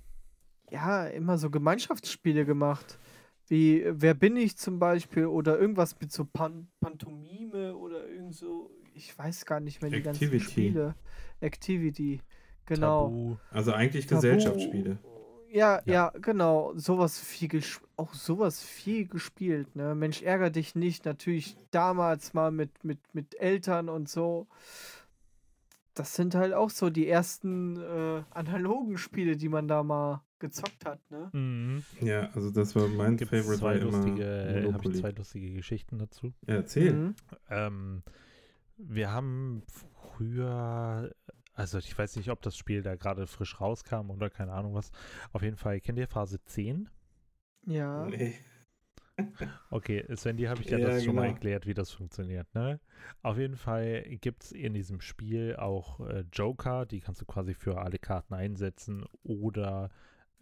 ja, 0.70 1.06
immer 1.08 1.38
so 1.38 1.50
Gemeinschaftsspiele 1.50 2.46
gemacht. 2.46 3.00
Wie 3.48 3.86
Wer 3.88 4.14
bin 4.14 4.36
ich 4.38 4.58
zum 4.58 4.80
Beispiel 4.80 5.26
oder 5.26 5.60
irgendwas 5.60 6.00
mit 6.00 6.12
so 6.12 6.26
Pan 6.26 6.68
Pantomime 6.80 7.76
oder 7.76 8.08
irgend 8.10 8.34
so, 8.34 8.72
ich 8.94 9.18
weiß 9.18 9.46
gar 9.46 9.60
nicht 9.60 9.82
mehr 9.82 9.92
die 9.92 10.02
ganzen 10.02 10.24
Activity. 10.24 10.52
Spiele. 10.52 10.96
Activity, 11.42 12.22
genau. 12.66 13.04
Tabu. 13.10 13.36
Also 13.52 13.74
eigentlich 13.74 14.08
Tabu. 14.08 14.22
Gesellschaftsspiele. 14.22 14.98
Ja, 15.50 15.82
Ja. 15.86 15.94
ja, 15.94 16.14
genau. 16.22 16.74
Sowas 16.76 17.20
viel 17.20 17.62
auch 17.96 18.14
sowas 18.14 18.62
viel 18.62 19.08
gespielt, 19.08 19.74
ne? 19.76 19.96
Mensch, 19.96 20.22
ärger 20.22 20.50
dich 20.50 20.76
nicht. 20.76 21.06
Natürlich 21.06 21.56
damals 21.72 22.34
mal 22.34 22.52
mit, 22.52 22.84
mit, 22.84 23.00
mit 23.14 23.40
Eltern 23.40 23.88
und 23.88 24.10
so. 24.10 24.48
Das 25.94 26.14
sind 26.16 26.36
halt 26.36 26.54
auch 26.54 26.72
so 26.72 26.90
die 26.90 27.08
ersten 27.08 27.78
äh, 27.78 28.24
analogen 28.32 28.98
Spiele, 28.98 29.38
die 29.38 29.48
man 29.48 29.70
da 29.70 29.82
mal 29.82 30.25
gezockt 30.40 30.86
hat, 30.86 31.00
ne? 31.10 31.30
Mhm. 31.34 31.84
Ja, 32.02 32.30
also 32.34 32.52
das 32.52 32.76
war 32.76 32.88
mein 32.88 33.18
Gibt 33.18 33.32
Favorite 33.32 33.60
zwei 33.60 33.66
war 33.66 33.76
immer 33.76 33.92
lustige, 33.92 34.74
habe 34.74 34.90
ich 34.90 34.96
zwei 35.00 35.12
lustige 35.12 35.54
Geschichten 35.54 35.98
dazu. 35.98 36.34
Ja, 36.48 36.56
erzähl. 36.56 36.94
Mhm. 36.94 37.16
Ähm, 37.50 38.04
wir 38.78 39.12
haben 39.12 39.64
früher, 39.68 41.14
also 41.54 41.78
ich 41.78 41.98
weiß 41.98 42.18
nicht, 42.18 42.30
ob 42.30 42.42
das 42.42 42.58
Spiel 42.58 42.82
da 42.82 42.96
gerade 42.96 43.28
frisch 43.28 43.60
rauskam 43.62 44.10
oder 44.10 44.30
keine 44.30 44.52
Ahnung 44.52 44.74
was. 44.74 44.92
Auf 45.32 45.42
jeden 45.42 45.58
Fall, 45.58 45.80
kennt 45.80 45.98
ihr 45.98 46.08
Phase 46.08 46.44
10? 46.44 46.90
Ja. 47.66 48.06
Nee. 48.06 48.36
Okay, 49.70 50.06
Sven, 50.16 50.36
dir 50.36 50.50
habe 50.50 50.62
ich 50.62 50.70
ja, 50.70 50.78
Ja, 50.78 50.88
das 50.88 51.04
schon 51.04 51.16
mal 51.16 51.22
genau. 51.24 51.34
erklärt, 51.34 51.66
wie 51.66 51.74
das 51.74 51.92
funktioniert, 51.92 52.54
ne? 52.54 52.80
Auf 53.22 53.38
jeden 53.38 53.56
Fall 53.56 54.04
gibt 54.22 54.44
es 54.44 54.52
in 54.52 54.74
diesem 54.74 55.00
Spiel 55.00 55.56
auch 55.56 56.02
äh, 56.02 56.26
Joker, 56.34 56.86
die 56.86 57.00
kannst 57.00 57.22
du 57.22 57.26
quasi 57.26 57.54
für 57.54 57.80
alle 57.80 57.98
Karten 57.98 58.34
einsetzen 58.34 59.06
oder 59.24 59.90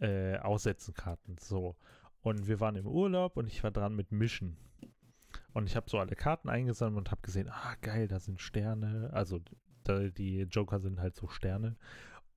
äh, 0.03 0.37
aussetzen 0.37 0.93
Karten. 0.93 1.37
So. 1.39 1.75
Und 2.21 2.47
wir 2.47 2.59
waren 2.59 2.75
im 2.75 2.85
Urlaub 2.85 3.37
und 3.37 3.47
ich 3.47 3.63
war 3.63 3.71
dran 3.71 3.95
mit 3.95 4.11
Mischen. 4.11 4.57
Und 5.53 5.67
ich 5.67 5.75
habe 5.75 5.89
so 5.89 5.97
alle 5.97 6.15
Karten 6.15 6.49
eingesammelt 6.49 6.97
und 6.97 7.11
habe 7.11 7.21
gesehen, 7.21 7.49
ah 7.49 7.75
geil, 7.81 8.07
da 8.07 8.19
sind 8.19 8.41
Sterne. 8.41 9.09
Also 9.13 9.39
da, 9.83 10.09
die 10.09 10.41
Joker 10.41 10.79
sind 10.79 10.99
halt 10.99 11.15
so 11.15 11.27
Sterne. 11.27 11.77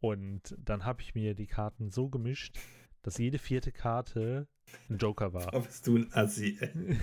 Und 0.00 0.56
dann 0.58 0.84
habe 0.84 1.02
ich 1.02 1.14
mir 1.14 1.34
die 1.34 1.46
Karten 1.46 1.90
so 1.90 2.08
gemischt, 2.08 2.58
dass 3.02 3.18
jede 3.18 3.38
vierte 3.38 3.72
Karte 3.72 4.46
ein 4.88 4.98
Joker 4.98 5.32
war. 5.32 5.52
Oh, 5.54 5.60
bist 5.60 5.86
du 5.86 5.96
ein 5.96 6.12
Assi. 6.12 6.58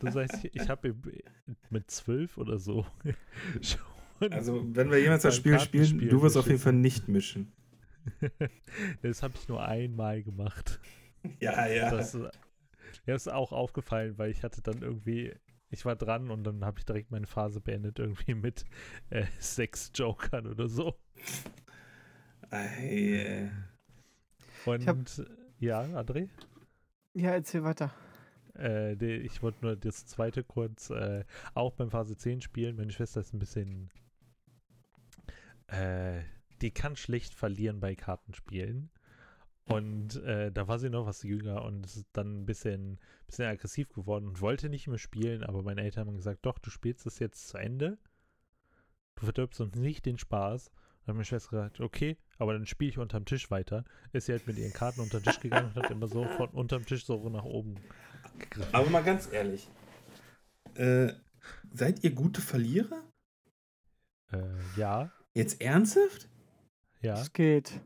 Das 0.00 0.16
heißt, 0.16 0.44
ich, 0.52 0.68
habe 0.68 0.94
mit 1.70 1.90
zwölf 1.90 2.36
oder 2.36 2.58
so 2.58 2.84
schon. 3.62 4.32
Also, 4.32 4.62
wenn 4.74 4.90
wir 4.90 5.00
jemals 5.00 5.22
das 5.22 5.36
Spiel 5.36 5.58
spielen, 5.60 5.98
du 6.08 6.20
wirst 6.20 6.36
auf 6.36 6.46
jeden. 6.46 6.58
Fall 6.58 6.72
nicht 6.72 7.08
mischen. 7.08 7.52
das 9.02 9.22
habe 9.22 9.34
ich 9.36 9.48
nur 9.48 9.64
einmal 9.64 10.22
gemacht. 10.22 10.80
Ja, 11.40 11.66
ja. 11.66 11.90
Das 11.90 12.14
äh, 12.14 12.30
ja, 13.06 13.14
ist 13.14 13.30
auch 13.30 13.52
aufgefallen, 13.52 14.18
weil 14.18 14.30
ich 14.30 14.42
hatte 14.42 14.62
dann 14.62 14.82
irgendwie, 14.82 15.34
ich 15.70 15.84
war 15.84 15.96
dran 15.96 16.30
und 16.30 16.44
dann 16.44 16.64
habe 16.64 16.78
ich 16.78 16.84
direkt 16.86 17.10
meine 17.10 17.26
Phase 17.26 17.60
beendet, 17.60 17.98
irgendwie 17.98 18.34
mit 18.34 18.64
äh, 19.10 19.26
sechs 19.38 19.92
Jokern 19.94 20.46
oder 20.46 20.68
so. 20.68 20.94
Ey, 22.50 23.16
ey. 23.18 23.50
Und 24.64 24.86
hab- 24.86 24.98
ja, 25.58 25.82
André? 25.82 26.28
Ja, 27.14 27.30
erzähl 27.32 27.64
weiter. 27.64 27.92
Äh, 28.54 28.96
die, 28.96 29.12
ich 29.16 29.42
wollte 29.42 29.58
nur 29.64 29.76
das 29.76 30.06
zweite 30.06 30.42
kurz 30.44 30.90
äh, 30.90 31.24
auch 31.54 31.72
beim 31.74 31.90
Phase 31.90 32.16
10 32.16 32.40
spielen. 32.40 32.76
Meine 32.76 32.92
Schwester 32.92 33.20
ist 33.20 33.32
ein 33.34 33.38
bisschen. 33.38 33.90
Äh, 35.68 36.20
die 36.62 36.70
kann 36.70 36.96
schlecht 36.96 37.34
verlieren 37.34 37.80
bei 37.80 37.94
Kartenspielen. 37.94 38.90
Und 39.66 40.22
äh, 40.24 40.52
da 40.52 40.68
war 40.68 40.78
sie 40.78 40.90
noch 40.90 41.06
was 41.06 41.22
jünger 41.22 41.64
und 41.64 41.86
ist 41.86 42.06
dann 42.12 42.42
ein 42.42 42.46
bisschen, 42.46 42.98
bisschen 43.26 43.46
aggressiv 43.46 43.88
geworden 43.88 44.28
und 44.28 44.40
wollte 44.42 44.68
nicht 44.68 44.86
mehr 44.88 44.98
spielen, 44.98 45.42
aber 45.42 45.62
meine 45.62 45.82
Eltern 45.82 46.06
haben 46.06 46.16
gesagt, 46.16 46.44
doch, 46.44 46.58
du 46.58 46.68
spielst 46.68 47.06
es 47.06 47.18
jetzt 47.18 47.48
zu 47.48 47.56
Ende. 47.56 47.96
Du 49.14 49.24
verdirbst 49.24 49.60
uns 49.60 49.74
nicht 49.76 50.04
den 50.04 50.18
Spaß. 50.18 50.66
Dann 50.66 51.12
hat 51.12 51.14
meine 51.14 51.24
Schwester 51.24 51.50
gesagt, 51.50 51.80
okay, 51.80 52.18
aber 52.38 52.52
dann 52.52 52.66
spiele 52.66 52.90
ich 52.90 52.98
unterm 52.98 53.24
Tisch 53.24 53.50
weiter. 53.50 53.84
Ist 54.12 54.26
sie 54.26 54.32
halt 54.32 54.46
mit 54.46 54.58
ihren 54.58 54.72
Karten 54.72 55.00
unter 55.00 55.20
den 55.20 55.24
Tisch 55.24 55.40
gegangen 55.40 55.68
und 55.68 55.82
hat 55.82 55.90
immer 55.90 56.08
so 56.08 56.24
von 56.24 56.50
unterm 56.50 56.84
Tisch 56.84 57.06
so 57.06 57.26
nach 57.30 57.44
oben 57.44 57.76
gegriffen. 58.38 58.74
Aber 58.74 58.90
mal 58.90 59.02
ganz 59.02 59.32
ehrlich. 59.32 59.68
Äh, 60.74 61.12
seid 61.72 62.04
ihr 62.04 62.10
gute 62.10 62.42
Verlierer? 62.42 63.02
Äh, 64.32 64.42
ja, 64.76 65.10
Jetzt 65.34 65.60
ernsthaft? 65.60 66.28
Ja. 67.04 67.20
Es 67.20 67.32
geht. 67.32 67.80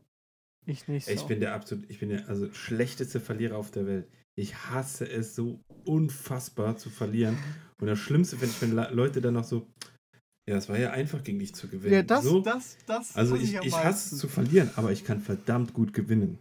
Ich 0.66 0.86
nicht 0.88 1.06
so. 1.06 1.12
Ich 1.12 1.24
bin 1.24 1.40
der 1.40 1.54
absolut, 1.54 1.88
ich 1.90 1.98
bin 1.98 2.10
der 2.10 2.28
also 2.28 2.52
schlechteste 2.52 3.20
Verlierer 3.20 3.56
auf 3.56 3.70
der 3.70 3.86
Welt. 3.86 4.08
Ich 4.36 4.54
hasse 4.54 5.08
es 5.08 5.34
so 5.34 5.60
unfassbar 5.84 6.76
zu 6.76 6.90
verlieren. 6.90 7.36
Und 7.80 7.86
das 7.88 7.98
Schlimmste 7.98 8.36
finde 8.36 8.54
ich, 8.54 8.62
wenn 8.62 8.74
Le- 8.74 8.90
Leute 8.92 9.20
dann 9.20 9.34
noch 9.34 9.44
so, 9.44 9.66
ja, 10.48 10.56
es 10.56 10.68
war 10.68 10.78
ja 10.78 10.90
einfach 10.92 11.22
gegen 11.24 11.38
dich 11.38 11.54
zu 11.54 11.68
gewinnen. 11.68 11.94
ja, 11.94 12.02
das, 12.02 12.24
so, 12.24 12.40
das, 12.40 12.76
das. 12.86 13.16
also 13.16 13.34
ich, 13.36 13.54
ich 13.54 13.74
hasse 13.74 14.14
es 14.14 14.20
zu 14.20 14.28
verlieren, 14.28 14.70
aber 14.76 14.92
ich 14.92 15.04
kann 15.04 15.20
verdammt 15.20 15.72
gut 15.74 15.92
gewinnen. 15.92 16.38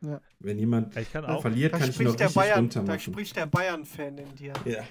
Ja. 0.00 0.20
Wenn 0.38 0.58
jemand 0.58 0.96
Ich 0.96 1.10
kann 1.12 1.24
auch. 1.24 1.42
verliert, 1.42 1.72
Da 1.74 1.78
kann 1.78 1.90
ich 1.90 1.98
ihn 1.98 2.04
noch 2.04 2.12
spricht, 2.12 2.20
der 2.20 2.26
richtig 2.28 2.42
Bayern, 2.42 2.58
runter 2.60 2.80
da 2.80 2.86
machen. 2.86 3.00
spricht 3.00 3.34
der 3.36 3.46
Bayern-Fan 3.46 4.18
in 4.18 4.34
dir. 4.36 4.52
Ja. 4.64 4.84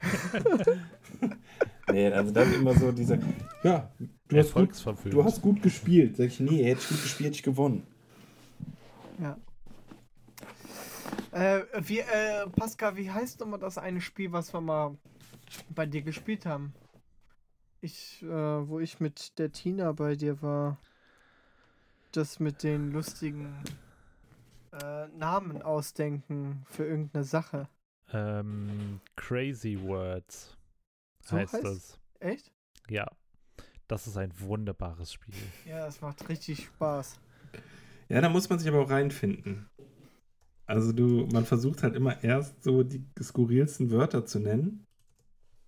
nee, 1.92 2.10
also 2.10 2.32
dann 2.32 2.52
immer 2.54 2.74
so 2.74 2.92
dieser, 2.92 3.18
ja, 3.62 3.90
du 4.28 4.36
hast, 4.36 4.54
gut, 4.54 4.70
du 5.04 5.24
hast 5.24 5.42
gut 5.42 5.62
gespielt. 5.62 6.16
Sag 6.16 6.26
ich, 6.26 6.40
nee, 6.40 6.64
hätte 6.64 6.80
ich 6.80 6.88
gut 6.88 7.02
gespielt, 7.02 7.26
hätte 7.28 7.36
ich 7.36 7.42
gewonnen. 7.42 7.86
Äh, 11.32 11.62
wie, 11.78 12.00
äh, 12.00 12.48
Pascal, 12.56 12.96
wie 12.96 13.10
heißt 13.10 13.40
nochmal 13.40 13.60
das 13.60 13.78
eine 13.78 14.00
Spiel, 14.00 14.32
was 14.32 14.52
wir 14.52 14.60
mal 14.60 14.96
bei 15.68 15.86
dir 15.86 16.02
gespielt 16.02 16.44
haben? 16.44 16.74
Ich, 17.80 18.22
äh, 18.22 18.26
wo 18.28 18.80
ich 18.80 19.00
mit 19.00 19.38
der 19.38 19.52
Tina 19.52 19.92
bei 19.92 20.16
dir 20.16 20.42
war. 20.42 20.78
Das 22.12 22.40
mit 22.40 22.64
den 22.64 22.90
lustigen 22.90 23.62
äh, 24.72 25.06
Namen 25.16 25.62
ausdenken 25.62 26.64
für 26.68 26.84
irgendeine 26.84 27.24
Sache. 27.24 27.68
Ähm, 28.12 29.00
Crazy 29.14 29.80
Words 29.80 30.56
So 31.24 31.36
heißt 31.36 31.54
heißt- 31.54 31.62
das. 31.62 31.98
Echt? 32.20 32.52
Ja. 32.88 33.06
Das 33.88 34.06
ist 34.06 34.16
ein 34.16 34.32
wunderbares 34.38 35.12
Spiel. 35.12 35.34
Ja, 35.66 35.86
das 35.86 36.00
macht 36.00 36.28
richtig 36.28 36.64
Spaß. 36.64 37.18
Ja, 38.08 38.20
da 38.20 38.28
muss 38.28 38.48
man 38.48 38.58
sich 38.58 38.68
aber 38.68 38.80
auch 38.82 38.90
reinfinden. 38.90 39.68
Also 40.66 40.92
du, 40.92 41.26
man 41.32 41.44
versucht 41.44 41.82
halt 41.82 41.96
immer 41.96 42.22
erst 42.22 42.62
so 42.62 42.82
die 42.84 43.04
skurrilsten 43.20 43.90
Wörter 43.90 44.24
zu 44.24 44.38
nennen, 44.38 44.84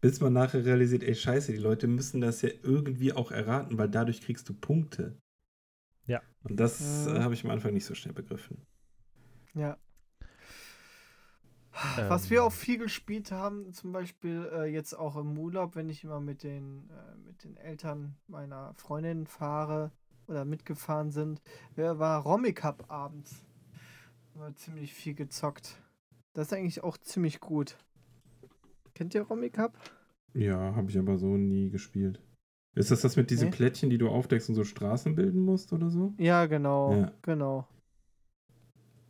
bis 0.00 0.20
man 0.20 0.32
nachher 0.32 0.64
realisiert, 0.64 1.02
ey 1.02 1.14
scheiße, 1.14 1.50
die 1.52 1.58
Leute 1.58 1.88
müssen 1.88 2.20
das 2.20 2.42
ja 2.42 2.50
irgendwie 2.62 3.12
auch 3.12 3.32
erraten, 3.32 3.78
weil 3.78 3.88
dadurch 3.88 4.20
kriegst 4.20 4.48
du 4.48 4.54
Punkte. 4.54 5.16
Ja. 6.06 6.20
Und 6.44 6.58
das 6.60 6.80
Mhm. 7.06 7.16
äh, 7.16 7.20
habe 7.20 7.34
ich 7.34 7.44
am 7.44 7.50
Anfang 7.50 7.72
nicht 7.74 7.84
so 7.84 7.94
schnell 7.94 8.14
begriffen. 8.14 8.64
Ja. 9.54 9.76
Was 12.08 12.28
wir 12.30 12.38
Ähm. 12.40 12.44
auch 12.44 12.52
viel 12.52 12.78
gespielt 12.78 13.32
haben, 13.32 13.72
zum 13.72 13.92
Beispiel 13.92 14.48
äh, 14.52 14.64
jetzt 14.66 14.94
auch 14.94 15.16
im 15.16 15.38
Urlaub, 15.38 15.74
wenn 15.74 15.88
ich 15.88 16.04
immer 16.04 16.20
mit 16.20 16.42
den, 16.42 16.90
äh, 16.90 17.16
mit 17.26 17.44
den 17.44 17.56
Eltern 17.56 18.16
meiner 18.28 18.74
Freundin 18.74 19.26
fahre 19.26 19.90
oder 20.26 20.44
mitgefahren 20.44 21.10
sind, 21.10 21.40
war 21.76 22.22
Romy 22.22 22.52
Cup 22.52 22.90
abends. 22.90 23.44
Haben 24.34 24.40
wir 24.40 24.54
ziemlich 24.56 24.92
viel 24.94 25.14
gezockt. 25.14 25.78
Das 26.34 26.48
ist 26.48 26.52
eigentlich 26.54 26.82
auch 26.84 26.96
ziemlich 26.98 27.40
gut. 27.40 27.76
Kennt 28.94 29.14
ihr 29.14 29.22
Romy 29.22 29.50
Cup? 29.50 29.78
Ja, 30.34 30.74
habe 30.74 30.90
ich 30.90 30.98
aber 30.98 31.18
so 31.18 31.36
nie 31.36 31.70
gespielt. 31.70 32.22
Ist 32.74 32.90
das 32.90 33.02
das 33.02 33.16
mit 33.16 33.30
diesen 33.30 33.50
Nee. 33.50 33.56
Plättchen, 33.56 33.90
die 33.90 33.98
du 33.98 34.08
aufdeckst 34.08 34.48
und 34.48 34.54
so 34.54 34.64
Straßen 34.64 35.14
bilden 35.14 35.44
musst 35.44 35.72
oder 35.74 35.90
so? 35.90 36.14
Ja, 36.16 36.46
genau. 36.46 36.92
Ja. 36.94 37.12
Genau. 37.22 37.66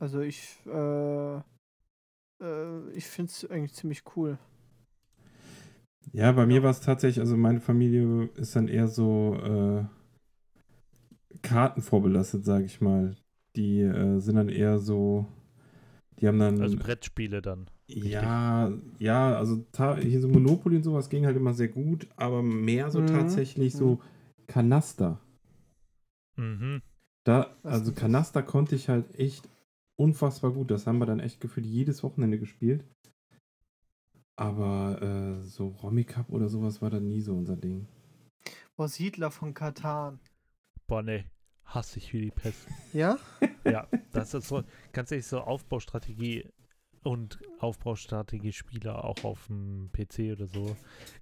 Also 0.00 0.20
ich, 0.20 0.58
äh, 0.66 1.40
äh, 2.43 2.90
ich 2.90 3.07
finde 3.07 3.30
es 3.32 3.51
eigentlich 3.51 3.74
ziemlich 3.74 4.03
cool. 4.16 4.38
Ja, 6.12 6.32
bei 6.32 6.47
mir 6.47 6.62
war 6.62 6.70
es 6.70 6.80
tatsächlich, 6.80 7.20
also 7.20 7.36
meine 7.36 7.61
Familie 7.61 8.28
ist 8.34 8.55
dann 8.57 8.68
eher 8.68 8.88
so 8.88 9.36
äh, 9.43 9.84
Karten 11.43 11.82
vorbelastet, 11.82 12.45
sage 12.45 12.64
ich 12.64 12.80
mal. 12.80 13.16
Die 13.57 13.80
äh, 13.80 14.18
sind 14.18 14.36
dann 14.36 14.49
eher 14.49 14.78
so, 14.78 15.26
die 16.20 16.28
haben 16.28 16.38
dann, 16.38 16.61
Also 16.61 16.76
Brettspiele 16.76 17.40
dann. 17.43 17.70
ja, 17.88 18.72
ja, 18.99 19.36
also 19.36 19.64
hier 20.01 20.20
so 20.20 20.28
Monopoly 20.28 20.76
und 20.76 20.82
sowas 20.82 21.09
ging 21.09 21.26
halt 21.26 21.36
immer 21.36 21.55
sehr 21.55 21.68
gut, 21.68 22.09
aber 22.16 22.43
mehr 22.43 22.90
so 22.90 23.01
Mhm. 23.01 23.07
tatsächlich 23.07 23.74
so 23.74 24.01
Kanaster. 24.47 25.20
Mhm. 26.36 26.82
Da, 27.24 27.57
also? 27.62 27.93
Kanaster 27.93 28.43
konnte 28.43 28.74
ich 28.74 28.88
halt 28.88 29.18
echt 29.18 29.49
unfassbar 30.03 30.50
gut. 30.50 30.70
Das 30.70 30.86
haben 30.86 30.98
wir 30.98 31.07
dann 31.07 31.20
echt 31.20 31.40
gefühlt 31.40 31.66
jedes 31.66 32.03
Wochenende 32.03 32.38
gespielt. 32.38 32.84
Aber 34.36 35.00
äh, 35.00 35.42
so 35.42 35.68
Romy 35.68 36.05
Cup 36.05 36.30
oder 36.30 36.48
sowas 36.48 36.82
war 36.82 36.90
dann 36.90 37.07
nie 37.07 37.20
so 37.20 37.34
unser 37.34 37.57
Ding. 37.57 37.86
Oh, 38.76 38.86
Siedler 38.86 39.30
von 39.30 39.55
Katan. 39.55 40.18
Boah, 40.88 41.03
nee. 41.03 41.24
Hasse 41.64 41.98
ich 41.98 42.12
wie 42.12 42.22
die 42.22 42.30
Pest. 42.30 42.66
Ja? 42.92 43.18
Ja, 43.64 43.86
das 44.12 44.34
ist 44.34 44.48
so, 44.48 44.64
ganz 44.92 45.12
ehrlich, 45.12 45.26
so 45.26 45.40
Aufbaustrategie 45.40 46.48
und 47.05 47.38
Aufbaustrategie-Spieler 47.61 49.05
auch 49.05 49.24
auf 49.24 49.46
dem 49.46 49.90
PC 49.92 50.32
oder 50.32 50.46
so 50.46 50.76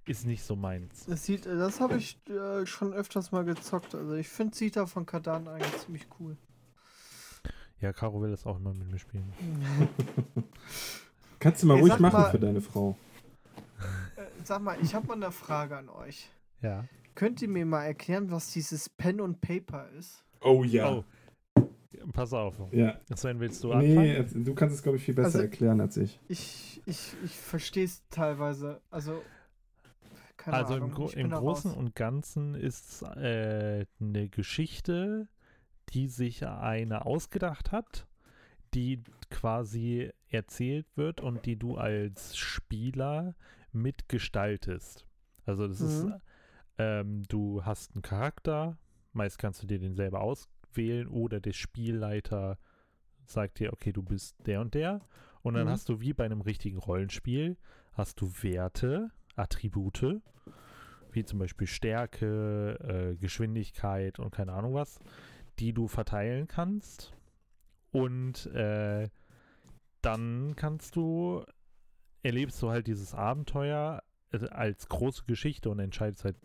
ist 0.05 0.25
nicht 0.25 0.43
so 0.43 0.55
meins. 0.55 1.05
Das, 1.05 1.25
sieht, 1.25 1.45
das 1.45 1.79
habe 1.79 1.97
ich 1.97 2.19
äh, 2.29 2.65
schon 2.65 2.93
öfters 2.93 3.31
mal 3.31 3.45
gezockt. 3.45 3.93
Also 3.95 4.15
ich 4.15 4.27
finde 4.27 4.55
Siedler 4.55 4.87
von 4.87 5.05
Katan 5.05 5.47
eigentlich 5.47 5.77
ziemlich 5.77 6.07
cool. 6.19 6.37
Ja, 7.81 7.91
Caro 7.93 8.21
will 8.21 8.29
das 8.31 8.45
auch 8.45 8.57
immer 8.57 8.73
mit 8.73 8.89
mir 8.91 8.99
spielen. 8.99 9.31
Kannst 11.39 11.63
du 11.63 11.67
mal 11.67 11.75
Ey, 11.75 11.81
ruhig 11.81 11.99
machen 11.99 12.21
mal- 12.21 12.31
für 12.31 12.39
deine 12.39 12.61
Frau. 12.61 12.95
Äh, 14.15 14.21
sag 14.43 14.61
mal, 14.61 14.77
ich 14.81 14.93
habe 14.93 15.07
mal 15.07 15.15
eine 15.15 15.31
Frage 15.31 15.77
an 15.77 15.89
euch. 15.89 16.29
Ja. 16.61 16.85
Könnt 17.15 17.41
ihr 17.41 17.49
mir 17.49 17.65
mal 17.65 17.83
erklären, 17.83 18.29
was 18.31 18.51
dieses 18.53 18.87
Pen 18.89 19.19
und 19.19 19.41
Paper 19.41 19.89
ist? 19.97 20.23
Oh 20.41 20.63
ja. 20.63 20.91
Oh. 20.91 21.03
Pass 22.13 22.33
auf. 22.33 22.55
Ja. 22.71 22.99
Sven, 23.15 23.39
willst 23.39 23.63
du 23.63 23.73
Nee, 23.75 23.97
anfangen? 23.97 24.41
äh, 24.41 24.43
du 24.45 24.53
kannst 24.55 24.75
es, 24.75 24.83
glaube 24.83 24.97
ich, 24.97 25.03
viel 25.03 25.13
besser 25.15 25.27
Also- 25.27 25.39
erklären 25.41 25.81
als 25.81 25.97
ich. 25.97 26.19
Ich, 26.27 26.81
ich, 26.85 27.13
ich 27.23 27.35
verstehe 27.37 27.85
es 27.85 28.03
teilweise. 28.09 28.81
Also, 28.91 29.21
keine 30.37 30.57
Also 30.57 30.75
im, 30.75 30.83
Ahnung. 30.83 31.09
Bin 31.09 31.17
im 31.19 31.29
da 31.31 31.39
Großen 31.39 31.71
raus. 31.71 31.79
und 31.79 31.95
Ganzen 31.95 32.55
ist 32.55 33.01
äh, 33.03 33.85
eine 33.99 34.29
Geschichte, 34.29 35.27
die 35.93 36.07
sich 36.07 36.45
einer 36.45 37.05
ausgedacht 37.05 37.71
hat, 37.71 38.07
die 38.73 39.03
quasi 39.29 40.11
erzählt 40.29 40.87
wird 40.95 41.21
und 41.21 41.45
die 41.45 41.57
du 41.57 41.75
als 41.77 42.37
Spieler 42.37 43.35
mitgestaltest. 43.73 45.05
Also 45.45 45.67
das 45.67 45.81
ist, 45.81 46.03
Mhm. 46.03 46.15
ähm, 46.77 47.23
du 47.27 47.65
hast 47.65 47.93
einen 47.95 48.01
Charakter, 48.01 48.77
meist 49.13 49.37
kannst 49.39 49.61
du 49.63 49.67
dir 49.67 49.79
den 49.79 49.95
selber 49.95 50.21
auswählen 50.21 51.07
oder 51.07 51.39
der 51.39 51.53
Spielleiter 51.53 52.57
sagt 53.25 53.59
dir, 53.59 53.73
okay, 53.73 53.91
du 53.91 54.01
bist 54.03 54.35
der 54.45 54.61
und 54.61 54.73
der. 54.73 55.01
Und 55.41 55.55
dann 55.55 55.67
Mhm. 55.67 55.71
hast 55.71 55.89
du 55.89 55.99
wie 56.01 56.13
bei 56.13 56.25
einem 56.25 56.41
richtigen 56.41 56.77
Rollenspiel, 56.77 57.57
hast 57.93 58.21
du 58.21 58.31
Werte, 58.41 59.09
Attribute, 59.35 60.21
wie 61.11 61.25
zum 61.25 61.39
Beispiel 61.39 61.67
Stärke, 61.67 62.77
äh, 62.79 63.15
Geschwindigkeit 63.17 64.19
und 64.19 64.31
keine 64.31 64.53
Ahnung 64.53 64.73
was, 64.73 64.99
die 65.59 65.73
du 65.73 65.87
verteilen 65.87 66.47
kannst. 66.47 67.13
Und 67.91 68.45
äh, 68.47 69.09
dann 70.01 70.55
kannst 70.55 70.95
du, 70.95 71.43
erlebst 72.23 72.61
du 72.61 72.69
halt 72.69 72.87
dieses 72.87 73.13
Abenteuer 73.13 74.03
äh, 74.31 74.47
als 74.49 74.87
große 74.87 75.23
Geschichte 75.25 75.69
und 75.69 75.79
entscheidest 75.79 76.25
halt, 76.25 76.37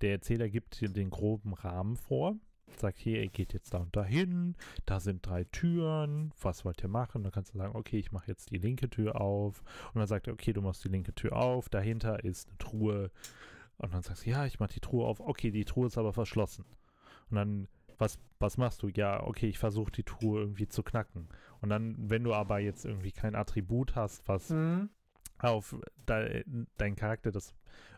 der 0.00 0.12
Erzähler 0.12 0.48
gibt 0.48 0.80
dir 0.80 0.88
den 0.88 1.10
groben 1.10 1.54
Rahmen 1.54 1.96
vor, 1.96 2.36
sagt 2.76 2.98
hier, 2.98 3.22
ihr 3.22 3.28
geht 3.28 3.52
jetzt 3.52 3.74
da 3.74 3.78
und 3.78 3.94
dahin, 3.94 4.56
da 4.86 5.00
sind 5.00 5.26
drei 5.26 5.44
Türen, 5.44 6.32
was 6.40 6.64
wollt 6.64 6.82
ihr 6.82 6.88
machen? 6.88 7.22
Dann 7.22 7.32
kannst 7.32 7.54
du 7.54 7.58
sagen, 7.58 7.76
okay, 7.76 7.98
ich 7.98 8.12
mache 8.12 8.28
jetzt 8.28 8.50
die 8.50 8.58
linke 8.58 8.88
Tür 8.88 9.20
auf. 9.20 9.62
Und 9.92 9.98
dann 9.98 10.06
sagt 10.06 10.26
er, 10.26 10.32
okay, 10.32 10.52
du 10.52 10.62
machst 10.62 10.84
die 10.84 10.88
linke 10.88 11.14
Tür 11.14 11.36
auf, 11.36 11.68
dahinter 11.68 12.24
ist 12.24 12.48
eine 12.48 12.58
Truhe. 12.58 13.10
Und 13.78 13.94
dann 13.94 14.02
sagst 14.02 14.26
du, 14.26 14.30
ja, 14.30 14.46
ich 14.46 14.60
mache 14.60 14.72
die 14.74 14.80
Truhe 14.80 15.06
auf, 15.06 15.20
okay, 15.20 15.50
die 15.50 15.64
Truhe 15.64 15.86
ist 15.86 15.98
aber 15.98 16.12
verschlossen. 16.12 16.64
Und 17.30 17.36
dann, 17.36 17.68
was, 18.02 18.18
was 18.38 18.58
machst 18.58 18.82
du? 18.82 18.88
Ja, 18.88 19.22
okay, 19.22 19.48
ich 19.48 19.58
versuche 19.58 19.92
die 19.92 20.02
Truhe 20.04 20.40
irgendwie 20.40 20.68
zu 20.68 20.82
knacken. 20.82 21.28
Und 21.60 21.70
dann, 21.70 21.96
wenn 21.98 22.24
du 22.24 22.34
aber 22.34 22.58
jetzt 22.58 22.84
irgendwie 22.84 23.12
kein 23.12 23.34
Attribut 23.34 23.94
hast, 23.94 24.26
was 24.28 24.50
Mhm. 24.50 24.90
auf 25.38 25.76
de, 26.08 26.44
dein 26.76 26.96
Charakter 26.96 27.32
das 27.32 27.54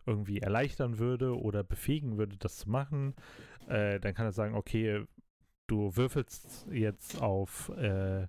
irgendwie 0.07 0.41
erleichtern 0.41 0.99
würde 0.99 1.39
oder 1.39 1.65
befähigen 1.65 2.19
würde, 2.19 2.37
das 2.37 2.57
zu 2.59 2.71
machen, 2.71 3.15
äh, 3.67 3.99
dann 4.01 4.15
kann 4.15 4.27
er 4.27 4.33
sagen, 4.33 4.55
okay, 4.55 5.05
du 5.67 5.97
würfelst 5.97 6.67
jetzt 6.71 7.21
auf, 7.21 7.71
äh, 7.71 8.27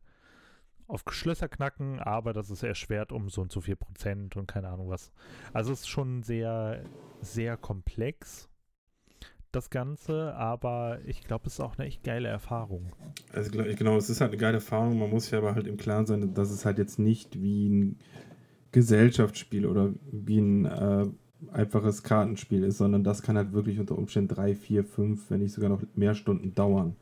auf 0.88 1.04
Schlösser 1.10 1.50
knacken, 1.50 2.00
aber 2.00 2.32
das 2.34 2.50
ist 2.50 2.64
erschwert 2.64 3.12
um 3.12 3.30
so 3.30 3.42
und 3.42 3.52
so 3.52 3.60
viel 3.62 3.76
Prozent 3.76 4.38
und 4.38 4.48
keine 4.48 4.70
Ahnung 4.70 4.90
was. 4.90 5.12
Also 5.54 5.74
es 5.74 5.82
ist 5.82 5.90
schon 5.90 6.24
sehr, 6.24 6.86
sehr 7.22 7.58
komplex, 7.58 8.50
das 9.56 9.70
Ganze, 9.70 10.34
aber 10.36 11.00
ich 11.06 11.24
glaube, 11.24 11.48
es 11.48 11.54
ist 11.54 11.60
auch 11.60 11.78
eine 11.78 11.88
echt 11.88 12.04
geile 12.04 12.28
Erfahrung. 12.28 12.92
Also 13.34 13.52
genau, 13.52 13.98
es 13.98 14.10
ist 14.10 14.22
halt 14.22 14.32
eine 14.32 14.40
geile 14.40 14.56
Erfahrung. 14.56 15.00
Man 15.00 15.10
muss 15.10 15.26
sich 15.26 15.36
aber 15.36 15.56
halt 15.56 15.68
im 15.68 15.78
Klaren 15.78 16.06
sein, 16.06 16.34
dass 16.34 16.52
es 16.52 16.66
halt 16.66 16.78
jetzt 16.78 17.00
nicht 17.00 17.42
wie 17.42 17.68
ein 17.70 18.00
Gesellschaftsspiel 18.72 19.66
oder 19.66 19.94
wie 20.12 20.40
ein 20.40 20.66
äh, 20.66 21.06
einfaches 21.52 22.04
Kartenspiel 22.04 22.64
ist, 22.64 22.78
sondern 22.78 23.04
das 23.04 23.22
kann 23.22 23.38
halt 23.38 23.54
wirklich 23.54 23.80
unter 23.80 23.98
Umständen 23.98 24.30
drei, 24.34 24.56
vier, 24.56 24.84
fünf, 24.84 25.30
wenn 25.30 25.42
nicht 25.42 25.54
sogar 25.54 25.70
noch 25.70 25.82
mehr 25.96 26.16
Stunden 26.16 26.54
dauern. 26.56 26.96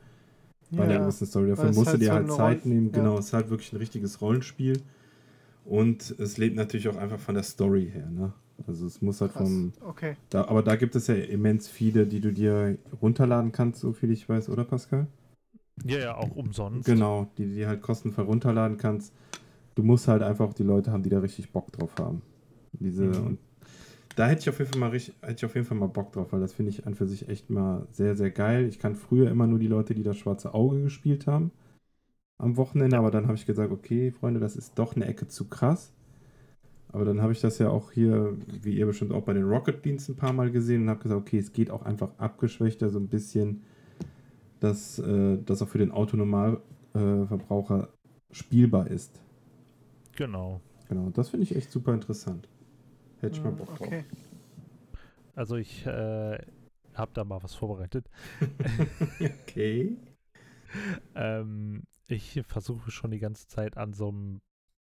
Bei 0.72 0.86
der 0.86 0.96
Ja. 0.96 1.02
gewissen 1.02 1.26
Story. 1.26 1.48
Weil 1.48 1.56
Dafür 1.56 1.72
musst 1.72 1.86
du 1.86 1.90
halt 1.92 2.02
dir 2.02 2.06
so 2.06 2.12
halt 2.12 2.32
Zeit 2.32 2.66
nehmen. 2.66 2.86
ja. 2.92 2.92
Genau, 2.92 3.18
es 3.18 3.26
ist 3.26 3.32
halt 3.32 3.50
wirklich 3.50 3.72
ein 3.72 3.76
richtiges 3.78 4.20
Rollenspiel. 4.20 4.82
Und 5.64 6.14
es 6.18 6.36
lebt 6.38 6.56
natürlich 6.56 6.88
auch 6.88 6.96
einfach 6.96 7.18
von 7.18 7.34
der 7.34 7.44
Story 7.44 7.90
her. 7.92 8.08
Ne? 8.10 8.32
Also 8.66 8.86
es 8.86 9.02
muss 9.02 9.20
halt 9.20 9.32
Krass. 9.32 9.48
vom. 9.48 9.72
Okay. 9.86 10.16
Da, 10.30 10.46
aber 10.48 10.62
da 10.62 10.76
gibt 10.76 10.96
es 10.96 11.06
ja 11.06 11.14
immens 11.14 11.68
viele, 11.68 12.06
die 12.06 12.20
du 12.20 12.32
dir 12.32 12.78
runterladen 13.00 13.52
kannst, 13.52 13.80
so 13.80 13.92
viel 13.92 14.10
ich 14.10 14.28
weiß, 14.28 14.48
oder 14.48 14.64
Pascal? 14.64 15.06
Ja, 15.84 15.98
ja, 15.98 16.14
auch 16.16 16.34
umsonst. 16.36 16.86
Genau, 16.86 17.28
die 17.38 17.44
du 17.46 17.54
dir 17.54 17.68
halt 17.68 17.82
kostenfrei 17.82 18.22
runterladen 18.22 18.78
kannst. 18.78 19.12
Du 19.74 19.82
musst 19.82 20.08
halt 20.08 20.22
einfach 20.22 20.46
auch 20.48 20.54
die 20.54 20.62
Leute 20.62 20.92
haben, 20.92 21.02
die 21.02 21.10
da 21.10 21.20
richtig 21.20 21.50
Bock 21.52 21.72
drauf 21.72 21.90
haben. 21.98 22.22
Diese 22.72 23.04
Mhm. 23.04 23.26
und 23.26 23.38
da 24.16 24.28
hätte 24.28 24.42
ich 24.42 24.48
auf 24.48 24.58
jeden 24.58 24.70
Fall 24.70 24.80
mal 24.80 24.90
richtig, 24.90 25.14
hätte 25.22 25.34
ich 25.36 25.44
auf 25.44 25.54
jeden 25.54 25.66
Fall 25.66 25.78
mal 25.78 25.88
Bock 25.88 26.12
drauf, 26.12 26.32
weil 26.32 26.40
das 26.40 26.52
finde 26.52 26.70
ich 26.70 26.86
an 26.86 26.94
für 26.94 27.06
sich 27.06 27.28
echt 27.28 27.50
mal 27.50 27.86
sehr, 27.92 28.16
sehr 28.16 28.30
geil. 28.30 28.66
Ich 28.68 28.78
kann 28.78 28.96
früher 28.96 29.30
immer 29.30 29.46
nur 29.46 29.58
die 29.58 29.68
Leute, 29.68 29.94
die 29.94 30.02
das 30.04 30.18
schwarze 30.18 30.54
Auge 30.54 30.82
gespielt 30.82 31.26
haben. 31.26 31.52
am 32.38 32.56
Wochenende, 32.56 32.98
aber 32.98 33.10
dann 33.10 33.24
habe 33.26 33.36
ich 33.36 33.46
gesagt, 33.46 33.72
okay, 33.72 34.10
Freunde, 34.12 34.40
das 34.40 34.56
ist 34.56 34.78
doch 34.78 34.96
eine 34.96 35.06
Ecke 35.06 35.28
zu 35.28 35.46
krass. 35.48 35.92
Aber 36.94 37.04
dann 37.04 37.20
habe 37.20 37.32
ich 37.32 37.40
das 37.40 37.58
ja 37.58 37.70
auch 37.70 37.90
hier, 37.90 38.36
wie 38.62 38.76
ihr 38.78 38.86
bestimmt 38.86 39.10
auch 39.10 39.24
bei 39.24 39.32
den 39.32 39.42
Rocket 39.42 39.82
Beans 39.82 40.08
ein 40.08 40.14
paar 40.14 40.32
Mal 40.32 40.52
gesehen 40.52 40.82
und 40.82 40.90
habe 40.90 41.02
gesagt, 41.02 41.20
okay, 41.20 41.38
es 41.38 41.52
geht 41.52 41.68
auch 41.68 41.82
einfach 41.82 42.16
abgeschwächter 42.18 42.88
so 42.88 43.00
ein 43.00 43.08
bisschen, 43.08 43.64
dass 44.60 45.00
äh, 45.00 45.38
das 45.44 45.60
auch 45.60 45.66
für 45.66 45.78
den 45.78 45.90
Autonormalverbraucher 45.90 47.82
äh, 47.82 47.88
spielbar 48.32 48.86
ist. 48.86 49.20
Genau. 50.14 50.60
Genau, 50.88 51.10
das 51.10 51.30
finde 51.30 51.42
ich 51.42 51.56
echt 51.56 51.72
super 51.72 51.92
interessant. 51.94 52.48
Hätte 53.18 53.38
ich 53.38 53.42
mal 53.42 53.50
Hm, 53.50 53.56
Bock 53.56 53.74
drauf. 53.74 53.88
Okay. 53.88 54.04
Also 55.34 55.56
ich 55.56 55.84
äh, 55.86 56.38
habe 56.94 57.10
da 57.12 57.24
mal 57.24 57.42
was 57.42 57.56
vorbereitet. 57.56 58.08
okay. 59.20 59.96
Ähm, 61.16 61.82
ich 62.06 62.40
versuche 62.46 62.92
schon 62.92 63.10
die 63.10 63.18
ganze 63.18 63.48
Zeit 63.48 63.76
an 63.76 63.94
so 63.94 64.10
einem 64.10 64.40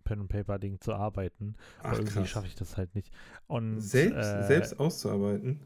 Pen 0.08 0.22
and 0.22 0.30
Paper 0.30 0.58
Ding 0.58 0.80
zu 0.80 0.94
arbeiten, 0.94 1.56
aber 1.80 1.90
Ach, 1.90 1.94
irgendwie 2.00 2.14
krass. 2.14 2.30
schaffe 2.30 2.48
ich 2.48 2.56
das 2.56 2.78
halt 2.78 2.96
nicht. 2.96 3.14
Und 3.48 3.82
Selbst, 3.82 4.18
äh, 4.18 4.44
selbst 4.48 4.80
auszuarbeiten. 4.80 5.60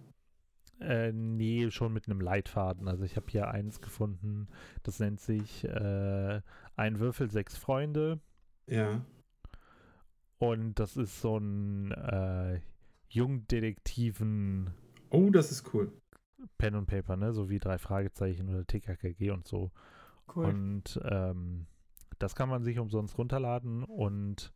Äh, 0.79 1.11
nee, 1.11 1.69
schon 1.69 1.93
mit 1.93 2.07
einem 2.07 2.19
Leitfaden. 2.21 2.87
Also 2.87 3.03
ich 3.03 3.15
habe 3.15 3.27
hier 3.29 3.49
eins 3.49 3.81
gefunden, 3.81 4.47
das 4.81 4.99
nennt 4.99 5.19
sich 5.19 5.63
äh, 5.63 6.41
Ein 6.75 6.99
Würfel, 6.99 7.29
sechs 7.29 7.55
Freunde. 7.55 8.19
Ja. 8.65 9.05
Und 10.39 10.79
das 10.79 10.97
ist 10.97 11.21
so 11.21 11.37
ein 11.37 11.91
äh, 11.91 12.61
Jungdetektiven 13.09 14.71
Oh, 15.11 15.29
das 15.29 15.51
ist 15.51 15.71
cool. 15.73 15.91
Pen 16.57 16.73
und 16.75 16.87
Paper, 16.87 17.15
ne? 17.17 17.33
So 17.33 17.49
wie 17.49 17.59
drei 17.59 17.77
Fragezeichen 17.77 18.49
oder 18.49 18.65
TKKG 18.65 19.29
und 19.31 19.47
so. 19.47 19.71
Cool. 20.33 20.45
Und 20.45 20.99
ähm, 21.03 21.67
das 22.19 22.35
kann 22.35 22.49
man 22.49 22.63
sich 22.63 22.79
umsonst 22.79 23.17
runterladen 23.17 23.83
und 23.83 24.53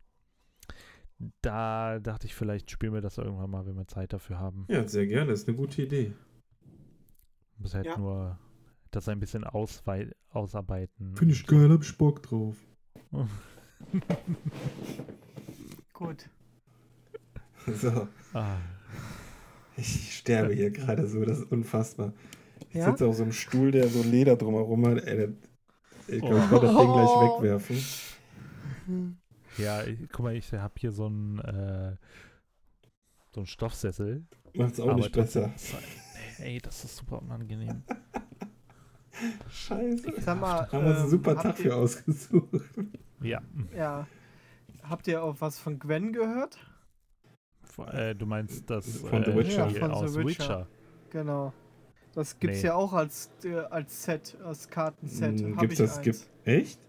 da 1.41 1.99
dachte 1.99 2.27
ich, 2.27 2.35
vielleicht 2.35 2.69
spielen 2.71 2.93
wir 2.93 3.01
das 3.01 3.17
irgendwann 3.17 3.49
mal, 3.49 3.65
wenn 3.65 3.77
wir 3.77 3.87
Zeit 3.87 4.11
dafür 4.13 4.39
haben. 4.39 4.65
Ja, 4.69 4.85
sehr 4.87 5.07
gerne. 5.07 5.31
Das 5.31 5.41
ist 5.41 5.47
eine 5.47 5.57
gute 5.57 5.81
Idee. 5.83 6.13
Muss 7.57 7.73
halt 7.73 7.85
Ja. 7.85 7.97
nur 7.97 8.37
das 8.91 9.07
ein 9.07 9.19
bisschen 9.19 9.43
auswei 9.45 10.11
ausarbeiten. 10.29 11.15
Finde 11.15 11.33
ich 11.33 11.45
geil, 11.47 11.69
hab 11.71 11.81
ich 11.83 11.97
Bock 11.97 12.21
drauf. 12.23 12.57
Gut. 15.93 16.29
So, 17.81 18.07
ah, 18.33 18.57
ich 19.75 20.17
sterbe 20.17 20.53
hier 20.53 20.69
gerade 20.71 21.07
so, 21.07 21.25
das 21.25 21.39
ist 21.39 21.51
unfassbar. 21.51 22.13
Ich 22.69 22.75
Ja? 22.75 22.91
sitze 22.91 23.07
auf 23.07 23.15
so 23.15 23.23
einem 23.23 23.31
Stuhl, 23.31 23.71
der 23.71 23.87
so 23.87 24.03
Leder 24.03 24.35
drumherum 24.35 24.85
hat. 24.85 25.03
Ey, 25.03 25.33
ich 26.07 26.19
glaube, 26.21 26.37
ich 26.37 26.43
Oh. 26.45 26.51
werde 26.51 26.67
das 26.67 26.75
Ding 26.77 26.93
gleich 26.93 27.21
wegwerfen. 27.21 29.17
ja, 29.57 29.83
ich, 29.83 29.97
guck 30.11 30.25
mal, 30.25 30.35
ich 30.35 30.51
habe 30.53 30.73
hier 30.77 30.91
so 30.91 31.05
einen 31.07 31.39
äh, 31.39 31.95
so 33.33 33.41
einen 33.41 33.47
Stoffsessel. 33.47 34.25
Macht's 34.53 34.79
auch 34.79 34.95
nicht 34.95 35.11
besser. 35.11 35.51
Nee, 36.39 36.45
ey, 36.45 36.59
das 36.59 36.83
ist 36.83 36.95
super 36.97 37.21
unangenehm. 37.21 37.83
Scheiße. 39.49 40.11
Ich 40.11 40.23
sag 40.23 40.39
mal, 40.39 40.69
Haben 40.71 40.83
wir 40.85 40.89
uns 40.89 40.95
einen 40.97 41.03
ähm, 41.05 41.09
super 41.09 41.31
habt 41.35 41.43
Tag 41.43 41.57
für 41.57 41.75
ausgesucht. 41.75 42.49
Ja. 43.21 43.41
Ja. 43.75 44.07
Habt 44.83 45.07
ihr 45.07 45.23
auch 45.23 45.35
was 45.39 45.57
von 45.59 45.79
Gwen 45.79 46.11
gehört? 46.13 46.57
Äh, 47.91 48.13
du 48.15 48.25
meinst 48.25 48.69
das 48.69 48.97
Von 48.99 49.23
The 49.25 49.31
äh, 49.31 49.35
Witcher. 49.37 49.69
Spiel 49.69 49.81
Ja, 49.81 49.87
von 49.87 49.97
The 49.97 50.05
aus 50.05 50.15
Witcher. 50.17 50.25
Witcher. 50.27 50.67
Genau. 51.11 51.53
Das 52.15 52.39
gibt's 52.39 52.61
Nee. 52.61 52.67
ja 52.69 52.75
auch 52.75 52.93
als, 52.93 53.29
äh, 53.43 53.55
als 53.69 54.03
Set, 54.03 54.37
als 54.43 54.69
Kartenset. 54.69 55.39
Hm, 55.41 55.57
Gibt's 55.57 55.77
das? 55.77 56.01
Gibt, 56.01 56.25
echt? 56.45 56.79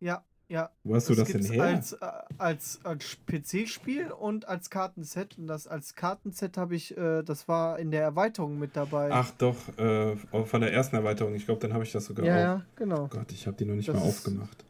Ja, 0.00 0.22
ja. 0.48 0.70
Wo 0.84 0.94
hast 0.94 1.08
du 1.08 1.14
das 1.14 1.28
denn 1.32 1.44
her? 1.44 1.62
Als, 1.62 1.92
äh, 1.94 1.98
als, 2.38 2.80
als 2.84 3.16
PC-Spiel 3.26 4.12
und 4.12 4.46
als 4.48 4.68
Kartenset. 4.68 5.38
Und 5.38 5.46
das 5.46 5.66
als 5.66 5.94
Kartenset 5.94 6.56
habe 6.58 6.74
ich, 6.76 6.96
äh, 6.96 7.22
das 7.22 7.48
war 7.48 7.78
in 7.78 7.90
der 7.90 8.02
Erweiterung 8.02 8.58
mit 8.58 8.76
dabei. 8.76 9.08
Ach 9.12 9.30
doch, 9.38 9.56
äh, 9.78 10.16
von 10.44 10.60
der 10.60 10.72
ersten 10.72 10.96
Erweiterung. 10.96 11.34
Ich 11.34 11.46
glaube, 11.46 11.60
dann 11.60 11.72
habe 11.72 11.84
ich 11.84 11.92
das 11.92 12.04
sogar 12.04 12.26
ja, 12.26 12.34
auch. 12.34 12.38
ja, 12.58 12.64
genau. 12.76 13.04
Oh 13.04 13.08
Gott, 13.08 13.32
ich 13.32 13.46
habe 13.46 13.56
die 13.56 13.64
noch 13.64 13.74
nicht 13.76 13.88
Das 13.88 13.96
mal 13.96 14.02
ist- 14.06 14.08
aufgemacht. 14.26 14.64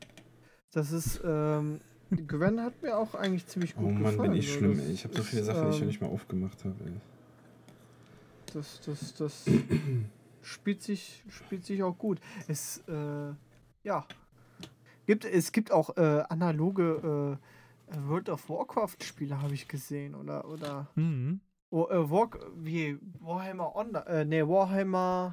Das 0.73 0.93
ist, 0.93 1.21
ähm, 1.25 1.81
Gwen 2.13 2.61
hat 2.63 2.81
mir 2.83 2.97
auch 2.97 3.15
eigentlich 3.17 3.47
ziemlich 3.47 3.75
gut 3.75 3.87
Oh 3.87 3.91
Mann, 3.91 4.03
gefallen. 4.13 4.31
bin 4.31 4.39
ich 4.39 4.53
schlimm, 4.53 4.77
Das 4.77 4.87
ey. 4.87 4.93
Ich 4.93 5.05
habe 5.05 5.15
so 5.15 5.21
ist, 5.23 5.29
viele 5.29 5.43
Sachen, 5.45 5.63
die 5.63 5.69
ich 5.71 5.75
noch 5.77 5.81
ähm, 5.83 5.87
nicht 5.89 6.01
mal 6.01 6.09
aufgemacht 6.09 6.65
habe, 6.65 6.75
ey. 6.85 6.93
Das, 8.53 8.81
das, 8.81 9.15
das 9.15 9.45
spielt 10.43 10.83
sich, 10.83 11.25
spielt 11.29 11.65
sich 11.65 11.83
auch 11.83 11.97
gut. 11.97 12.21
Es, 12.49 12.79
äh, 12.89 13.33
ja. 13.85 14.07
Gibt, 15.07 15.25
es 15.25 15.53
gibt 15.53 15.73
auch 15.73 15.97
äh, 15.97 16.23
analoge 16.29 17.39
äh, 17.93 17.97
World 18.09 18.29
of 18.29 18.49
Warcraft-Spiele, 18.49 19.41
habe 19.43 19.55
ich 19.55 19.67
gesehen. 19.69 20.15
Oder, 20.15 20.49
oder 20.49 20.89
Mhm. 20.95 21.41
oh, 21.71 21.87
War, 21.89 22.31
wie 22.57 22.99
Warhammer 23.21 23.75
Online, 23.75 24.07
äh, 24.07 24.25
nee, 24.25 24.43
Warhammer. 24.43 25.33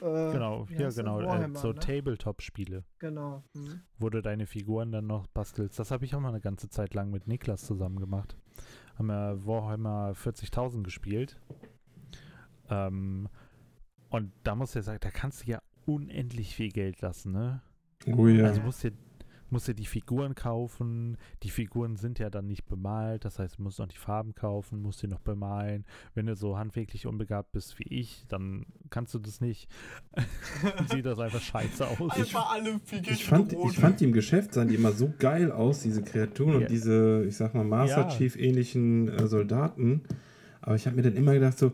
Äh, 0.00 0.32
Genau, 0.32 0.66
ja, 0.70 0.88
genau. 0.88 1.58
So 1.58 1.72
ne? 1.72 1.78
Tabletop-Spiele, 1.80 2.84
Genau. 3.00 3.42
Mhm. 3.52 3.82
wo 3.98 4.08
du 4.08 4.22
deine 4.22 4.46
Figuren 4.46 4.92
dann 4.92 5.06
noch 5.06 5.26
bastelst. 5.26 5.78
Das 5.78 5.90
habe 5.90 6.06
ich 6.06 6.14
auch 6.14 6.20
mal 6.20 6.30
eine 6.30 6.40
ganze 6.40 6.70
Zeit 6.70 6.94
lang 6.94 7.10
mit 7.10 7.26
Niklas 7.28 7.66
zusammen 7.66 8.00
gemacht. 8.00 8.34
Haben 8.96 9.08
wir 9.08 9.46
Warhammer 9.46 10.12
40.000 10.14 10.82
gespielt. 10.84 11.38
Ähm, 12.70 13.28
und 14.08 14.32
da 14.42 14.54
musst 14.54 14.74
du 14.74 14.78
ja 14.78 14.82
sagen, 14.82 14.98
da 15.00 15.10
kannst 15.10 15.46
du 15.46 15.50
ja 15.50 15.62
unendlich 15.86 16.54
viel 16.54 16.70
Geld 16.70 17.00
lassen, 17.00 17.32
ne? 17.32 17.62
Oh 18.06 18.26
ja. 18.26 18.46
Also 18.46 18.60
musst 18.62 18.82
du, 18.84 18.90
musst 19.50 19.68
du 19.68 19.74
die 19.74 19.86
Figuren 19.86 20.34
kaufen. 20.34 21.16
Die 21.42 21.50
Figuren 21.50 21.96
sind 21.96 22.18
ja 22.18 22.30
dann 22.30 22.46
nicht 22.46 22.66
bemalt. 22.66 23.24
Das 23.24 23.38
heißt, 23.38 23.58
du 23.58 23.62
musst 23.62 23.78
noch 23.78 23.88
die 23.88 23.96
Farben 23.96 24.34
kaufen, 24.34 24.80
musst 24.82 25.02
die 25.02 25.06
noch 25.08 25.20
bemalen. 25.20 25.84
Wenn 26.14 26.26
du 26.26 26.34
so 26.34 26.56
handwerklich 26.58 27.06
unbegabt 27.06 27.52
bist 27.52 27.78
wie 27.78 27.84
ich, 27.88 28.24
dann 28.28 28.66
kannst 28.90 29.12
du 29.14 29.18
das 29.18 29.40
nicht. 29.40 29.68
Sieht 30.90 31.04
das 31.06 31.18
einfach 31.18 31.40
scheiße 31.40 31.86
aus. 31.86 32.10
Einfach 32.12 32.52
alle 32.52 32.78
Figuren 32.80 33.14
ich, 33.14 33.24
fand, 33.24 33.52
ich 33.52 33.78
fand 33.78 34.00
die 34.00 34.04
im 34.04 34.12
Geschäft 34.12 34.54
sahen 34.54 34.68
die 34.68 34.76
immer 34.76 34.92
so 34.92 35.12
geil 35.18 35.52
aus, 35.52 35.80
diese 35.82 36.02
Kreaturen 36.02 36.52
Ja. 36.54 36.58
und 36.58 36.70
diese, 36.70 37.24
ich 37.26 37.36
sag 37.36 37.54
mal, 37.54 37.64
Master 37.64 38.02
Ja. 38.02 38.08
Chief 38.08 38.36
ähnlichen 38.36 39.08
äh, 39.08 39.26
Soldaten. 39.26 40.02
Aber 40.62 40.74
ich 40.76 40.86
habe 40.86 40.96
mir 40.96 41.02
dann 41.02 41.14
immer 41.16 41.34
gedacht 41.34 41.58
so, 41.58 41.72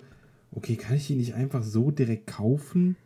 okay, 0.53 0.77
kann 0.77 0.97
ich 0.97 1.07
die 1.07 1.17
nicht 1.17 1.35
einfach 1.35 1.63
so 1.63 1.91
direkt 1.91 2.27
kaufen? 2.27 2.97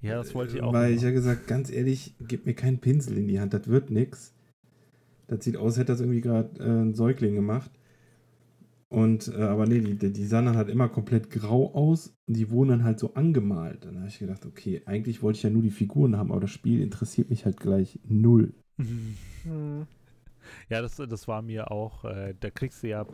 Ja, 0.00 0.16
das 0.16 0.34
wollte 0.34 0.56
ich 0.56 0.62
auch. 0.62 0.72
Weil 0.72 0.88
immer. 0.88 0.96
ich 0.96 1.02
ja 1.02 1.10
gesagt, 1.10 1.46
ganz 1.46 1.70
ehrlich, 1.70 2.14
gib 2.20 2.46
mir 2.46 2.54
keinen 2.54 2.78
Pinsel 2.78 3.16
in 3.16 3.28
die 3.28 3.40
Hand, 3.40 3.54
das 3.54 3.68
wird 3.68 3.90
nix. 3.90 4.34
Das 5.26 5.44
sieht 5.44 5.56
aus, 5.56 5.76
hätte 5.76 5.92
das 5.92 6.00
irgendwie 6.00 6.20
gerade 6.20 6.60
äh, 6.60 6.82
ein 6.82 6.94
Säugling 6.94 7.34
gemacht. 7.34 7.70
Und, 8.90 9.28
äh, 9.28 9.40
aber 9.40 9.66
nee, 9.66 9.80
die, 9.80 10.12
die 10.12 10.26
sahen 10.26 10.46
dann 10.46 10.56
halt 10.56 10.68
immer 10.68 10.88
komplett 10.88 11.30
grau 11.30 11.74
aus 11.74 12.14
und 12.28 12.36
die 12.36 12.50
wurden 12.50 12.68
dann 12.68 12.84
halt 12.84 13.00
so 13.00 13.14
angemalt. 13.14 13.84
Dann 13.84 13.98
habe 13.98 14.08
ich 14.08 14.18
gedacht, 14.18 14.46
okay, 14.46 14.82
eigentlich 14.86 15.22
wollte 15.22 15.38
ich 15.38 15.42
ja 15.42 15.50
nur 15.50 15.62
die 15.62 15.70
Figuren 15.70 16.16
haben, 16.16 16.30
aber 16.30 16.42
das 16.42 16.50
Spiel 16.50 16.80
interessiert 16.80 17.30
mich 17.30 17.44
halt 17.44 17.58
gleich 17.58 17.98
null. 18.06 18.54
Mhm. 18.76 19.16
Ja, 20.68 20.82
das, 20.82 20.96
das 20.96 21.28
war 21.28 21.42
mir 21.42 21.70
auch, 21.70 22.04
äh, 22.04 22.34
da 22.38 22.50
kriegst 22.50 22.82
du 22.82 22.88
ja, 22.88 23.06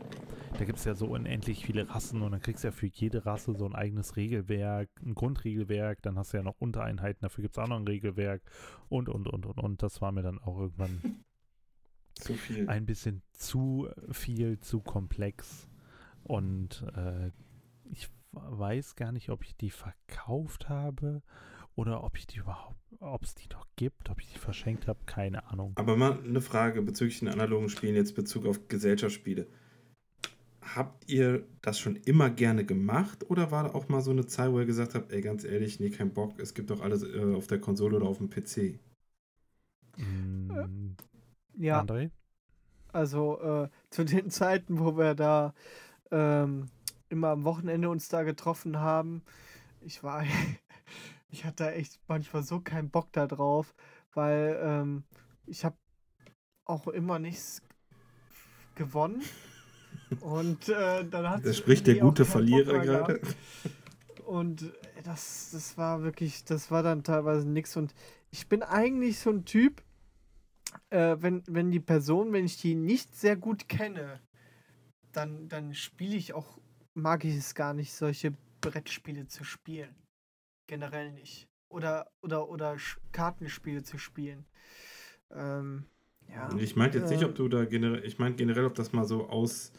da 0.59 0.65
gibt 0.65 0.79
es 0.79 0.85
ja 0.85 0.95
so 0.95 1.07
unendlich 1.07 1.65
viele 1.65 1.89
Rassen 1.89 2.23
und 2.23 2.33
dann 2.33 2.41
kriegst 2.41 2.65
du 2.65 2.69
ja 2.69 2.73
für 2.73 2.87
jede 2.87 3.27
Rasse 3.27 3.55
so 3.55 3.67
ein 3.67 3.75
eigenes 3.75 4.17
Regelwerk, 4.17 4.89
ein 5.03 5.15
Grundregelwerk, 5.15 6.03
dann 6.03 6.19
hast 6.19 6.33
du 6.33 6.39
ja 6.39 6.43
noch 6.43 6.61
Untereinheiten, 6.61 7.23
dafür 7.23 7.43
gibt 7.43 7.57
es 7.57 7.63
auch 7.63 7.69
noch 7.69 7.79
ein 7.79 7.87
Regelwerk 7.87 8.43
und, 8.89 9.09
und, 9.09 9.29
und, 9.29 9.47
und, 9.47 9.59
und. 9.59 9.83
Das 9.83 10.01
war 10.01 10.13
mir 10.13 10.23
dann 10.23 10.39
auch 10.39 10.59
irgendwann 10.59 11.01
Zu 12.15 12.35
viel. 12.35 12.69
ein 12.69 12.87
bisschen 12.87 13.23
zu 13.33 13.89
viel, 14.11 14.61
zu 14.61 14.81
komplex. 14.81 15.69
Und 16.23 16.85
äh, 16.95 17.31
ich 17.85 18.09
weiß 18.33 18.95
gar 18.97 19.13
nicht, 19.13 19.31
ob 19.31 19.43
ich 19.45 19.57
die 19.57 19.71
verkauft 19.71 20.69
habe 20.69 21.23
oder 21.77 22.05
ob 22.05 22.17
ich 22.17 22.27
die 22.27 22.39
überhaupt, 22.39 22.79
ob 23.01 23.23
es 23.23 23.35
die 23.35 23.49
noch 23.53 23.67
gibt, 23.77 24.11
ob 24.11 24.21
ich 24.21 24.29
die 24.33 24.39
verschenkt 24.39 24.87
habe, 24.89 25.01
keine 25.07 25.45
Ahnung. 25.51 25.77
Aber 25.77 25.97
mal 25.97 26.23
eine 26.23 26.41
Frage 26.41 26.81
bezüglich 26.81 27.19
den 27.19 27.27
analogen 27.29 27.69
Spielen, 27.71 27.97
jetzt 27.97 28.15
Bezug 28.15 28.47
auf 28.47 28.69
Gesellschaftsspiele. 28.69 29.49
Habt 30.75 31.11
ihr 31.11 31.47
das 31.61 31.79
schon 31.79 31.97
immer 31.97 32.31
gerne 32.31 32.65
gemacht 32.65 33.29
oder 33.31 33.51
war 33.51 33.65
da 33.65 33.75
auch 33.75 33.89
mal 33.91 34.01
so 34.01 34.11
eine 34.11 34.27
Zeit, 34.27 34.51
wo 34.53 34.59
ihr 34.61 34.65
gesagt 34.67 34.95
habt, 34.95 35.13
ey, 35.13 35.21
ganz 35.21 35.45
ehrlich, 35.45 35.81
nee, 35.81 35.91
kein 35.91 36.13
Bock, 36.15 36.39
es 36.41 36.55
gibt 36.55 36.71
doch 36.71 36.81
alles 36.81 37.03
äh, 37.03 37.35
auf 37.35 37.47
der 37.47 37.61
Konsole 37.61 37.97
oder 37.99 38.07
auf 38.07 38.17
dem 38.19 38.31
PC? 38.31 38.79
Mm, 39.97 40.97
Ja, 41.59 41.87
André? 41.87 42.11
also 42.93 43.41
äh, 43.41 43.69
zu 43.91 44.05
den 44.05 44.31
Zeiten, 44.31 44.79
wo 44.79 44.97
wir 44.97 45.15
da 45.15 45.55
ähm, 46.11 46.69
immer 47.09 47.31
am 47.31 47.45
Wochenende 47.45 47.91
uns 47.91 48.09
da 48.09 48.23
getroffen 48.23 48.79
haben, 48.81 49.23
ich 49.83 50.03
war, 50.05 50.25
ich 51.31 51.45
hatte 51.45 51.65
da 51.65 51.71
echt 51.71 52.01
manchmal 52.09 52.43
so 52.43 52.61
keinen 52.61 52.91
Bock 52.91 53.13
da 53.13 53.27
drauf, 53.27 53.75
weil 54.13 54.59
ähm, 54.63 55.05
ich 55.47 55.65
habe 55.65 55.77
auch 56.65 56.89
immer 56.89 57.19
nichts 57.19 57.63
gewonnen. 58.75 59.23
Und 60.21 60.69
äh, 60.69 61.05
dann 61.05 61.29
hat 61.31 61.47
Da 61.47 61.53
spricht 61.53 61.87
der 61.87 61.97
gute 61.97 62.25
Verlierer 62.25 62.81
gerade. 62.81 63.21
Und 64.25 64.73
das, 65.05 65.51
das 65.53 65.77
war 65.77 66.03
wirklich, 66.03 66.45
das 66.45 66.71
war 66.71 66.83
dann 66.83 67.03
teilweise 67.05 67.49
nix. 67.49 67.77
Und 67.77 67.95
ich 68.31 68.49
bin 68.49 68.63
eigentlich 68.63 69.19
so 69.19 69.31
ein 69.31 69.45
Typ, 69.45 69.83
äh, 70.91 71.17
wenn, 71.19 71.43
wenn 71.47 71.71
die 71.71 71.81
Person, 71.81 72.33
wenn 72.33 72.45
ich 72.45 72.61
die 72.61 72.75
nicht 72.75 73.15
sehr 73.17 73.37
gut 73.37 73.69
kenne, 73.69 74.21
dann, 75.13 75.49
dann 75.49 75.75
spiele 75.75 76.17
ich 76.17 76.33
auch, 76.33 76.59
mag 76.95 77.25
ich 77.25 77.37
es 77.37 77.55
gar 77.55 77.75
nicht, 77.75 77.93
solche 77.93 78.33
Brettspiele 78.61 79.27
zu 79.27 79.45
spielen. 79.45 79.95
Generell 80.71 81.11
nicht. 81.11 81.49
Oder, 81.69 82.13
oder, 82.23 82.49
oder 82.49 82.77
Kartenspiele 83.11 83.83
zu 83.83 83.99
spielen. 83.99 84.45
Ähm, 85.33 85.83
ja. 86.29 86.49
Ich 86.59 86.77
meinte 86.77 86.99
jetzt 86.99 87.11
nicht, 87.11 87.25
ob 87.25 87.35
du 87.35 87.49
da 87.49 87.65
generell, 87.65 88.05
ich 88.05 88.21
meine 88.21 88.37
generell, 88.37 88.67
ob 88.67 88.77
das 88.77 88.93
mal 88.93 89.05
so 89.05 89.29
aus, 89.29 89.73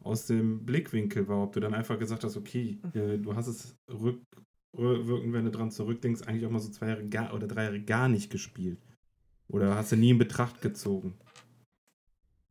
aus 0.00 0.26
dem 0.26 0.66
Blickwinkel 0.66 1.28
war, 1.28 1.44
ob 1.44 1.52
du 1.52 1.60
dann 1.60 1.74
einfach 1.74 1.96
gesagt 1.96 2.24
hast, 2.24 2.36
okay, 2.36 2.80
äh, 2.92 3.18
du 3.18 3.36
hast 3.36 3.46
es 3.46 3.76
rückwirkend, 3.88 5.32
wenn 5.32 5.44
du 5.44 5.52
dran 5.52 5.70
zurückdenkst, 5.70 6.22
eigentlich 6.22 6.44
auch 6.44 6.50
mal 6.50 6.58
so 6.58 6.72
zwei 6.72 6.88
Jahre 6.88 7.08
gar, 7.08 7.32
oder 7.34 7.46
drei 7.46 7.62
Jahre 7.62 7.80
gar 7.80 8.08
nicht 8.08 8.28
gespielt. 8.28 8.80
Oder 9.46 9.76
hast 9.76 9.92
du 9.92 9.96
nie 9.96 10.10
in 10.10 10.18
Betracht 10.18 10.60
gezogen? 10.60 11.14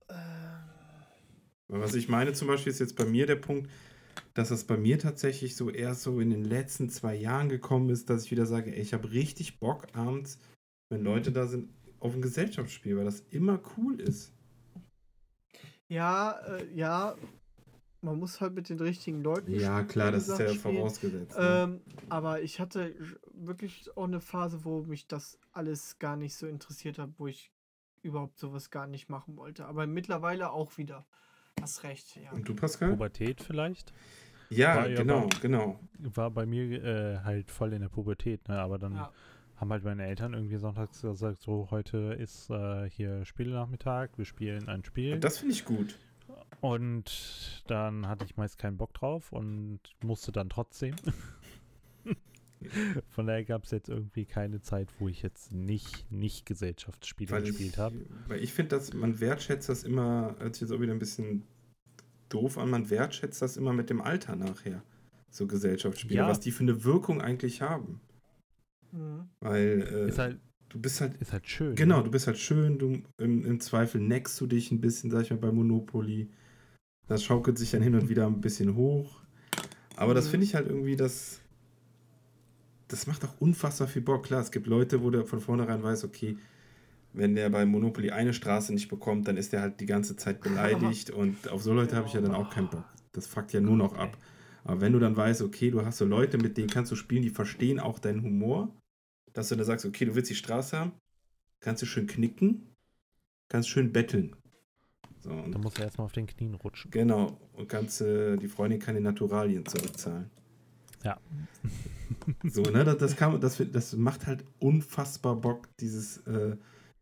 ähm, 0.10 0.16
Was 1.68 1.94
ich 1.94 2.08
meine 2.08 2.32
zum 2.32 2.48
Beispiel 2.48 2.72
ist 2.72 2.80
jetzt 2.80 2.96
bei 2.96 3.04
mir 3.04 3.26
der 3.26 3.36
Punkt, 3.36 3.70
dass 4.34 4.50
das 4.50 4.64
bei 4.66 4.78
mir 4.78 4.98
tatsächlich 5.00 5.56
so 5.56 5.70
erst 5.70 6.04
so 6.04 6.20
in 6.20 6.30
den 6.30 6.44
letzten 6.44 6.90
zwei 6.90 7.16
Jahren 7.16 7.50
gekommen 7.50 7.90
ist, 7.90 8.10
dass 8.10 8.26
ich 8.26 8.32
wieder 8.32 8.46
sage, 8.46 8.74
ey, 8.76 8.82
ich 8.82 8.94
habe 8.94 9.12
richtig 9.12 9.60
Bock 9.60 9.88
abends, 9.94 10.40
wenn 10.90 11.04
Leute 11.04 11.32
da 11.32 11.48
sind, 11.48 11.70
auf 12.00 12.14
ein 12.14 12.22
Gesellschaftsspiel, 12.22 12.98
weil 12.98 13.06
das 13.06 13.22
immer 13.30 13.60
cool 13.78 14.00
ist. 14.00 14.34
ja, 15.88 16.32
äh, 16.48 16.74
ja, 16.74 17.16
man 18.02 18.18
muss 18.18 18.42
halt 18.42 18.54
mit 18.54 18.70
den 18.70 18.80
richtigen 18.80 19.22
Leuten 19.22 19.54
Ja, 19.54 19.84
klar, 19.84 20.12
das 20.12 20.28
ist 20.28 20.40
ja 20.40 20.50
spielen. 20.50 20.76
vorausgesetzt. 20.76 21.38
ne? 21.38 21.64
Ähm, 21.64 21.82
aber 22.10 22.42
ich 22.42 22.60
hatte 22.60 22.96
wirklich 23.34 23.96
auch 23.96 24.06
eine 24.06 24.20
Phase, 24.22 24.66
wo 24.66 24.82
mich 24.84 25.08
das 25.08 25.38
alles 25.52 26.00
gar 26.00 26.16
nicht 26.16 26.36
so 26.36 26.48
interessiert 26.48 26.98
hat, 26.98 27.12
wo 27.18 27.28
ich 27.28 27.52
überhaupt 28.02 28.40
sowas 28.40 28.72
gar 28.72 28.88
nicht 28.88 29.10
machen 29.10 29.38
wollte. 29.38 29.66
Aber 29.66 29.86
mittlerweile 29.86 30.52
auch 30.52 30.78
wieder. 30.78 31.06
Hast 31.60 31.84
recht, 31.84 32.16
ja. 32.16 32.32
Und 32.32 32.48
du, 32.48 32.56
Pascal? 32.56 32.92
Pubertät 32.92 33.42
vielleicht. 33.42 33.94
Ja, 34.50 34.76
War 34.78 34.88
ja 34.90 34.96
genau, 34.98 35.28
bei- 35.28 35.40
genau. 35.42 35.80
War 36.00 36.32
bei 36.32 36.46
mir 36.46 36.84
äh, 36.84 37.20
halt 37.24 37.52
voll 37.52 37.74
in 37.74 37.82
der 37.82 37.90
Pubertät, 37.90 38.48
ne? 38.50 38.60
aber 38.60 38.78
dann 38.80 38.96
Ja. 38.96 39.12
haben 39.58 39.72
halt 39.72 39.84
meine 39.84 40.06
Eltern 40.06 40.34
irgendwie 40.34 40.58
sonntags 40.58 41.02
gesagt, 41.02 41.42
so 41.42 41.68
heute 41.72 42.16
ist 42.20 42.50
äh, 42.50 42.90
hier 42.90 43.24
Spielenachmittag, 43.26 44.10
wir 44.18 44.26
spielen 44.26 44.68
ein 44.68 44.84
Spiel. 44.84 45.20
Das 45.20 45.38
finde 45.40 45.54
ich 45.54 45.64
gut. 45.66 45.98
Und 46.62 47.64
dann 47.68 48.08
hatte 48.08 48.26
ich 48.26 48.36
meist 48.38 48.58
keinen 48.58 48.78
Bock 48.78 48.94
drauf 48.94 49.32
und 49.32 49.80
musste 50.04 50.32
dann 50.32 50.50
trotzdem. 50.50 50.96
Von 53.10 53.28
daher 53.28 53.44
gab 53.44 53.64
es 53.64 53.72
jetzt 53.72 53.90
irgendwie 53.90 54.26
keine 54.26 54.62
Zeit, 54.62 54.90
wo 55.00 55.08
ich 55.08 55.22
jetzt 55.22 55.52
nicht, 55.52 56.12
nicht 56.12 56.46
Gesellschaftsspiele 56.46 57.32
Weil 57.32 57.42
gespielt 57.44 57.74
ich, 57.74 57.78
habe. 57.78 57.96
weil 58.28 58.42
ich 58.44 58.54
finde, 58.54 58.76
dass 58.76 58.94
man 58.94 59.20
wertschätzt 59.20 59.70
das 59.70 59.84
immer, 59.84 60.36
hört 60.40 60.56
sich 60.56 60.62
jetzt 60.62 60.72
auch 60.72 60.82
wieder 60.82 60.94
ein 60.94 61.00
bisschen 61.00 61.44
doof 62.30 62.58
an, 62.58 62.70
man 62.70 62.90
wertschätzt 62.90 63.42
das 63.42 63.58
immer 63.58 63.74
mit 63.74 63.90
dem 63.90 64.02
Alter 64.02 64.36
nachher. 64.36 64.84
So 65.30 65.48
Gesellschaftsspiele, 65.48 66.16
Ja. 66.20 66.28
was 66.28 66.40
die 66.40 66.52
für 66.52 66.64
eine 66.64 66.84
Wirkung 66.84 67.22
eigentlich 67.22 67.62
haben. 67.62 68.02
Mhm. 68.92 69.30
Weil 69.40 69.88
äh, 69.92 70.10
Ist 70.10 70.20
halt, 70.20 70.40
du 70.70 70.80
bist 70.80 71.02
halt, 71.02 71.16
ist 71.22 71.32
halt 71.34 71.48
schön. 71.48 71.76
genau, 71.76 71.98
ne? 72.00 72.04
du 72.06 72.12
bist 72.12 72.28
halt 72.28 72.38
schön, 72.38 72.78
du 72.80 73.02
im, 73.18 73.46
im 73.46 73.60
Zweifel 73.60 74.02
neckst 74.02 74.40
du 74.42 74.48
dich 74.48 74.72
ein 74.72 74.82
bisschen, 74.82 75.10
sag 75.12 75.22
ich 75.24 75.30
mal, 75.32 75.38
bei 75.38 75.52
Monopoly. 75.52 76.30
Das 77.08 77.24
schaukelt 77.24 77.58
sich 77.58 77.72
dann 77.72 77.82
hin 77.82 77.96
und 77.96 78.08
wieder 78.10 78.28
ein 78.28 78.42
bisschen 78.42 78.76
hoch. 78.76 79.22
Aber 79.98 80.14
das 80.14 80.28
Mhm. 80.28 80.32
finde 80.32 80.46
ich 80.46 80.56
halt 80.56 80.68
irgendwie, 80.68 80.96
das, 80.96 81.41
das 82.92 83.08
macht 83.08 83.24
auch 83.24 83.34
unfassbar 83.40 83.88
viel 83.88 84.02
Bock. 84.02 84.26
Klar, 84.26 84.42
es 84.42 84.52
gibt 84.52 84.68
Leute, 84.68 85.02
wo 85.02 85.10
du 85.10 85.26
von 85.26 85.40
vornherein 85.40 85.82
weißt, 85.82 86.04
okay, 86.04 86.38
wenn 87.14 87.36
der 87.36 87.50
bei 87.50 87.66
Monopoly 87.66 88.12
eine 88.12 88.34
Straße 88.34 88.74
nicht 88.74 88.90
bekommt, 88.90 89.28
dann 89.28 89.38
ist 89.38 89.54
der 89.54 89.62
halt 89.62 89.80
die 89.80 89.86
ganze 89.86 90.16
Zeit 90.16 90.42
beleidigt 90.42 91.10
und 91.10 91.50
auf 91.50 91.62
so 91.62 91.74
Leute 91.74 91.96
habe 91.96 92.08
ich 92.08 92.14
ja 92.14 92.22
dann 92.22 92.34
auch 92.36 92.50
keinen 92.50 92.70
Bock. 92.70 92.86
Das 93.12 93.28
fuckt 93.28 93.52
ja 93.54 93.60
nur 93.60 93.76
noch 93.76 93.96
ab. 93.96 94.18
Aber 94.64 94.80
wenn 94.80 94.94
du 94.94 95.00
dann 95.00 95.18
weißt, 95.18 95.42
okay, 95.42 95.72
du 95.72 95.86
hast 95.86 95.98
so 95.98 96.06
Leute, 96.06 96.38
mit 96.38 96.56
denen 96.58 96.70
kannst 96.70 96.92
du 96.92 96.96
spielen, 96.96 97.24
die 97.24 97.30
verstehen 97.30 97.80
auch 97.80 98.00
deinen 98.00 98.22
Humor, 98.24 98.74
dass 99.34 99.50
du 99.50 99.56
dann 99.56 99.66
sagst, 99.66 99.86
okay, 99.86 100.06
du 100.06 100.16
willst 100.16 100.30
die 100.30 100.36
Straße 100.36 100.78
haben, 100.78 100.92
kannst 101.60 101.82
du 101.82 101.86
schön 101.86 102.08
knicken, 102.08 102.68
kannst 103.50 103.70
schön 103.70 103.92
betteln. 103.92 104.36
So, 105.20 105.30
Da 105.30 105.36
und 105.36 105.64
muss 105.64 105.76
er 105.78 105.86
erstmal 105.86 106.06
auf 106.06 106.14
den 106.14 106.28
Knien 106.28 106.56
rutschen. 106.56 106.92
genau, 106.92 107.38
und 107.54 107.68
kannst, 107.68 108.02
äh, 108.02 108.38
die 108.38 108.48
Freundin 108.48 108.80
kann 108.80 108.96
die 108.96 109.02
Naturalien 109.02 109.66
zurückzahlen. 109.66 110.30
Ja. 111.04 111.20
So, 112.44 112.62
ne, 112.64 112.84
das, 112.84 112.98
das, 112.98 113.16
kann, 113.16 113.40
das, 113.42 113.62
das 113.72 113.96
macht 113.96 114.28
halt 114.28 114.44
unfassbar 114.60 115.36
Bock, 115.36 115.68
dieses 115.80 116.18
äh, 116.28 116.56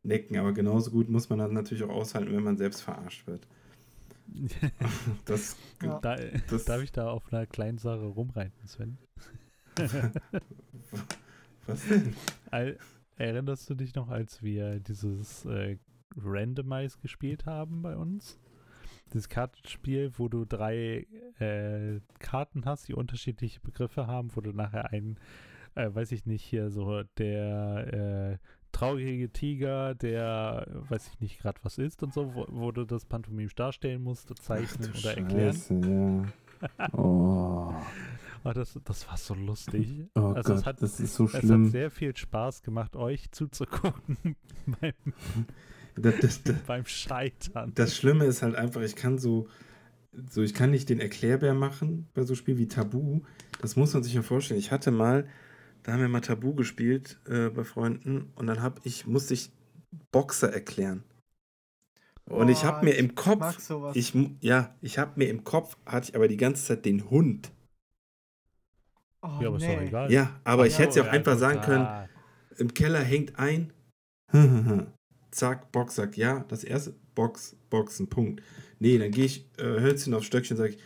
Necken, 0.03 0.37
aber 0.37 0.53
genauso 0.53 0.91
gut 0.91 1.09
muss 1.09 1.29
man 1.29 1.39
dann 1.39 1.53
natürlich 1.53 1.83
auch 1.83 1.89
aushalten, 1.89 2.31
wenn 2.33 2.43
man 2.43 2.57
selbst 2.57 2.81
verarscht 2.81 3.27
wird. 3.27 3.47
Das, 5.25 5.55
Ja. 5.83 5.99
da, 6.01 6.15
Das- 6.49 6.65
darf 6.65 6.81
ich 6.83 6.91
da 6.91 7.09
auf 7.09 7.33
einer 7.33 7.45
kleinen 7.47 7.77
Sache 7.79 8.05
rumreiten, 8.05 8.67
Sven? 8.67 8.97
was 11.65 11.81
denn? 11.87 12.15
Erinnerst 13.17 13.69
du 13.69 13.75
dich 13.75 13.95
noch, 13.95 14.09
als 14.09 14.41
wir 14.43 14.79
dieses 14.79 15.45
äh, 15.45 15.77
Randomize 16.15 16.97
gespielt 17.01 17.45
haben 17.45 17.81
bei 17.81 17.95
uns? 17.97 18.37
Dieses 19.13 19.29
Kartenspiel, 19.29 20.11
wo 20.17 20.27
du 20.29 20.45
drei 20.45 21.05
äh, 21.39 21.99
Karten 22.19 22.65
hast, 22.65 22.87
die 22.87 22.93
unterschiedliche 22.93 23.59
Begriffe 23.59 24.07
haben, 24.07 24.29
wo 24.35 24.41
du 24.41 24.51
nachher 24.51 24.91
einen, 24.91 25.17
äh, 25.75 25.89
weiß 25.93 26.11
ich 26.11 26.25
nicht, 26.25 26.43
hier 26.43 26.69
so 26.69 27.03
der 27.17 27.93
äh, 27.93 28.37
traurige 28.71 29.31
Tiger, 29.31 29.95
der, 29.95 30.67
weiß 30.89 31.07
ich 31.13 31.19
nicht, 31.19 31.39
gerade 31.39 31.59
was 31.63 31.77
ist 31.79 32.03
und 32.03 32.13
so, 32.13 32.35
wo, 32.35 32.45
wo 32.49 32.71
du 32.71 32.85
das 32.85 33.05
pantomimisch 33.05 33.55
darstellen 33.55 34.03
musst, 34.03 34.31
zeichnen 34.41 34.91
Ach 34.93 34.99
oder 34.99 35.17
erklären. 35.17 35.53
Scheiße, 35.55 35.73
ja. 35.75 36.89
Oh, 36.93 37.73
Oh, 38.45 38.53
das, 38.53 38.79
das 38.85 39.05
war 39.09 39.17
so 39.17 39.33
lustig. 39.33 40.05
oh 40.15 40.31
Also 40.33 40.53
es 40.53 40.59
Gott, 40.59 40.65
hat- 40.65 40.81
das 40.81 40.99
ist 41.01 41.15
so 41.15 41.25
Es 41.25 41.33
hat 41.33 41.41
schlimm. 41.41 41.65
sehr 41.69 41.91
viel 41.91 42.15
Spaß 42.15 42.63
gemacht, 42.63 42.95
euch 42.95 43.29
zuzugucken 43.31 44.17
beim, 44.79 44.93
Das, 45.95 46.15
das, 46.21 46.43
das, 46.43 46.55
beim 46.67 46.85
Scheitern. 46.85 47.71
das 47.75 47.95
Schlimme 47.95 48.25
ist 48.25 48.41
halt 48.41 48.55
einfach, 48.55 48.81
ich 48.81 48.95
kann 48.95 49.17
so, 49.17 49.47
so, 50.29 50.41
ich 50.41 50.53
kann 50.53 50.71
nicht 50.71 50.89
den 50.89 50.99
Erklärbär 50.99 51.53
machen 51.53 52.07
bei 52.13 52.23
so 52.23 52.35
Spielen 52.35 52.57
wie 52.57 52.67
Tabu. 52.67 53.21
Das 53.61 53.75
muss 53.75 53.93
man 53.93 54.03
sich 54.03 54.13
ja 54.13 54.21
vorstellen. 54.21 54.59
Ich 54.59 54.71
hatte 54.71 54.91
mal, 54.91 55.27
da 55.83 55.93
haben 55.93 56.01
wir 56.01 56.09
mal 56.09 56.21
Tabu 56.21 56.53
gespielt 56.55 57.19
äh, 57.27 57.49
bei 57.49 57.63
Freunden 57.63 58.31
und 58.35 58.47
dann 58.47 58.61
hab 58.61 58.85
ich, 58.85 59.05
musste 59.05 59.33
ich 59.33 59.51
Boxer 60.11 60.51
erklären. 60.51 61.03
Und 62.29 62.49
ich 62.49 62.63
habe 62.63 62.85
mir 62.85 62.91
im 62.91 63.15
Kopf, 63.15 63.59
sowas. 63.59 63.95
ich, 63.95 64.13
ja, 64.41 64.75
ich 64.81 64.99
habe 64.99 65.13
mir 65.15 65.29
im 65.29 65.43
Kopf, 65.43 65.77
hatte 65.85 66.09
ich 66.09 66.15
aber 66.15 66.27
die 66.27 66.37
ganze 66.37 66.63
Zeit 66.63 66.85
den 66.85 67.09
Hund. 67.09 67.51
oh, 69.21 69.39
Ja, 69.41 69.47
aber 69.47 69.57
ist 69.57 69.67
doch 69.67 69.79
nee. 69.79 69.87
egal. 69.87 70.11
Ja, 70.11 70.39
aber 70.43 70.67
ich 70.67 70.73
Ja, 70.73 70.79
hätte 70.79 70.89
es 70.89 70.95
ja 70.95 71.03
auch 71.03 71.07
einfach 71.07 71.37
sagen 71.39 71.61
können, 71.61 71.87
im 72.57 72.73
Keller 72.73 72.99
hängt 72.99 73.39
ein. 73.39 73.73
Zack, 75.31 75.71
Box 75.71 75.95
sagt 75.95 76.17
ja. 76.17 76.45
Das 76.47 76.63
erste 76.63 76.93
Box, 77.15 77.55
Boxen, 77.69 78.07
Punkt. 78.07 78.41
Nee, 78.79 78.97
dann 78.97 79.11
gehe 79.11 79.25
ich 79.25 79.45
äh, 79.57 79.63
Hölzchen 79.63 80.13
aufs 80.13 80.25
Stöckchen 80.25 80.57
und 80.57 80.63
sage, 80.63 80.77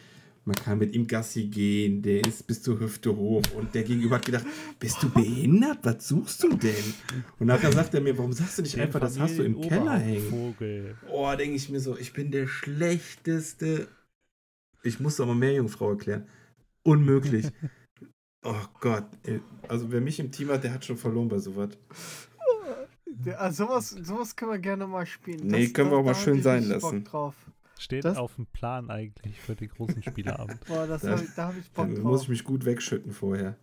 man 0.45 0.55
kann 0.55 0.77
mit 0.77 0.93
ihm 0.93 1.07
Gassi 1.07 1.45
gehen, 1.45 2.01
der 2.01 2.25
ist 2.25 2.45
bis 2.47 2.61
zur 2.61 2.79
Hüfte 2.79 3.15
hoch. 3.15 3.43
Und 3.55 3.73
der 3.73 3.83
Gegenüber 3.83 4.15
hat 4.15 4.25
gedacht, 4.25 4.45
bist 4.77 5.01
du 5.01 5.09
behindert? 5.09 5.79
Was 5.83 6.07
suchst 6.07 6.43
du 6.43 6.49
denn? 6.49 6.93
Und 7.39 7.47
nachher 7.47 7.71
sagt 7.71 7.93
er 7.93 8.01
mir, 8.01 8.17
warum 8.17 8.33
sagst 8.33 8.57
du 8.57 8.61
nicht 8.61 8.77
einfach, 8.77 8.99
das 8.99 9.17
hast 9.17 9.37
du 9.37 9.43
im 9.43 9.61
Keller 9.61 9.97
hängen? 9.97 10.29
Familienoberhauptvogel. 10.29 10.97
Oh, 11.09 11.33
denke 11.37 11.55
ich 11.55 11.69
mir 11.69 11.79
so, 11.79 11.97
ich 11.97 12.11
bin 12.11 12.31
der 12.31 12.47
schlechteste. 12.47 13.87
Ich 14.83 14.99
muss 14.99 15.21
aber 15.21 15.33
mehr 15.33 15.53
Jungfrau 15.53 15.91
erklären. 15.91 16.27
Unmöglich. 16.83 17.45
oh 18.43 18.65
Gott. 18.81 19.05
Also 19.69 19.93
wer 19.93 20.01
mich 20.01 20.19
im 20.19 20.31
Team 20.31 20.49
hat, 20.49 20.65
der 20.65 20.73
hat 20.73 20.83
schon 20.83 20.97
verloren 20.97 21.29
bei 21.29 21.39
sowas. 21.39 21.69
Der- 23.25 23.39
Also 23.41 23.65
sowas, 23.65 23.89
sowas 23.89 24.35
können 24.35 24.51
wir 24.51 24.59
gerne 24.59 24.87
mal 24.87 25.05
spielen. 25.05 25.47
Nee, 25.47 25.69
können 25.69 25.91
wir 25.91 25.97
auch 25.97 26.03
mal 26.05 26.15
schön 26.15 26.41
sein 26.41 26.63
lassen. 26.63 27.03
Drauf. 27.03 27.35
Steht 27.79 28.05
Das- 28.05 28.17
auf 28.17 28.35
dem 28.35 28.45
Plan 28.45 28.89
eigentlich 28.89 29.39
für 29.39 29.55
den 29.55 29.69
großen 29.69 30.01
Spieleabend. 30.03 30.59
Boah, 30.67 30.87
das 30.87 31.01
Da- 31.01 31.11
hab 31.11 31.21
ich, 31.23 31.29
da 31.35 31.47
habe 31.47 31.59
ich 31.59 31.69
Bock 31.71 31.85
Dann 31.87 31.95
drauf. 31.95 32.03
muss 32.03 32.23
ich 32.23 32.29
mich 32.29 32.43
gut 32.43 32.65
wegschütten 32.65 33.11
vorher. 33.11 33.57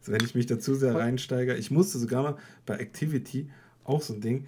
so, 0.00 0.12
wenn 0.12 0.24
ich 0.24 0.34
mich 0.34 0.46
dazu 0.46 0.74
sehr 0.74 0.94
reinsteige. 0.94 1.54
Ich 1.56 1.70
musste 1.70 1.98
sogar 1.98 2.22
mal 2.22 2.36
bei 2.66 2.76
Activity, 2.76 3.50
auch 3.84 4.02
so 4.02 4.14
ein 4.14 4.20
Ding, 4.20 4.46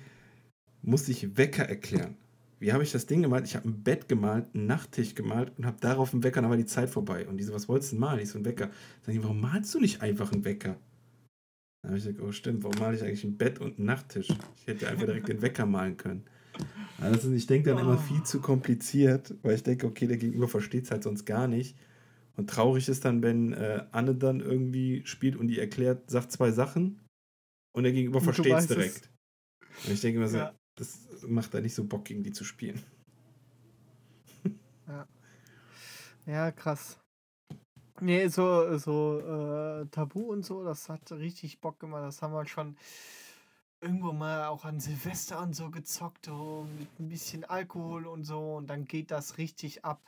musste 0.82 1.10
ich 1.12 1.36
Wecker 1.36 1.64
erklären. 1.64 2.16
Wie 2.58 2.72
habe 2.72 2.82
ich 2.82 2.90
das 2.92 3.06
Ding 3.06 3.22
gemalt? 3.22 3.44
Ich 3.44 3.54
habe 3.54 3.68
ein 3.68 3.82
Bett 3.82 4.08
gemalt, 4.08 4.46
einen 4.54 4.66
Nachttisch 4.66 5.14
gemalt 5.14 5.52
und 5.58 5.66
habe 5.66 5.76
darauf 5.80 6.12
einen 6.14 6.22
Wecker, 6.22 6.40
dann 6.40 6.48
war 6.50 6.56
die 6.56 6.64
Zeit 6.64 6.88
vorbei. 6.88 7.26
Und 7.28 7.36
die 7.36 7.44
so, 7.44 7.52
was 7.52 7.68
wolltest 7.68 7.92
du 7.92 7.96
denn 7.96 8.00
malen? 8.00 8.20
Ich 8.20 8.30
so, 8.30 8.38
ein 8.38 8.44
Wecker. 8.46 8.70
Sag 9.02 9.14
ich, 9.14 9.22
warum 9.22 9.40
malst 9.40 9.74
du 9.74 9.80
nicht 9.80 10.00
einfach 10.00 10.32
einen 10.32 10.44
Wecker? 10.44 10.76
Dann 11.86 11.92
habe 11.92 11.98
ich 11.98 12.04
gesagt, 12.04 12.20
oh 12.20 12.32
stimmt, 12.32 12.64
warum 12.64 12.80
male 12.80 12.96
ich 12.96 13.02
eigentlich 13.04 13.22
ein 13.22 13.36
Bett 13.38 13.60
und 13.60 13.78
einen 13.78 13.86
Nachttisch? 13.86 14.26
Ich 14.56 14.66
hätte 14.66 14.88
einfach 14.88 15.06
direkt 15.06 15.28
den 15.28 15.40
Wecker 15.40 15.66
malen 15.66 15.96
können. 15.96 16.24
Also 17.00 17.30
ich 17.30 17.46
denke 17.46 17.70
dann 17.70 17.78
immer 17.78 17.94
Oh. 17.94 17.96
viel 17.96 18.24
zu 18.24 18.40
kompliziert, 18.40 19.32
weil 19.42 19.54
ich 19.54 19.62
denke, 19.62 19.86
okay, 19.86 20.08
der 20.08 20.16
Gegenüber 20.16 20.48
versteht 20.48 20.82
es 20.86 20.90
halt 20.90 21.04
sonst 21.04 21.26
gar 21.26 21.46
nicht. 21.46 21.76
Und 22.36 22.50
traurig 22.50 22.88
ist 22.88 23.04
dann, 23.04 23.22
wenn 23.22 23.52
äh, 23.52 23.84
Anne 23.92 24.16
dann 24.16 24.40
irgendwie 24.40 25.02
spielt 25.06 25.36
und 25.36 25.46
die 25.46 25.60
erklärt, 25.60 26.10
sagt 26.10 26.32
zwei 26.32 26.50
Sachen 26.50 26.98
und 27.72 27.84
der 27.84 27.92
Gegenüber 27.92 28.20
versteht 28.20 28.52
es 28.52 28.66
direkt. 28.66 29.08
Und 29.86 29.92
ich 29.92 30.00
denke 30.00 30.18
immer 30.18 30.26
so, 30.26 30.38
Ja. 30.38 30.56
das 30.74 30.98
macht 31.28 31.54
da 31.54 31.60
nicht 31.60 31.74
so 31.76 31.84
Bock, 31.84 32.04
gegen 32.04 32.24
die 32.24 32.32
zu 32.32 32.42
spielen. 32.42 32.80
Ja, 36.26 36.50
krass. 36.50 36.98
Nee, 38.00 38.28
so, 38.28 38.76
so 38.76 39.20
äh, 39.20 39.86
Tabu 39.86 40.30
und 40.32 40.44
so, 40.44 40.64
das 40.64 40.88
hat 40.88 41.10
richtig 41.12 41.60
Bock 41.60 41.80
gemacht. 41.80 42.02
Das 42.04 42.20
haben 42.20 42.34
wir 42.34 42.46
schon 42.46 42.76
irgendwo 43.80 44.12
mal 44.12 44.46
auch 44.46 44.64
an 44.64 44.80
Silvester 44.80 45.40
und 45.40 45.54
so 45.54 45.70
gezockt, 45.70 46.26
so 46.26 46.66
mit 46.78 46.88
ein 47.00 47.08
bisschen 47.08 47.44
Alkohol 47.44 48.06
und 48.06 48.24
so. 48.24 48.56
Und 48.56 48.68
dann 48.68 48.84
geht 48.84 49.10
das 49.10 49.38
richtig 49.38 49.84
ab. 49.84 50.00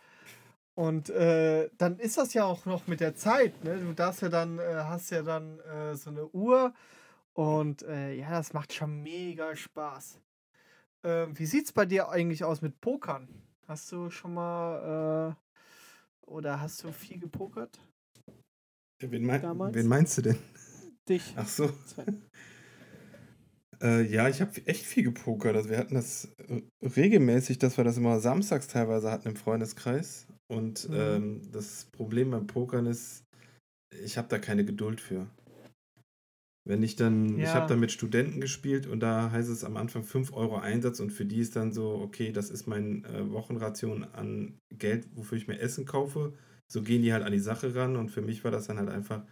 Und 0.75 1.11
äh, 1.11 1.71
dann 1.79 1.99
ist 1.99 2.19
das 2.19 2.35
ja 2.35 2.45
auch 2.45 2.67
noch 2.67 2.87
mit 2.87 3.01
der 3.01 3.15
Zeit, 3.17 3.65
ne? 3.65 3.79
Du 3.79 3.93
darfst 3.95 4.23
ja 4.23 4.29
dann, 4.29 4.59
äh, 4.59 4.85
hast 4.85 5.11
ja 5.11 5.23
dann 5.23 5.59
äh, 5.61 5.97
so 5.97 6.11
eine 6.11 6.27
Uhr. 6.29 6.75
Und 7.33 7.83
äh, 7.83 8.15
ja, 8.15 8.31
das 8.31 8.53
macht 8.53 8.73
schon 8.73 9.03
mega 9.03 9.57
Spaß. 9.57 10.21
Ähm, 11.05 11.39
wie 11.39 11.47
sieht's 11.47 11.73
bei 11.73 11.87
dir 11.87 12.11
eigentlich 12.11 12.45
aus 12.45 12.63
mit 12.63 12.81
Pokern? 12.81 13.29
Hast 13.67 13.91
du 13.93 14.11
schon 14.11 14.35
mal 14.35 15.35
äh, 15.37 15.48
oder 16.29 16.61
hast 16.61 16.83
du 16.85 16.93
viel 16.93 17.19
gepokert? 17.19 17.81
Wen, 19.01 19.25
mein, 19.25 19.43
Damals? 19.43 19.75
wen 19.75 19.87
meinst 19.87 20.19
du 20.19 20.23
denn? 20.23 20.39
Dich. 21.09 21.33
Ach 21.37 21.49
so. 21.49 21.71
Äh, 23.81 24.03
ja, 24.13 24.29
ich 24.29 24.41
habe 24.41 24.51
echt 24.67 24.85
viel 24.85 25.05
gepokert. 25.05 25.55
Also 25.55 25.71
wir 25.71 25.79
hatten 25.79 25.95
das 25.95 26.25
äh, 26.49 26.63
regelmäßig, 26.83 27.59
dass 27.61 27.77
wir 27.77 27.85
das 27.85 27.97
immer 27.97 28.19
samstags 28.19 28.67
teilweise 28.67 29.09
hatten 29.09 29.29
im 29.29 29.37
Freundeskreis. 29.37 30.27
Und 30.49 30.89
Mhm. 30.89 30.95
ähm, 30.97 31.43
das 31.53 31.85
Problem 31.85 32.33
beim 32.33 32.49
Pokern 32.49 32.87
ist, 32.87 33.23
ich 34.03 34.19
habe 34.19 34.27
da 34.27 34.41
keine 34.41 34.65
Geduld 34.65 35.01
für. 35.01 35.29
Wenn 36.69 36.83
ich 36.85 36.97
dann, 36.97 37.41
ich 37.43 37.45
Ja. 37.45 37.55
habe 37.57 37.67
da 37.67 37.77
mit 37.77 37.93
Studenten 37.93 38.41
gespielt 38.43 38.87
und 38.87 39.01
da 39.01 39.31
heißt 39.33 39.49
es 39.51 39.65
am 39.65 39.79
Anfang 39.79 40.05
5 40.05 40.35
Euro 40.35 40.59
Einsatz 40.59 41.01
und 41.01 41.11
für 41.13 41.25
die 41.27 41.41
ist 41.41 41.57
dann 41.57 41.73
so, 41.73 41.93
okay, 41.95 42.31
das 42.33 42.51
ist 42.51 42.67
mein 42.69 43.05
äh, 43.07 43.31
Wochenration 43.33 44.05
an 44.05 44.59
Geld, 44.71 45.09
wofür 45.17 45.39
ich 45.39 45.49
mir 45.49 45.59
Essen 45.61 45.87
kaufe. 45.87 46.35
So 46.69 46.83
gehen 46.83 47.03
die 47.03 47.13
halt 47.15 47.25
an 47.25 47.33
die 47.33 47.39
Sache 47.41 47.75
ran 47.75 47.97
und 47.97 48.11
für 48.11 48.23
mich 48.23 48.45
war 48.45 48.51
das 48.51 48.67
dann 48.69 48.79
halt 48.79 48.91
einfach, 48.91 49.23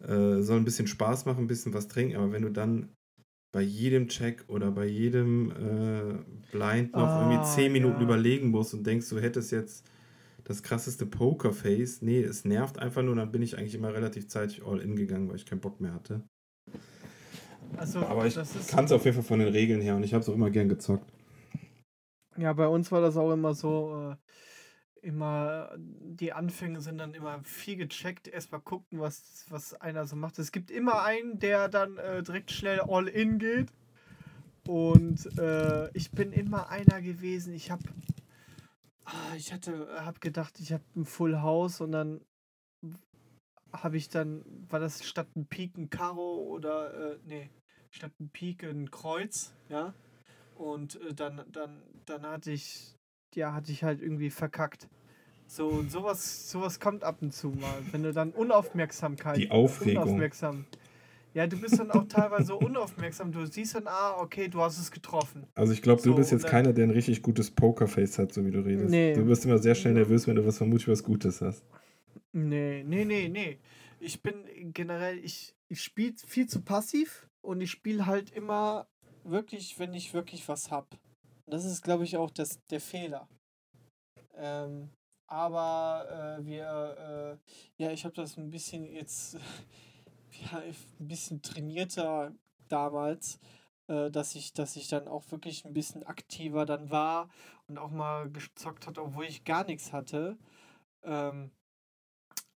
äh, 0.00 0.42
soll 0.42 0.58
ein 0.58 0.64
bisschen 0.64 0.86
Spaß 0.86 1.24
machen, 1.26 1.44
ein 1.44 1.46
bisschen 1.48 1.74
was 1.74 1.88
trinken, 1.88 2.16
aber 2.16 2.32
wenn 2.32 2.42
du 2.42 2.50
dann 2.50 2.90
bei 3.52 3.62
jedem 3.62 4.08
Check 4.08 4.44
oder 4.48 4.72
bei 4.72 4.86
jedem 4.86 5.52
äh, 5.52 6.14
Blind 6.52 6.96
noch 6.96 7.14
Ah, 7.14 7.16
irgendwie 7.16 7.40
10 7.40 7.72
Minuten 7.72 8.00
ja. 8.00 8.02
überlegen 8.02 8.50
musst 8.50 8.74
und 8.74 8.86
denkst, 8.86 9.08
du 9.10 9.20
hättest 9.20 9.52
jetzt 9.52 9.86
das 10.48 10.62
krasseste 10.62 11.06
Pokerface. 11.06 12.02
Nee, 12.02 12.22
es 12.22 12.44
nervt 12.44 12.78
einfach 12.78 13.02
nur, 13.02 13.14
dann 13.14 13.30
bin 13.30 13.42
ich 13.42 13.58
eigentlich 13.58 13.74
immer 13.74 13.92
relativ 13.92 14.28
zeitig 14.28 14.64
all 14.64 14.80
in 14.80 14.96
gegangen, 14.96 15.28
weil 15.28 15.36
ich 15.36 15.46
keinen 15.46 15.60
Bock 15.60 15.80
mehr 15.80 15.92
hatte. 15.92 16.26
Also, 17.76 18.00
Aber 18.00 18.26
ich 18.26 18.34
das 18.34 18.56
ist, 18.56 18.70
kann 18.70 18.86
es 18.86 18.92
auf 18.92 19.04
jeden 19.04 19.14
Fall 19.14 19.24
von 19.24 19.40
den 19.40 19.48
Regeln 19.48 19.80
her 19.80 19.94
und 19.96 20.02
ich 20.02 20.14
habe 20.14 20.22
es 20.22 20.28
auch 20.28 20.34
immer 20.34 20.50
gern 20.50 20.68
gezockt. 20.68 21.12
ja, 22.36 22.52
bei 22.52 22.66
uns 22.66 22.90
war 22.90 23.00
das 23.00 23.16
auch 23.16 23.30
immer 23.32 23.54
so, 23.54 24.12
äh, 24.12 25.06
immer, 25.06 25.70
die 25.76 26.32
Anfänge 26.32 26.80
sind 26.80 26.98
dann 26.98 27.14
immer 27.14 27.40
viel 27.44 27.76
gecheckt, 27.76 28.26
erstmal 28.26 28.60
gucken, 28.60 29.00
was, 29.00 29.44
was 29.50 29.74
einer 29.74 30.06
so 30.06 30.16
macht. 30.16 30.38
Es 30.38 30.50
gibt 30.50 30.70
immer 30.70 31.02
einen, 31.04 31.38
der 31.38 31.68
dann 31.68 31.98
äh, 31.98 32.22
direkt 32.22 32.50
schnell 32.50 32.80
all 32.80 33.06
in 33.06 33.38
geht. 33.38 33.68
Und 34.66 35.38
äh, 35.38 35.90
ich 35.96 36.10
bin 36.10 36.32
immer 36.32 36.68
einer 36.68 37.00
gewesen. 37.00 37.54
Ich 37.54 37.70
habe, 37.70 37.82
ich 39.36 39.52
hatte, 39.52 39.88
habe 40.04 40.20
gedacht, 40.20 40.58
ich 40.60 40.72
habe 40.72 40.84
ein 40.96 41.04
Full 41.04 41.40
House 41.40 41.80
und 41.80 41.92
dann 41.92 42.20
habe 43.72 43.96
ich 43.96 44.08
dann, 44.08 44.44
war 44.68 44.80
das 44.80 45.04
statt 45.04 45.28
ein 45.36 45.46
Pik 45.46 45.76
ein 45.76 45.90
Karo 45.90 46.42
oder, 46.42 47.12
äh, 47.12 47.18
nee, 47.26 47.50
statt 47.90 48.12
ein 48.20 48.30
Pik 48.30 48.64
ein 48.64 48.90
Kreuz, 48.90 49.52
ja. 49.68 49.94
Und 50.54 51.00
äh, 51.02 51.14
dann, 51.14 51.44
dann, 51.52 51.82
dann 52.06 52.22
hatte 52.26 52.50
ich, 52.50 52.96
ja, 53.34 53.52
hatte 53.52 53.72
ich 53.72 53.84
halt 53.84 54.00
irgendwie 54.00 54.30
verkackt. 54.30 54.88
So, 55.46 55.68
und 55.68 55.90
sowas, 55.90 56.50
sowas 56.50 56.78
kommt 56.78 57.04
ab 57.04 57.22
und 57.22 57.32
zu 57.32 57.48
mal. 57.48 57.82
Wenn 57.90 58.02
du 58.02 58.12
dann 58.12 58.32
Unaufmerksamkeit. 58.32 59.38
Die 59.38 59.50
Aufregung. 59.50 60.02
Unaufmerksam. 60.02 60.66
Ja, 61.34 61.46
du 61.46 61.56
bist 61.58 61.78
dann 61.78 61.90
auch 61.90 62.04
teilweise 62.08 62.46
so 62.46 62.58
unaufmerksam. 62.58 63.30
Du 63.30 63.44
siehst 63.46 63.74
dann, 63.74 63.86
ah, 63.86 64.16
okay, 64.18 64.48
du 64.48 64.60
hast 64.60 64.78
es 64.78 64.90
getroffen. 64.90 65.46
Also 65.54 65.72
ich 65.72 65.82
glaube, 65.82 66.02
du 66.02 66.10
So, 66.10 66.14
bist 66.16 66.32
jetzt 66.32 66.46
keiner, 66.46 66.72
der 66.72 66.86
ein 66.86 66.90
richtig 66.90 67.22
gutes 67.22 67.50
Pokerface 67.50 68.18
hat, 68.18 68.32
so 68.32 68.44
wie 68.44 68.50
du 68.50 68.60
redest. 68.60 68.90
Nee. 68.90 69.14
Du 69.14 69.26
wirst 69.26 69.44
immer 69.44 69.58
sehr 69.58 69.74
schnell 69.74 69.94
nervös, 69.94 70.26
wenn 70.26 70.36
du 70.36 70.46
was 70.46 70.58
vermutlich 70.58 70.88
was 70.88 71.02
Gutes 71.02 71.40
hast. 71.40 71.64
Nee, 72.32 72.82
nee, 72.86 73.04
nee, 73.04 73.28
nee. 73.28 73.58
Ich 74.00 74.22
bin 74.22 74.44
generell, 74.72 75.18
ich, 75.18 75.54
ich 75.68 75.82
spiele 75.82 76.14
viel 76.26 76.46
zu 76.46 76.62
passiv 76.62 77.28
und 77.42 77.60
ich 77.60 77.70
spiele 77.70 78.06
halt 78.06 78.30
immer 78.30 78.86
wirklich, 79.24 79.78
wenn 79.78 79.94
ich 79.94 80.14
wirklich 80.14 80.48
was 80.48 80.70
hab. 80.70 80.98
Das 81.46 81.64
ist, 81.64 81.82
glaube 81.82 82.04
ich, 82.04 82.16
auch 82.16 82.30
das, 82.30 82.58
der 82.70 82.80
Fehler. 82.80 83.28
Ähm, 84.36 84.88
aber 85.26 86.38
äh, 86.40 86.46
wir, 86.46 87.38
äh, 87.78 87.82
ja, 87.82 87.90
ich 87.90 88.04
habe 88.04 88.14
das 88.14 88.36
ein 88.36 88.50
bisschen 88.50 88.92
jetzt, 88.92 89.36
ja, 90.40 90.58
ein 90.58 91.08
bisschen 91.08 91.42
trainierter 91.42 92.32
damals, 92.68 93.38
äh, 93.88 94.10
dass 94.10 94.34
ich, 94.34 94.52
dass 94.52 94.76
ich 94.76 94.88
dann 94.88 95.08
auch 95.08 95.30
wirklich 95.30 95.64
ein 95.64 95.74
bisschen 95.74 96.04
aktiver 96.04 96.66
dann 96.66 96.90
war 96.90 97.28
und 97.66 97.78
auch 97.78 97.90
mal 97.90 98.30
gezockt 98.30 98.86
hat, 98.86 98.98
obwohl 98.98 99.24
ich 99.24 99.44
gar 99.44 99.64
nichts 99.64 99.92
hatte. 99.92 100.38
Ähm, 101.02 101.50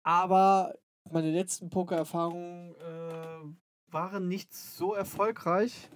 aber 0.04 0.76
meine 1.10 1.32
letzten 1.32 1.70
Poker-Erfahrungen 1.70 2.76
äh, 2.76 3.94
waren 3.94 4.28
nicht 4.28 4.54
so 4.54 4.94
erfolgreich. 4.94 5.90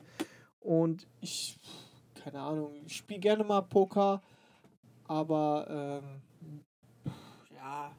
Und 0.59 1.07
ich, 1.21 1.59
keine 2.15 2.39
Ahnung, 2.39 2.81
ich 2.85 2.97
spiele 2.97 3.19
gerne 3.19 3.43
mal 3.43 3.61
Poker, 3.61 4.21
aber 5.07 6.01
ähm, 6.03 6.63
ja, 7.53 7.95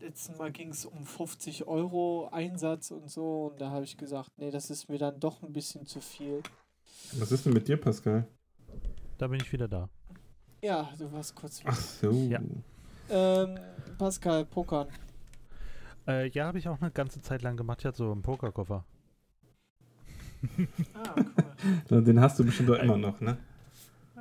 letzten 0.00 0.36
Mal 0.36 0.50
ging 0.52 0.70
es 0.70 0.84
um 0.84 1.04
50 1.04 1.66
Euro 1.66 2.28
Einsatz 2.32 2.90
und 2.90 3.10
so. 3.10 3.46
Und 3.46 3.60
da 3.60 3.70
habe 3.70 3.84
ich 3.84 3.96
gesagt, 3.96 4.30
nee, 4.38 4.50
das 4.50 4.70
ist 4.70 4.88
mir 4.88 4.98
dann 4.98 5.18
doch 5.20 5.42
ein 5.42 5.52
bisschen 5.52 5.86
zu 5.86 6.00
viel. 6.00 6.42
Was 7.18 7.32
ist 7.32 7.46
denn 7.46 7.52
mit 7.52 7.68
dir, 7.68 7.76
Pascal? 7.76 8.26
Da 9.18 9.26
bin 9.28 9.40
ich 9.40 9.52
wieder 9.52 9.68
da. 9.68 9.88
Ja, 10.62 10.90
du 10.98 11.10
warst 11.12 11.34
kurz. 11.34 11.60
Ach 11.64 11.74
so. 11.74 12.10
Ja. 12.10 12.40
Ähm, 13.08 13.58
Pascal, 13.98 14.44
Pokern. 14.44 14.88
Äh, 16.06 16.28
ja, 16.30 16.46
habe 16.46 16.58
ich 16.58 16.68
auch 16.68 16.80
eine 16.80 16.90
ganze 16.90 17.20
Zeit 17.20 17.42
lang 17.42 17.56
gemacht. 17.56 17.80
Ich 17.80 17.86
hatte 17.86 17.98
so 17.98 18.12
einen 18.12 18.22
Pokerkoffer. 18.22 18.84
Ah, 20.94 21.14
cool. 21.90 22.02
Den 22.04 22.20
hast 22.20 22.38
du 22.38 22.44
bestimmt 22.44 22.70
doch 22.70 22.78
immer 22.78 22.96
noch, 22.96 23.20
ne? 23.20 23.38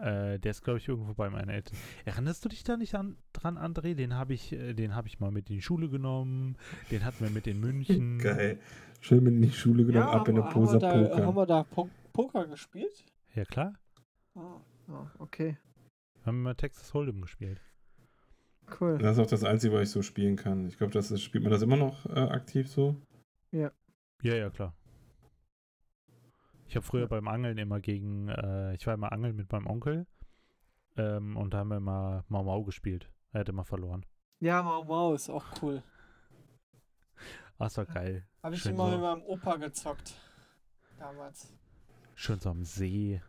Äh, 0.02 0.40
der 0.40 0.52
ist, 0.52 0.64
glaube 0.64 0.80
ich, 0.80 0.88
irgendwo 0.88 1.14
bei 1.14 1.30
meinen 1.30 1.50
Eltern. 1.50 1.78
Erinnerst 2.06 2.44
du 2.46 2.50
dich 2.50 2.64
da 2.64 2.78
nicht 2.78 2.96
an, 2.96 3.18
dran, 3.34 3.58
André? 3.58 3.96
Den 3.96 4.16
habe 4.16 4.34
ich, 4.34 4.54
äh, 4.54 4.74
den 4.74 4.96
habe 4.96 5.08
ich 5.08 5.20
mal 5.20 5.32
mit 5.32 5.50
in 5.50 5.56
die 5.56 5.62
Schule 5.62 5.90
genommen. 5.90 6.58
Den 6.92 7.04
hatten 7.04 7.24
wir 7.24 7.30
mit 7.30 7.48
in 7.48 7.60
München. 7.60 8.20
Geil. 8.20 8.60
Schön 9.02 9.24
mit 9.24 9.34
in 9.34 9.42
die 9.42 9.52
Schule 9.52 9.86
genommen, 9.86 10.08
ab 10.10 10.28
in 10.28 10.36
der 10.36 10.46
haben, 10.46 10.54
Posa 10.54 10.74
wir 10.74 10.80
da, 10.80 10.92
haben 10.92 11.10
Poker. 11.10 11.36
wir 11.36 11.46
da 11.46 11.64
po 11.64 11.90
Poker 12.14 12.48
gespielt? 12.48 13.06
Ja, 13.34 13.46
klar. 13.46 13.74
Ah, 14.36 14.60
ah, 14.90 15.12
okay. 15.20 15.58
Wir 16.16 16.26
haben 16.26 16.40
immer 16.40 16.56
Texas 16.56 16.94
Hold'em 16.94 17.22
gespielt. 17.22 17.62
Cool. 18.80 18.98
Das 18.98 19.18
ist 19.18 19.24
auch 19.24 19.30
das 19.30 19.44
Einzige, 19.44 19.74
was 19.74 19.84
ich 19.84 19.90
so 19.90 20.02
spielen 20.02 20.36
kann. 20.36 20.68
Ich 20.68 20.78
glaube, 20.78 20.94
das 20.94 21.12
ist, 21.12 21.24
spielt 21.24 21.44
man 21.44 21.52
das 21.52 21.62
immer 21.62 21.78
noch 21.78 22.06
äh, 22.08 22.20
aktiv 22.20 22.70
so. 22.70 22.96
Ja, 23.52 23.72
ja, 24.22 24.50
klar. 24.50 24.74
Ich 26.70 26.76
habe 26.76 26.86
früher 26.86 27.08
beim 27.08 27.28
Angeln 27.28 27.58
immer 27.58 27.80
gegen, 27.80 28.30
äh, 28.30 28.76
ich 28.76 28.86
war 28.86 28.94
immer 28.94 29.12
angeln 29.12 29.36
mit 29.36 29.52
meinem 29.52 29.66
Onkel. 29.66 30.06
Ähm, 30.98 31.36
und 31.36 31.52
da 31.52 31.58
haben 31.60 31.70
wir 31.70 31.78
immer 31.78 32.24
Mau 32.28 32.44
Mau 32.44 32.64
gespielt. 32.64 33.10
Er 33.32 33.40
hat 33.40 33.50
immer 33.50 33.66
verloren. 33.66 34.06
Ja, 34.40 34.62
Mau 34.62 34.84
Mau 34.84 35.14
ist 35.16 35.32
auch 35.32 35.46
cool. 35.64 35.82
Ah, 37.58 37.66
das 37.66 37.78
war 37.78 37.88
geil. 37.88 38.28
Habe 38.44 38.54
ich 38.54 38.62
Schön 38.62 38.74
immer 38.76 38.86
so. 38.86 38.92
mit 38.92 39.02
meinem 39.02 39.24
Opa 39.24 39.56
gezockt. 39.56 40.14
Damals. 41.00 41.52
Schön 42.14 42.40
so 42.40 42.52
am 42.52 42.64
See, 42.64 43.20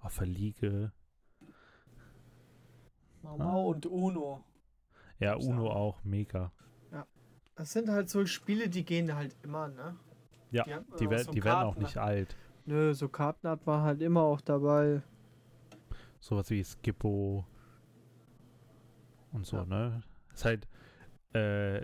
auf 0.00 0.18
der 0.18 0.26
Liege. 0.26 0.90
Mau 3.22 3.34
Ah. 3.34 3.44
Mau 3.44 3.68
und 3.68 3.86
Uno. 3.86 4.44
Ja, 5.20 5.36
Uno 5.36 5.68
auch. 5.70 5.76
auch, 5.98 6.04
mega. 6.04 6.50
Das 7.54 7.70
sind 7.70 7.88
halt 7.88 8.10
so 8.10 8.26
Spiele, 8.26 8.68
die 8.68 8.84
gehen 8.84 9.14
halt 9.14 9.36
immer, 9.44 9.68
ne? 9.68 9.96
Ja, 10.50 10.64
Die, 10.98 11.06
so 11.18 11.30
die 11.30 11.44
werden 11.44 11.62
auch 11.62 11.76
nicht 11.76 11.96
alt. 11.98 12.36
Nö, 12.66 12.94
so 12.94 13.08
Karten 13.08 13.48
hat 13.48 13.66
man 13.66 13.82
halt 13.82 14.00
immer 14.00 14.22
auch 14.22 14.40
dabei. 14.40 15.02
Sowas 16.20 16.48
wie 16.50 16.64
Skippo 16.64 17.44
und 19.32 19.44
so, 19.46 19.58
Ja. 19.58 19.64
ne? 19.66 20.02
Ist 20.32 20.44
halt, 20.44 20.66
äh, 21.34 21.82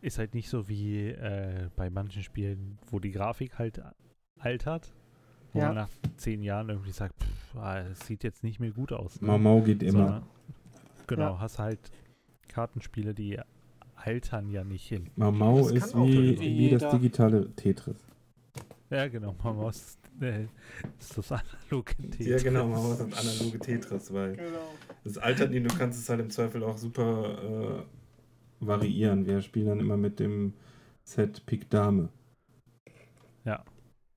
ist 0.00 0.18
halt 0.18 0.34
nicht 0.34 0.48
so 0.48 0.68
wie 0.68 1.08
äh, 1.08 1.68
bei 1.76 1.88
manchen 1.90 2.22
Spielen, 2.24 2.78
wo 2.90 2.98
die 2.98 3.12
Grafik 3.12 3.58
halt 3.58 3.80
altert. 4.40 4.92
Wo 5.52 5.60
Ja. 5.60 5.66
man 5.66 5.74
nach 5.76 5.88
zehn 6.16 6.42
Jahren 6.42 6.70
irgendwie 6.70 6.90
sagt, 6.92 7.22
pff, 7.22 7.56
ah, 7.56 7.78
es 7.80 8.00
sieht 8.06 8.24
jetzt 8.24 8.42
nicht 8.42 8.58
mehr 8.58 8.72
gut 8.72 8.92
aus. 8.92 9.20
ne? 9.20 9.28
Mau 9.28 9.38
Mau 9.38 9.60
geht 9.60 9.80
So, 9.82 9.86
immer. 9.88 10.10
ne? 10.10 10.22
Genau, 11.06 11.34
Ja. 11.34 11.40
hast 11.40 11.58
halt 11.60 11.92
Kartenspiele, 12.48 13.14
die 13.14 13.38
altern 13.94 14.50
ja 14.50 14.64
nicht 14.64 14.88
hin. 14.88 15.10
Mau 15.14 15.68
ist 15.68 15.94
wie, 15.94 16.40
wie 16.40 16.70
das 16.70 16.90
digitale 16.90 17.50
Tetris. 17.54 17.96
Ja, 18.92 19.08
genau. 19.08 19.34
Man 19.42 19.56
muss 19.56 19.98
äh, 20.20 20.44
ist 21.00 21.16
das 21.16 21.32
analoge 21.32 21.94
Tetris. 21.96 22.26
Ja, 22.26 22.36
genau, 22.38 22.66
machen 22.68 22.90
wir 22.90 23.06
das 23.06 23.26
analoge 23.26 23.58
Tetris, 23.58 24.12
weil 24.12 24.36
Genau. 24.36 24.74
das 25.04 25.18
altert 25.18 25.50
nie, 25.50 25.60
du 25.60 25.74
kannst 25.74 25.98
es 25.98 26.08
halt 26.08 26.20
im 26.20 26.30
Zweifel 26.30 26.62
auch 26.62 26.76
super 26.78 27.84
äh, 28.60 28.64
variieren. 28.64 29.26
Wir 29.26 29.40
spielen 29.40 29.66
dann 29.66 29.80
immer 29.80 29.96
mit 29.96 30.20
dem 30.20 30.52
Set 31.04 31.44
Pik 31.46 31.70
Dame. 31.70 32.08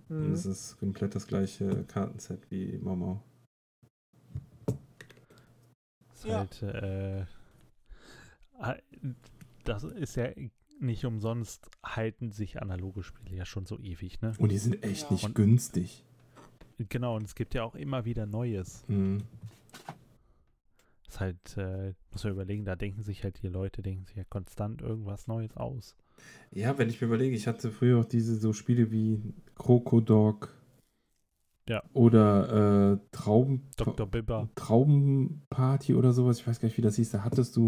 Und 0.07 0.28
Mhm. 0.28 0.34
es 0.34 0.45
ist 0.45 0.78
komplett 0.78 1.15
das 1.15 1.26
gleiche 1.26 1.84
Kartenset 1.86 2.39
wie 2.51 2.78
Mau 2.78 3.23
Ist 6.13 6.26
Ja. 6.26 6.38
halt, 6.38 6.61
äh, 6.61 7.26
ah, 8.59 8.76
das 9.63 9.84
ist 9.84 10.15
ja 10.15 10.30
nicht 10.80 11.05
umsonst, 11.05 11.69
halten 11.84 12.32
sich 12.32 12.61
analoge 12.61 13.03
Spiele 13.03 13.36
ja 13.36 13.45
schon 13.45 13.65
so 13.65 13.80
ewig, 13.80 14.21
ne? 14.21 14.34
Und 14.38 14.51
die 14.51 14.57
sind 14.57 14.84
echt 14.84 15.03
Ja. 15.03 15.11
nicht 15.13 15.23
Und- 15.26 15.36
günstig. 15.36 16.03
Genau, 16.78 17.15
und 17.15 17.23
es 17.23 17.36
gibt 17.36 17.53
ja 17.53 17.63
auch 17.63 17.76
immer 17.76 18.03
wieder 18.05 18.26
Neues. 18.26 18.84
Mhm. 18.89 19.19
Ist 21.07 21.19
halt, 21.21 21.57
äh, 21.57 21.93
muss 22.11 22.23
man 22.23 22.34
überlegen, 22.34 22.65
da 22.65 22.76
denken 22.76 23.01
sich 23.01 23.23
halt 23.23 23.41
die 23.41 23.47
Leute, 23.47 23.82
denken 23.82 24.05
sich 24.05 24.17
ja 24.17 24.23
konstant 24.26 24.82
irgendwas 24.82 25.28
Neues 25.28 25.55
aus. 25.55 25.95
Ja, 26.51 26.78
wenn 26.78 26.89
ich 26.89 26.99
mir 26.99 27.07
überlege, 27.07 27.36
ich 27.36 27.47
hatte 27.47 27.71
früher 27.71 27.99
auch 27.99 28.05
diese 28.05 28.36
so 28.36 28.51
Spiele 28.53 28.91
wie 28.91 29.21
Krokodog. 29.55 30.53
Ja. 31.67 31.82
Oder 31.93 32.93
äh, 32.93 32.99
Trauben, 33.11 33.69
Dr. 33.78 34.05
Bibber. 34.05 34.49
Traubenparty 34.55 35.95
oder 35.95 36.11
sowas. 36.13 36.39
Ich 36.39 36.47
weiß 36.47 36.59
gar 36.59 36.67
nicht, 36.67 36.78
wie 36.78 36.82
das 36.84 36.97
hieß. 36.97 37.11
Da 37.11 37.23
hattest 37.23 37.55
du 37.55 37.65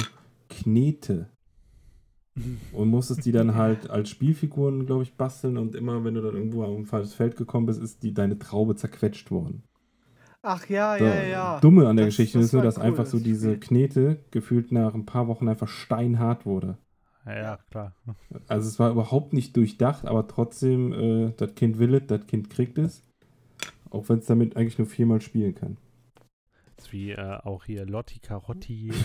Knete 0.50 1.30
und 2.74 2.88
musstest 2.90 3.26
die 3.26 3.32
dann 3.32 3.56
halt 3.56 3.90
als 3.90 4.10
Spielfiguren, 4.10 4.86
glaube 4.86 5.04
ich, 5.04 5.16
basteln. 5.16 5.58
Und 5.58 5.76
immer, 5.76 6.04
wenn 6.04 6.14
du 6.14 6.22
dann 6.22 6.36
irgendwo 6.36 6.64
am 6.64 6.86
falsches 6.86 7.14
Feld 7.14 7.36
gekommen 7.38 7.66
bist, 7.66 7.82
ist 7.82 8.04
die, 8.04 8.14
deine 8.14 8.38
Traube 8.40 8.76
zerquetscht 8.76 9.32
worden. 9.32 9.64
Ach 10.44 10.68
ja, 10.70 10.98
So, 10.98 11.04
ja, 11.06 11.24
ja. 11.24 11.60
Dumme 11.60 11.88
an 11.88 11.98
der 11.98 12.06
Das- 12.06 12.16
Geschichte 12.16 12.38
das 12.38 12.48
ist 12.48 12.54
nur, 12.54 12.62
dass 12.64 12.78
cool, 12.78 12.84
einfach 12.84 13.04
das 13.04 13.12
so 13.12 13.20
diese 13.20 13.56
Spiel. 13.56 13.60
Knete 13.60 14.20
gefühlt 14.32 14.72
nach 14.72 14.94
ein 14.94 15.06
paar 15.06 15.28
Wochen 15.28 15.48
einfach 15.50 15.68
steinhart 15.68 16.46
wurde. 16.46 16.78
Ja, 17.26 17.58
klar. 17.70 17.94
Also 18.48 18.70
es 18.70 18.80
war 18.80 18.90
überhaupt 18.92 19.34
nicht 19.34 19.58
durchdacht, 19.58 20.06
aber 20.06 20.28
trotzdem, 20.28 20.94
äh, 20.94 21.34
das 21.36 21.56
Kind 21.56 21.78
will 21.80 21.94
es, 21.96 22.08
das 22.08 22.26
Kind 22.26 22.50
kriegt 22.50 22.78
es. 22.78 23.04
Auch 23.90 24.08
wenn 24.08 24.20
es 24.20 24.26
damit 24.28 24.56
eigentlich 24.56 24.78
nur 24.78 24.88
viermal 24.88 25.20
spielen 25.22 25.54
kann. 25.56 25.78
ist 26.78 26.94
wie 26.94 27.12
äh, 27.12 27.38
auch 27.44 27.66
hier 27.66 27.86
Lotti 27.86 28.20
Carotti. 28.20 28.94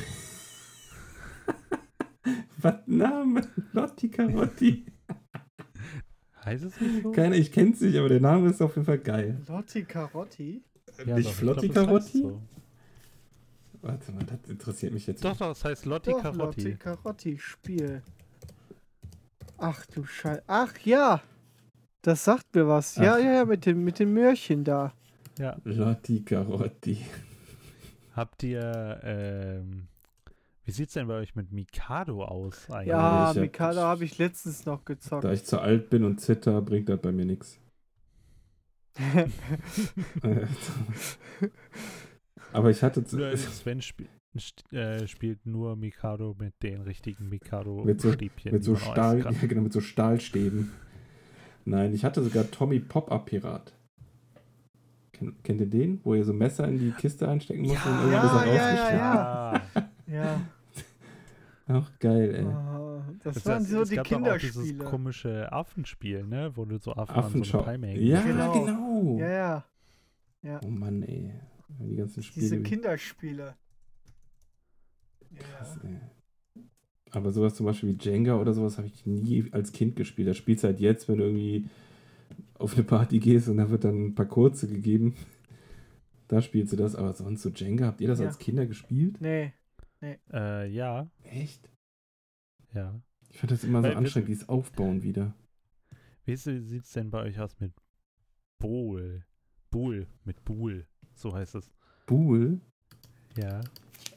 Was 2.59 2.75
Name? 2.87 3.43
Lotti 3.73 4.09
Carotti. 4.09 4.87
heißt 6.45 6.65
es 6.65 6.81
nicht 6.81 7.03
so? 7.03 7.13
Keine, 7.13 7.37
ich 7.37 7.53
kenn's 7.53 7.81
nicht, 7.81 7.97
aber 7.97 8.09
der 8.09 8.21
Name 8.21 8.49
ist 8.51 8.63
auf 8.63 8.77
jeden 8.77 8.87
Fall 8.87 8.99
geil. 8.99 9.41
Lotti 9.49 9.85
Carotti? 9.85 10.63
Ja, 11.07 11.17
nicht 11.17 11.29
doch, 11.29 11.35
Flotti 11.35 11.69
glaub, 11.69 11.87
Carotti? 11.87 12.19
so. 12.23 12.43
Warte 13.81 14.13
mal, 14.13 14.25
das 14.25 14.49
interessiert 14.49 14.93
mich 14.93 15.07
jetzt. 15.07 15.25
Doch, 15.25 15.37
doch, 15.37 15.49
das 15.49 15.65
heißt 15.65 15.87
Lotti 15.87 16.11
Doch, 16.13 16.23
Carotti. 16.23 16.63
Lotti 16.63 16.75
Carotti 16.77 17.39
Spiel. 17.39 18.03
Ach 19.59 19.85
du 19.87 20.05
Scheiße. 20.05 20.43
Ach 20.47 20.77
ja. 20.85 21.21
Das 22.03 22.25
sagt 22.25 22.55
mir 22.55 22.67
was. 22.69 22.97
Ja, 22.97 23.15
Ach. 23.15 23.19
ja, 23.19 23.33
ja, 23.33 23.45
mit 23.45 23.67
den, 23.67 23.83
mit 23.83 23.99
den 23.99 24.13
Möhrchen 24.13 24.65
da. 24.65 24.93
Ja. 25.39 25.57
Lotti 25.65 26.23
Carotti. 26.25 26.99
Habt 28.15 28.43
ihr, 28.43 29.01
ähm, 29.03 29.89
wie 30.65 30.71
sieht's 30.71 30.95
denn 30.95 31.09
bei 31.09 31.15
euch 31.15 31.35
mit 31.35 31.51
Mikado 31.53 32.25
aus 32.25 32.71
eigentlich? 32.71 32.89
Ja, 32.89 33.33
Mikado 33.37 33.81
habe 33.81 34.05
ich 34.05 34.19
letztens 34.19 34.65
noch 34.65 34.85
gezockt. 34.85 35.25
Da 35.25 35.33
ich 35.33 35.45
zu 35.45 35.61
alt 35.61 35.91
bin 35.91 36.05
und 36.05 36.21
zitter, 36.21 36.61
bringt 36.63 36.89
das 36.89 37.01
bei 37.01 37.13
mir 37.13 37.25
nichts. 37.25 37.59
aber 42.53 42.71
ich 42.71 42.83
hatte 42.83 43.05
zu, 43.05 43.17
Nur 43.17 43.37
Sven 43.37 43.79
sp 43.83 44.05
äh, 44.73 45.07
spielt 45.07 45.45
nur 45.45 45.77
Mikado 45.77 46.35
mit 46.39 46.55
den 46.63 46.81
richtigen 46.83 47.29
Mit 47.29 47.43
so- 47.45 48.09
Mikado-Stäbchen. 48.09 48.53
mit 48.53 48.65
so 48.65 48.73
man 48.73 48.83
auch 48.83 48.93
Stahl, 48.93 49.19
ja, 49.25 49.31
genau, 49.47 49.63
mit 49.63 49.73
so 49.73 49.81
Stahlstäben. 49.81 50.73
Nein, 51.65 51.93
ich 51.95 52.05
hatte 52.05 52.23
sogar 52.23 52.51
Tommy 52.51 52.81
Pop-Up 52.81 53.27
Pirat. 53.27 53.75
Ken, 55.13 55.37
kennt 55.43 55.61
ihr 55.61 55.67
den? 55.69 56.01
Wo 56.03 56.15
ihr 56.15 56.25
so 56.25 56.33
Messer 56.33 56.67
in 56.67 56.79
die 56.79 56.93
Kiste 56.93 57.29
einstecken 57.29 57.63
musst 57.63 57.75
Ja, 57.75 57.83
und 57.85 58.11
irgendwann 58.11 58.49
ja, 58.49 58.53
das 58.53 58.57
ja, 58.57 58.91
ja, 58.91 59.63
Ja. 59.75 59.89
Ja. 60.13 60.41
Auch 61.69 61.91
geil, 62.01 62.35
ey. 62.35 62.45
Ah, 62.45 63.05
das 63.23 63.37
Es- 63.37 63.47
waren 63.47 63.65
so 63.65 63.83
es 63.83 63.89
die 63.91 63.97
gab 63.97 64.09
doch 64.09 64.17
auch 64.21 64.37
dieses 64.37 64.55
Kinderspiele. 64.57 64.85
komische 64.85 65.53
Affenspiel, 65.53 66.25
ne? 66.27 66.51
Wo 66.55 66.65
du 66.65 66.79
so 66.79 66.93
Affen 66.93 67.15
an 67.15 67.23
so 67.23 67.29
Affenschau. 67.29 67.63
Palme 67.63 67.87
hängen 67.87 68.07
ja, 68.07 68.21
genau. 68.21 68.65
Genau. 68.65 69.19
Ja, 69.19 69.65
ja. 70.43 70.61
Oh 70.65 70.69
Mann, 70.69 71.03
ey. 71.03 71.33
Die 71.81 71.97
ganzen 71.97 72.21
Diese 72.21 72.47
Spiele. 72.49 72.63
Kinderspiele. 72.63 73.55
Krass, 75.37 75.79
Ja. 75.83 75.89
ey. 75.91 75.97
Aber 77.13 77.31
sowas 77.31 77.55
zum 77.55 77.67
Beispiel 77.67 77.91
wie 77.91 77.99
Jenga 78.03 78.37
oder 78.37 78.55
sowas 78.55 78.79
habe 78.79 78.87
ich 78.89 79.05
nie 79.07 79.47
als 79.53 79.73
Kind 79.73 79.97
gespielt. 79.97 80.29
Das 80.29 80.37
spielst 80.37 80.65
du 80.65 80.69
halt 80.69 80.81
jetzt, 80.81 81.09
wenn 81.09 81.19
du 81.19 81.25
irgendwie 81.25 81.69
auf 82.55 82.75
eine 82.75 82.85
Party 82.85 83.19
gehst 83.19 83.49
und 83.49 83.59
da 83.59 83.69
wird 83.71 83.85
dann 83.85 84.07
ein 84.07 84.15
paar 84.15 84.27
kurze 84.27 84.67
gegeben. 84.67 85.15
Da 86.29 86.41
spielst 86.41 86.73
du 86.73 86.77
das, 86.77 86.97
aber 86.97 87.13
sonst 87.13 87.43
so 87.43 87.51
Jenga, 87.51 87.87
habt 87.87 88.01
ihr 88.01 88.09
das 88.09 88.19
Ja. 88.19 88.27
als 88.27 88.39
Kinder 88.39 88.67
gespielt? 88.67 89.21
Nee. 89.21 89.53
Äh, 90.03 90.67
ja, 90.69 91.09
Echt? 91.23 91.71
ja. 92.75 93.01
Ich 93.31 93.39
finde 93.39 93.55
das 93.55 93.65
immer 93.65 93.79
so 93.81 93.85
Weil 93.85 93.91
wir- 93.93 93.99
anstrengend, 93.99 94.29
dieses 94.29 94.49
Aufbauen 94.49 95.03
wieder. 95.03 95.35
Wie 96.25 96.37
sieht 96.37 96.83
es 96.85 96.93
denn 96.93 97.11
bei 97.11 97.23
euch 97.23 97.39
aus 97.41 97.59
mit 97.61 97.73
Bowl? 98.59 99.25
Bull, 99.71 100.07
mit 100.25 100.45
Bull, 100.45 100.87
so 101.15 101.33
heißt 101.35 101.55
es. 101.55 101.73
Bull? 102.07 102.61
Ja. 103.37 103.61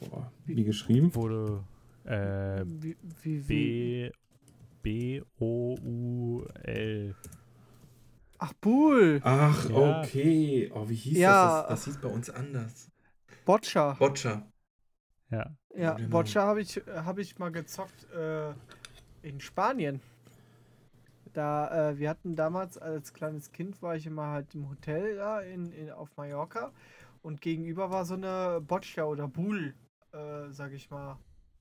Boah, 0.01 0.31
wie 0.45 0.63
geschrieben? 0.65 1.15
Wo 1.15 1.27
du 1.29 1.63
äh, 2.03 2.63
Wie, 2.65 2.97
wie, 3.23 3.47
wie? 3.49 4.11
B 4.81 5.21
B-O-U-L. 5.39 7.15
Ach, 8.37 8.53
Bull. 8.53 9.21
Ach, 9.23 9.69
Ja. 9.69 10.01
okay. 10.01 10.69
Oh, 10.73 10.87
wie 10.89 10.95
hieß 10.95 11.17
Ja. 11.17 11.31
das? 11.31 11.61
das? 11.61 11.69
Das 11.69 11.85
hieß 11.85 11.97
bei 12.01 12.09
uns 12.09 12.29
anders. 12.29 12.91
Boccia. 13.45 13.93
Boccia. 13.93 14.45
Ja. 15.31 15.51
Ja, 15.75 15.93
genau. 15.93 16.09
Boccia 16.09 16.43
habe 16.43 16.61
ich, 16.61 16.81
hab 16.87 17.17
ich 17.17 17.37
mal 17.37 17.51
gezockt 17.51 18.09
äh, 18.13 18.53
in 19.23 19.39
Spanien. 19.39 19.99
Da, 21.33 21.89
äh, 21.89 21.99
wir 21.99 22.09
hatten 22.09 22.35
damals 22.35 22.77
als 22.77 23.13
kleines 23.13 23.51
Kind, 23.51 23.81
war 23.81 23.95
ich 23.95 24.05
immer 24.07 24.27
halt 24.27 24.55
im 24.55 24.69
Hotel 24.69 25.17
da 25.17 25.41
in, 25.41 25.71
in, 25.73 25.91
auf 25.91 26.15
Mallorca 26.15 26.71
und 27.21 27.41
gegenüber 27.41 27.91
war 27.91 28.05
so 28.05 28.13
eine 28.13 28.61
Boccia 28.65 29.03
oder 29.03 29.27
Bull, 29.27 29.73
äh, 30.13 30.51
sag 30.51 30.71
ich 30.71 30.89
mal, 30.89 31.17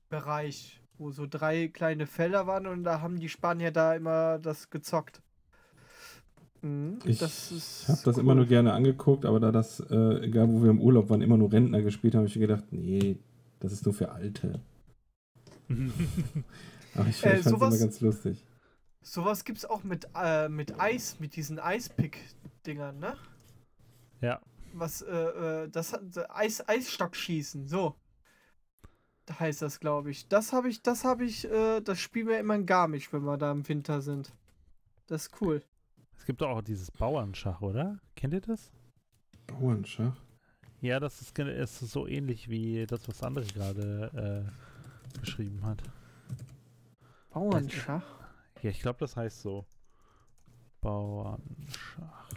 Bereich, 0.09 0.81
wo 0.97 1.11
so 1.11 1.25
drei 1.27 1.67
kleine 1.67 2.07
Felder 2.07 2.47
waren 2.47 2.67
und 2.67 2.83
da 2.83 3.01
haben 3.01 3.19
die 3.19 3.27
Spanier 3.27 3.71
da 3.71 3.95
immer 3.95 4.39
das 4.39 4.69
gezockt. 4.69 5.21
Mhm, 6.61 6.99
Ich 7.05 7.21
habe 7.21 7.31
das 8.05 8.05
cool. 8.05 8.19
immer 8.19 8.35
nur 8.35 8.45
gerne 8.45 8.73
angeguckt, 8.73 9.25
aber 9.25 9.39
da 9.39 9.51
das, 9.51 9.81
äh, 9.81 10.25
egal 10.25 10.47
wo 10.49 10.63
wir 10.63 10.69
im 10.69 10.79
Urlaub 10.79 11.09
waren, 11.09 11.21
immer 11.21 11.37
nur 11.37 11.51
Rentner 11.51 11.81
gespielt 11.81 12.15
haben, 12.15 12.21
habe 12.21 12.29
ich 12.29 12.35
mir 12.35 12.47
gedacht, 12.47 12.65
nee, 12.71 13.17
das 13.65 13.73
ist 13.73 13.85
nur 13.85 13.93
für 13.93 14.11
Alte. 14.11 14.59
Aber 15.69 17.07
ich, 17.07 17.23
Äh, 17.25 17.37
fand 17.41 17.45
es 17.45 17.51
immer 17.51 17.77
ganz 17.77 18.01
lustig. 18.01 18.43
Sowas 19.01 19.43
gibt's 19.43 19.65
auch 19.65 19.83
mit, 19.83 20.07
äh, 20.15 20.49
mit 20.49 20.79
Eis, 20.79 21.19
mit 21.19 21.35
diesen 21.35 21.59
Eispick-Dingern, 21.59 22.99
ne? 22.99 23.15
ja. 24.21 24.39
Was, 24.73 25.01
äh, 25.01 25.13
äh, 25.15 25.69
das 25.69 25.93
hat 25.93 26.17
äh, 26.17 26.25
Eis, 26.29 26.67
Eisstockschießen, 26.67 27.67
so. 27.67 27.95
Da 29.25 29.39
heißt 29.39 29.61
das, 29.61 29.79
glaube 29.79 30.11
ich. 30.11 30.27
Das 30.27 30.51
habe 30.53 30.67
ich, 30.69 30.81
das 30.81 31.05
habe 31.05 31.23
ich, 31.23 31.45
äh, 31.49 31.79
das 31.81 31.99
spielen 31.99 32.27
wir 32.27 32.39
immer 32.39 32.55
in 32.55 32.65
Garmisch, 32.65 33.13
wenn 33.13 33.23
wir 33.23 33.37
da 33.37 33.51
im 33.51 33.67
Winter 33.67 34.01
sind. 34.01 34.33
Das 35.07 35.27
ist 35.27 35.41
cool. 35.41 35.63
Es 36.17 36.25
gibt 36.25 36.41
doch 36.41 36.49
auch 36.49 36.61
dieses 36.61 36.91
Bauernschach, 36.91 37.61
oder? 37.61 37.99
Kennt 38.15 38.33
ihr 38.33 38.41
das? 38.41 38.71
Bauernschach? 39.47 40.17
Ja, 40.85 40.99
das 40.99 41.19
ist, 41.19 41.39
ist 41.39 41.79
so 41.79 42.05
ähnlich 42.07 42.47
wie 42.47 42.85
das, 42.85 43.07
was 43.07 43.23
André 43.23 43.51
gerade 43.51 44.45
äh, 44.45 45.19
beschrieben 45.19 45.65
hat. 45.65 45.81
Bauernschach. 47.31 48.03
Ja, 48.61 48.69
ich 48.69 48.81
glaube, 48.81 48.99
das 48.99 49.15
heißt 49.15 49.41
so. 49.41 49.65
Bauernschach. 50.81 52.29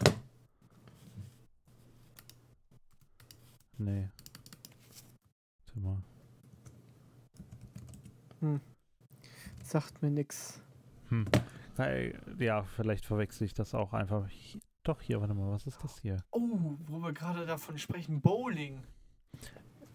Nee. 3.76 4.08
Warte 5.76 6.02
mal. 8.40 8.60
Sagt 9.62 10.00
mir 10.00 10.10
nix. 10.10 10.62
Hm. 11.10 11.26
Ja, 12.38 12.62
vielleicht 12.62 13.04
verwechsel 13.04 13.44
ich 13.44 13.52
das 13.52 13.74
auch 13.74 13.92
einfach. 13.92 14.26
Hi- 14.26 14.60
Doch, 14.88 15.02
hier, 15.02 15.20
warte 15.20 15.34
mal, 15.34 15.50
was 15.50 15.66
ist 15.66 15.84
das 15.84 15.98
hier? 15.98 16.16
Oh, 16.30 16.48
wo 16.86 16.98
wir 17.00 17.12
gerade 17.12 17.44
davon 17.44 17.76
sprechen, 17.76 18.22
Bowling. 18.22 18.80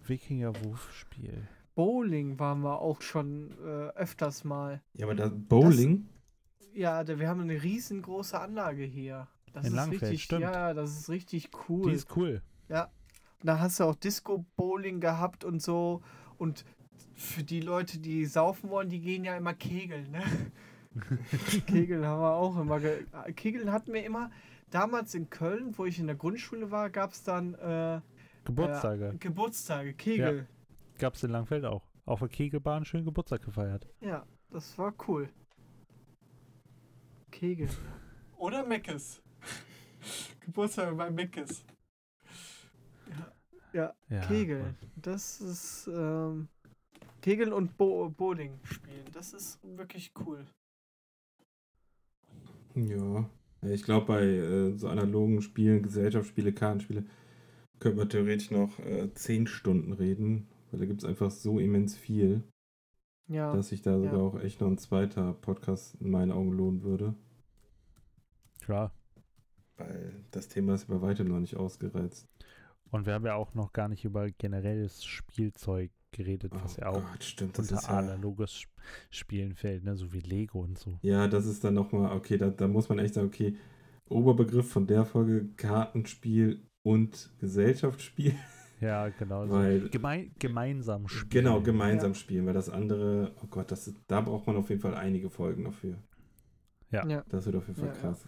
Wikinger-Wurfspiel. 0.05 1.47
Bowling 1.73 2.37
waren 2.37 2.61
wir 2.61 2.79
auch 2.79 3.01
schon 3.01 3.57
äh, 3.65 3.87
öfters 3.97 4.43
mal. 4.43 4.83
Ja, 4.93 5.07
aber 5.07 5.15
das 5.15 5.31
Bowling? 5.33 6.07
Ja, 6.75 7.03
da, 7.03 7.17
wir 7.17 7.27
haben 7.27 7.41
eine 7.41 7.63
riesengroße 7.63 8.39
Anlage 8.39 8.83
hier. 8.83 9.27
Das 9.51 9.65
In 9.65 9.71
ist 9.71 9.75
Langfeld, 9.77 10.01
richtig, 10.03 10.23
stimmt. 10.25 10.41
ja, 10.41 10.75
das 10.75 10.91
ist 10.91 11.09
richtig 11.09 11.49
Die 11.49 11.57
cool. 11.69 11.91
ist 11.91 12.15
cool. 12.15 12.43
Ja. 12.69 12.91
Und 13.39 13.47
da 13.47 13.57
hast 13.57 13.79
du 13.79 13.85
auch 13.85 13.95
Disco-Bowling 13.95 14.99
gehabt 14.99 15.43
und 15.43 15.59
so. 15.59 16.03
Und 16.37 16.65
für 17.15 17.41
die 17.41 17.61
Leute, 17.61 17.97
die 17.97 18.27
saufen 18.27 18.69
wollen, 18.69 18.89
die 18.89 19.01
gehen 19.01 19.23
ja 19.23 19.35
immer 19.35 19.55
kegeln, 19.55 20.11
ne? 20.11 20.21
Kegeln 21.65 22.05
haben 22.05 22.21
wir 22.21 22.35
auch 22.35 22.59
immer. 22.59 22.79
Ge 22.79 23.03
Kegeln 23.35 23.71
hatten 23.71 23.91
wir 23.91 24.05
immer. 24.05 24.29
Damals 24.73 25.13
in 25.13 25.29
Köln, 25.29 25.77
wo 25.77 25.85
ich 25.85 25.99
in 25.99 26.07
der 26.07 26.15
Grundschule 26.15 26.71
war, 26.71 26.89
gab 26.89 27.11
es 27.11 27.21
dann 27.21 27.53
äh, 27.53 28.01
Geburtstage. 28.43 29.09
äh, 29.09 29.17
Geburtstage, 29.17 29.93
Kegel. 29.93 30.47
Gab 30.97 31.13
es 31.13 31.21
in 31.23 31.29
Langfeld 31.29 31.63
auch. 31.63 31.83
Auf 32.05 32.19
der 32.19 32.27
Kegelbahn 32.29 32.83
schön 32.83 33.05
Geburtstag 33.05 33.43
gefeiert. 33.43 33.87
Ja. 34.01 34.25
das 34.49 34.75
war 34.79 34.91
cool. 35.07 35.29
Kegel. 37.29 37.69
Oder 38.37 38.65
Meckes. 38.65 39.21
Geburtstag 40.39 40.97
bei 40.97 41.11
Meckes. 41.11 41.63
Ja, 43.73 43.93
Ja. 44.09 44.21
Kegeln. 44.21 44.75
Das 44.95 45.39
ist 45.39 45.87
ähm, 45.87 46.47
Kegeln 47.21 47.53
und 47.53 47.77
Bo 47.77 48.09
Bowling 48.09 48.59
spielen. 48.63 49.05
Das 49.13 49.33
ist 49.33 49.59
wirklich 49.77 50.11
cool. 50.25 50.47
Ja. 52.73 53.29
Ich 53.69 53.83
glaube, 53.83 54.05
bei 54.07 54.23
äh, 54.23 54.77
so 54.77 54.87
analogen 54.89 55.41
Spielen, 55.41 55.83
Gesellschaftsspiele, 55.83 56.53
Kartenspiele, 56.53 57.05
könnte 57.79 57.97
man 57.97 58.09
theoretisch 58.09 58.51
noch 58.51 58.79
äh, 58.79 59.13
10 59.13 59.47
Stunden 59.47 59.93
reden, 59.93 60.47
weil 60.71 60.79
da 60.79 60.85
gibt 60.85 61.03
es 61.03 61.09
einfach 61.09 61.31
so 61.31 61.59
immens 61.59 61.95
viel, 61.97 62.43
Ja. 63.27 63.53
dass 63.55 63.69
sich 63.69 63.81
da 63.81 63.97
sogar 63.97 64.13
Ja. 64.15 64.19
auch 64.21 64.39
echt 64.39 64.61
noch 64.61 64.67
ein 64.67 64.77
zweiter 64.77 65.33
Podcast 65.33 65.95
in 66.01 66.09
meinen 66.11 66.31
Augen 66.31 66.51
lohnen 66.53 66.83
würde. 66.83 67.15
Klar. 68.61 68.93
Weil 69.77 70.23
das 70.31 70.47
Thema 70.47 70.75
ist 70.75 70.87
bei 70.87 71.01
weitem 71.01 71.27
noch 71.27 71.39
nicht 71.39 71.57
ausgereizt. 71.57 72.27
Und 72.91 73.05
wir 73.05 73.13
haben 73.13 73.25
ja 73.25 73.35
auch 73.35 73.55
noch 73.55 73.73
gar 73.73 73.87
nicht 73.87 74.05
über 74.05 74.29
generelles 74.29 75.03
Spielzeug 75.03 75.91
geredet, 76.13 76.51
was 76.55 76.77
ja 76.77 76.87
auch 76.89 76.97
Oh 76.97 77.01
Gott, 77.11 77.23
stimmt, 77.23 77.57
das 77.57 77.69
unter 77.71 77.83
ja, 77.83 77.97
analoges 77.97 78.51
Sp- 78.63 78.71
Spielen 79.09 79.53
fällt, 79.55 79.83
ne? 79.83 79.95
so 79.95 80.13
wie 80.13 80.19
Lego 80.21 80.61
und 80.61 80.77
so. 80.77 80.97
ja, 81.01 81.27
das 81.27 81.45
ist 81.45 81.63
dann 81.63 81.73
nochmal, 81.73 82.15
okay, 82.15 82.37
da, 82.37 82.49
da 82.49 82.67
muss 82.67 82.87
man 82.89 82.99
echt 82.99 83.13
sagen, 83.15 83.27
okay, 83.27 83.55
Oberbegriff 84.09 84.69
von 84.71 84.85
der 84.87 85.05
Folge, 85.05 85.47
Kartenspiel 85.57 86.61
und 86.83 87.29
Gesellschaftsspiel, 87.39 88.35
Ja, 88.81 89.07
genau. 89.09 89.47
So. 89.47 89.53
weil 89.53 89.87
Gemei 89.89 90.29
gemeinsam 90.39 91.07
spielen. 91.07 91.29
Genau, 91.29 91.61
gemeinsam 91.61 92.11
Ja. 92.11 92.15
spielen, 92.15 92.45
weil 92.45 92.53
das 92.53 92.69
andere, 92.69 93.31
oh 93.41 93.47
Gott, 93.47 93.71
das, 93.71 93.87
ist- 93.87 93.97
da 94.07 94.19
braucht 94.19 94.45
man 94.45 94.57
auf 94.57 94.69
jeden 94.69 94.81
Fall 94.81 94.93
einige 94.95 95.29
Folgen 95.29 95.63
dafür. 95.63 95.97
Ja. 96.91 97.07
ja. 97.07 97.23
Das 97.29 97.45
wird 97.45 97.55
auf 97.55 97.67
jeden 97.67 97.79
Fall 97.79 97.87
Ja, 97.89 97.93
ja. 97.95 97.99
krass. 98.01 98.27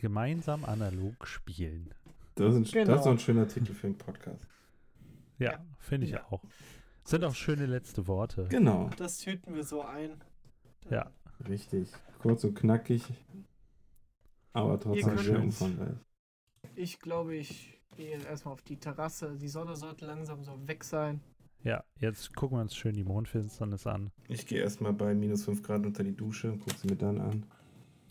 Gemeinsam 0.00 0.64
analog 0.64 1.26
spielen. 1.26 1.90
Das, 2.36 2.54
ist 2.54 2.60
ein, 2.60 2.64
Genau. 2.72 2.86
das 2.92 3.00
ist 3.00 3.04
so 3.04 3.10
ein 3.10 3.18
schöner 3.18 3.46
Titel 3.46 3.74
für 3.74 3.86
einen 3.88 3.98
Podcast. 3.98 4.48
Ja, 5.38 5.52
Ja. 5.52 5.64
finde 5.78 6.06
ich 6.06 6.12
Ja. 6.14 6.24
auch. 6.30 6.42
Sind 7.10 7.24
auch 7.24 7.34
schöne 7.34 7.66
letzte 7.66 8.06
Worte. 8.06 8.46
Genau, 8.50 8.88
Das 8.96 9.18
tüten 9.18 9.54
wir 9.56 9.64
so 9.64 9.82
ein. 9.82 10.12
Ja. 10.90 11.10
richtig. 11.48 11.88
Kurz 12.20 12.44
und 12.44 12.54
knackig, 12.54 13.02
aber 14.52 14.78
trotzdem 14.78 15.18
sehr 15.18 15.38
uns- 15.40 15.60
umfangreich. 15.60 15.96
Ich 16.76 17.00
glaube, 17.00 17.34
ich 17.34 17.80
gehe 17.96 18.10
jetzt 18.10 18.26
erstmal 18.26 18.54
auf 18.54 18.62
die 18.62 18.76
Terrasse. 18.76 19.36
Die 19.40 19.48
Sonne 19.48 19.74
sollte 19.74 20.06
langsam 20.06 20.44
so 20.44 20.52
weg 20.68 20.84
sein. 20.84 21.20
Ja, 21.64 21.82
jetzt 21.98 22.34
gucken 22.36 22.58
wir 22.58 22.62
uns 22.62 22.76
schön 22.76 22.94
die 22.94 23.04
Mondfinsternis 23.04 23.86
an. 23.86 24.10
Ich 24.28 24.46
gehe 24.46 24.60
erstmal 24.60 24.92
bei 24.92 25.14
minus 25.14 25.44
5 25.44 25.62
Grad 25.62 25.84
unter 25.86 26.04
die 26.04 26.14
Dusche 26.16 26.52
und 26.52 26.60
gucke 26.60 26.76
sie 26.78 26.86
mir 26.88 26.96
dann 26.96 27.20
an. 27.20 27.44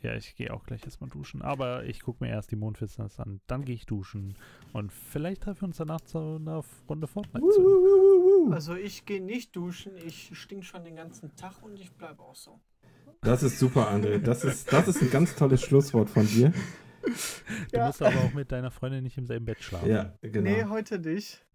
Ja, 0.02 0.16
ich 0.16 0.36
gehe 0.36 0.54
auch 0.54 0.64
gleich 0.64 0.84
erstmal 0.86 1.10
duschen. 1.10 1.42
Aber 1.42 1.84
ich 1.86 2.02
gucke 2.02 2.24
mir 2.24 2.30
erst 2.32 2.52
die 2.52 2.56
Mondfinsternis 2.56 3.20
an. 3.20 3.42
Dann 3.48 3.66
gehe 3.66 3.76
ich 3.76 3.86
duschen. 3.86 4.36
Und 4.74 4.92
vielleicht 4.94 5.42
treffen 5.44 5.62
wir 5.62 5.68
uns 5.68 5.78
danach 5.78 6.02
zu 6.02 6.18
einer 6.18 6.64
Runde 6.88 7.08
Fortnite. 7.08 7.46
Also 8.52 8.76
ich 8.76 9.06
gehe 9.06 9.22
nicht 9.22 9.56
duschen. 9.56 9.94
Ich 10.06 10.32
stink 10.34 10.64
schon 10.66 10.84
den 10.84 10.96
ganzen 10.96 11.36
Tag 11.36 11.62
und 11.64 11.80
ich 11.80 11.92
bleibe 11.92 12.22
auch 12.24 12.36
so. 12.36 12.60
Das 13.22 13.44
ist 13.44 13.60
super, 13.60 13.92
André. 13.92 14.20
Das 14.20 14.44
ist, 14.44 14.72
das 14.72 14.88
ist 14.88 15.02
ein 15.02 15.10
ganz 15.10 15.36
tolles 15.36 15.62
Schlusswort 15.62 16.10
von 16.10 16.26
dir. 16.28 16.54
Du 17.72 17.78
Ja. 17.78 17.88
musst 17.88 18.02
aber 18.02 18.18
auch 18.20 18.34
mit 18.34 18.52
deiner 18.52 18.72
Freundin 18.72 19.04
nicht 19.04 19.18
im 19.18 19.26
selben 19.26 19.46
Bett 19.46 19.62
schlafen. 19.62 19.90
Ja, 19.90 20.14
genau. 20.22 20.50
Nee, 20.50 20.64
heute 20.66 21.00
nicht. 21.00 21.46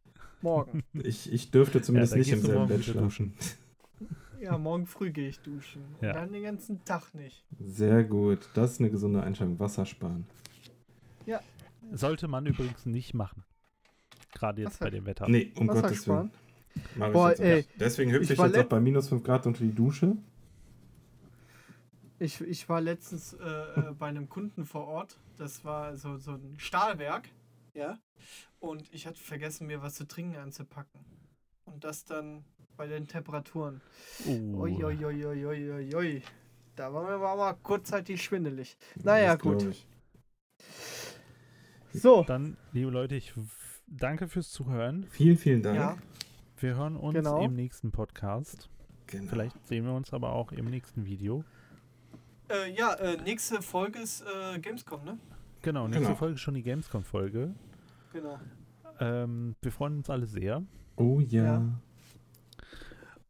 Morgen. 0.43 0.83
Ich, 1.03 1.33
ich 1.33 1.51
dürfte 1.51 1.81
zumindest 1.83 2.13
dann 2.13 2.19
nicht 2.21 2.33
im 2.33 2.41
selben 2.41 2.69
Bett 2.69 2.85
schlafen. 2.85 3.35
ja, 4.41 4.57
morgen 4.59 4.87
früh 4.87 5.11
gehe 5.11 5.29
ich 5.29 5.39
duschen. 5.41 5.83
Ja. 6.01 6.09
Und 6.11 6.17
dann 6.17 6.33
den 6.33 6.43
ganzen 6.43 6.85
Tag 6.85 7.15
nicht. 7.15 7.45
Sehr 7.59 8.05
gut. 8.05 8.49
Das 8.55 8.73
ist 8.73 8.81
eine 8.81 8.91
gesunde 8.91 9.23
Einstellung. 9.23 9.59
Wasser 9.59 9.87
sparen. 9.87 10.27
Sollte 11.93 12.29
man 12.29 12.47
übrigens 12.47 12.87
nicht 12.87 13.13
machen. 13.13 13.45
Gerade 14.33 14.63
jetzt 14.63 14.73
Was 14.73 14.79
bei 14.79 14.91
dem 14.91 15.05
Wetter. 15.07 15.29
Nee, 15.29 15.53
um 15.57 15.69
Wasser 15.69 15.83
Gottes 15.83 16.09
Willen. 16.09 16.31
sparen? 16.31 16.31
Mach 16.97 17.09
ich 17.09 17.13
Boah, 17.13 17.29
jetzt 17.31 17.41
auch 17.41 17.45
ey. 17.45 17.67
Deswegen 17.79 18.11
hüpfe 18.13 18.25
ich 18.25 18.31
ich, 18.31 18.39
jetzt 18.39 18.59
auch 18.59 18.65
bei 18.65 18.81
minus 18.81 19.09
5 19.09 19.23
Grad 19.23 19.47
unter 19.47 19.61
die 19.63 19.75
Dusche. 19.75 20.17
Ich, 22.19 22.41
ich 22.41 22.69
war 22.69 22.81
letztens 22.81 23.35
äh, 23.35 23.47
äh, 23.47 23.93
bei 23.99 24.07
einem 24.07 24.29
Kunden 24.29 24.65
vor 24.65 24.87
Ort. 24.87 25.19
Das 25.37 25.65
war 25.65 25.97
so, 25.97 26.17
so 26.19 26.33
ein 26.33 26.55
Stahlwerk. 26.59 27.29
Ja. 27.75 27.99
Und 28.61 28.93
ich 28.93 29.07
hatte 29.07 29.21
vergessen, 29.21 29.67
mir 29.67 29.83
was 29.83 29.97
zu 29.97 30.07
trinken 30.07 30.37
anzupacken. 30.37 31.01
Und 31.65 31.83
das 31.85 32.05
dann 32.05 32.45
bei 32.77 32.87
den 32.87 33.07
Temperaturen. 33.07 33.81
Uh, 34.27 34.63
Ui, 34.63 34.85
ui, 34.85 35.05
ui, 35.05 35.27
ui, 35.27 35.47
ui, 35.47 35.71
ui, 35.71 35.95
ui. 35.95 36.23
Da 36.77 36.93
war 36.93 37.05
mir 37.05 37.15
aber 37.15 37.37
mal 37.37 37.55
kurzzeitig 37.55 38.23
schwindelig. 38.23 38.77
Naja, 39.03 39.35
Das 39.35 39.43
gut. 39.43 39.63
ich. 39.63 39.87
So. 41.93 42.25
Dann, 42.25 42.57
liebe 42.73 42.91
Leute, 42.91 43.15
ich 43.15 43.33
danke 43.87 44.29
fürs 44.29 44.51
Zuhören. 44.51 45.07
Vielen, 45.11 45.37
vielen 45.37 45.63
Dank. 45.63 45.77
Ja. 45.77 45.99
Wir 46.65 46.77
hören 46.77 46.97
uns 46.97 47.13
Genau. 47.15 47.45
im 47.45 47.55
nächsten 47.55 47.91
Podcast. 47.93 48.71
Genau. 49.07 49.29
Vielleicht 49.29 49.67
sehen 49.67 49.85
wir 49.85 49.93
uns 49.93 50.15
aber 50.15 50.33
auch 50.33 50.51
im 50.51 50.65
nächsten 50.65 51.05
Video. 51.05 51.45
Äh, 52.49 52.73
ja, 52.73 52.95
äh, 52.95 53.21
nächste 53.23 53.61
Folge 53.61 53.99
ist 53.99 54.23
äh, 54.23 54.59
Gamescom, 54.61 55.05
ne? 55.05 55.19
Genau, 55.61 55.87
nächste 55.89 56.05
Genau. 56.07 56.17
Folge 56.17 56.35
ist 56.37 56.41
schon 56.41 56.55
die 56.55 56.63
Gamescom-Folge. 56.63 57.55
Genau. 58.15 58.39
Ähm, 58.99 59.55
wir 59.61 59.73
freuen 59.73 59.99
uns 59.99 60.09
alle 60.09 60.25
sehr. 60.25 60.63
Oh 60.97 61.21
ja. 61.21 61.45
Ja. 61.45 61.81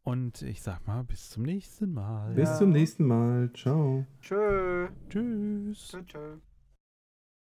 Und 0.05 0.43
ich 0.43 0.62
sag 0.62 0.86
mal, 0.86 1.02
bis 1.02 1.31
zum 1.31 1.43
nächsten 1.43 1.93
Mal. 1.93 2.35
Bis 2.35 2.51
Ja. 2.51 2.55
zum 2.59 2.70
nächsten 2.70 3.05
Mal. 3.05 3.51
Ciao. 3.52 4.06
Tschö. 4.20 4.90
Tschüss. 5.11 5.89
Tschö, 5.89 6.05
tschö. 6.05 6.36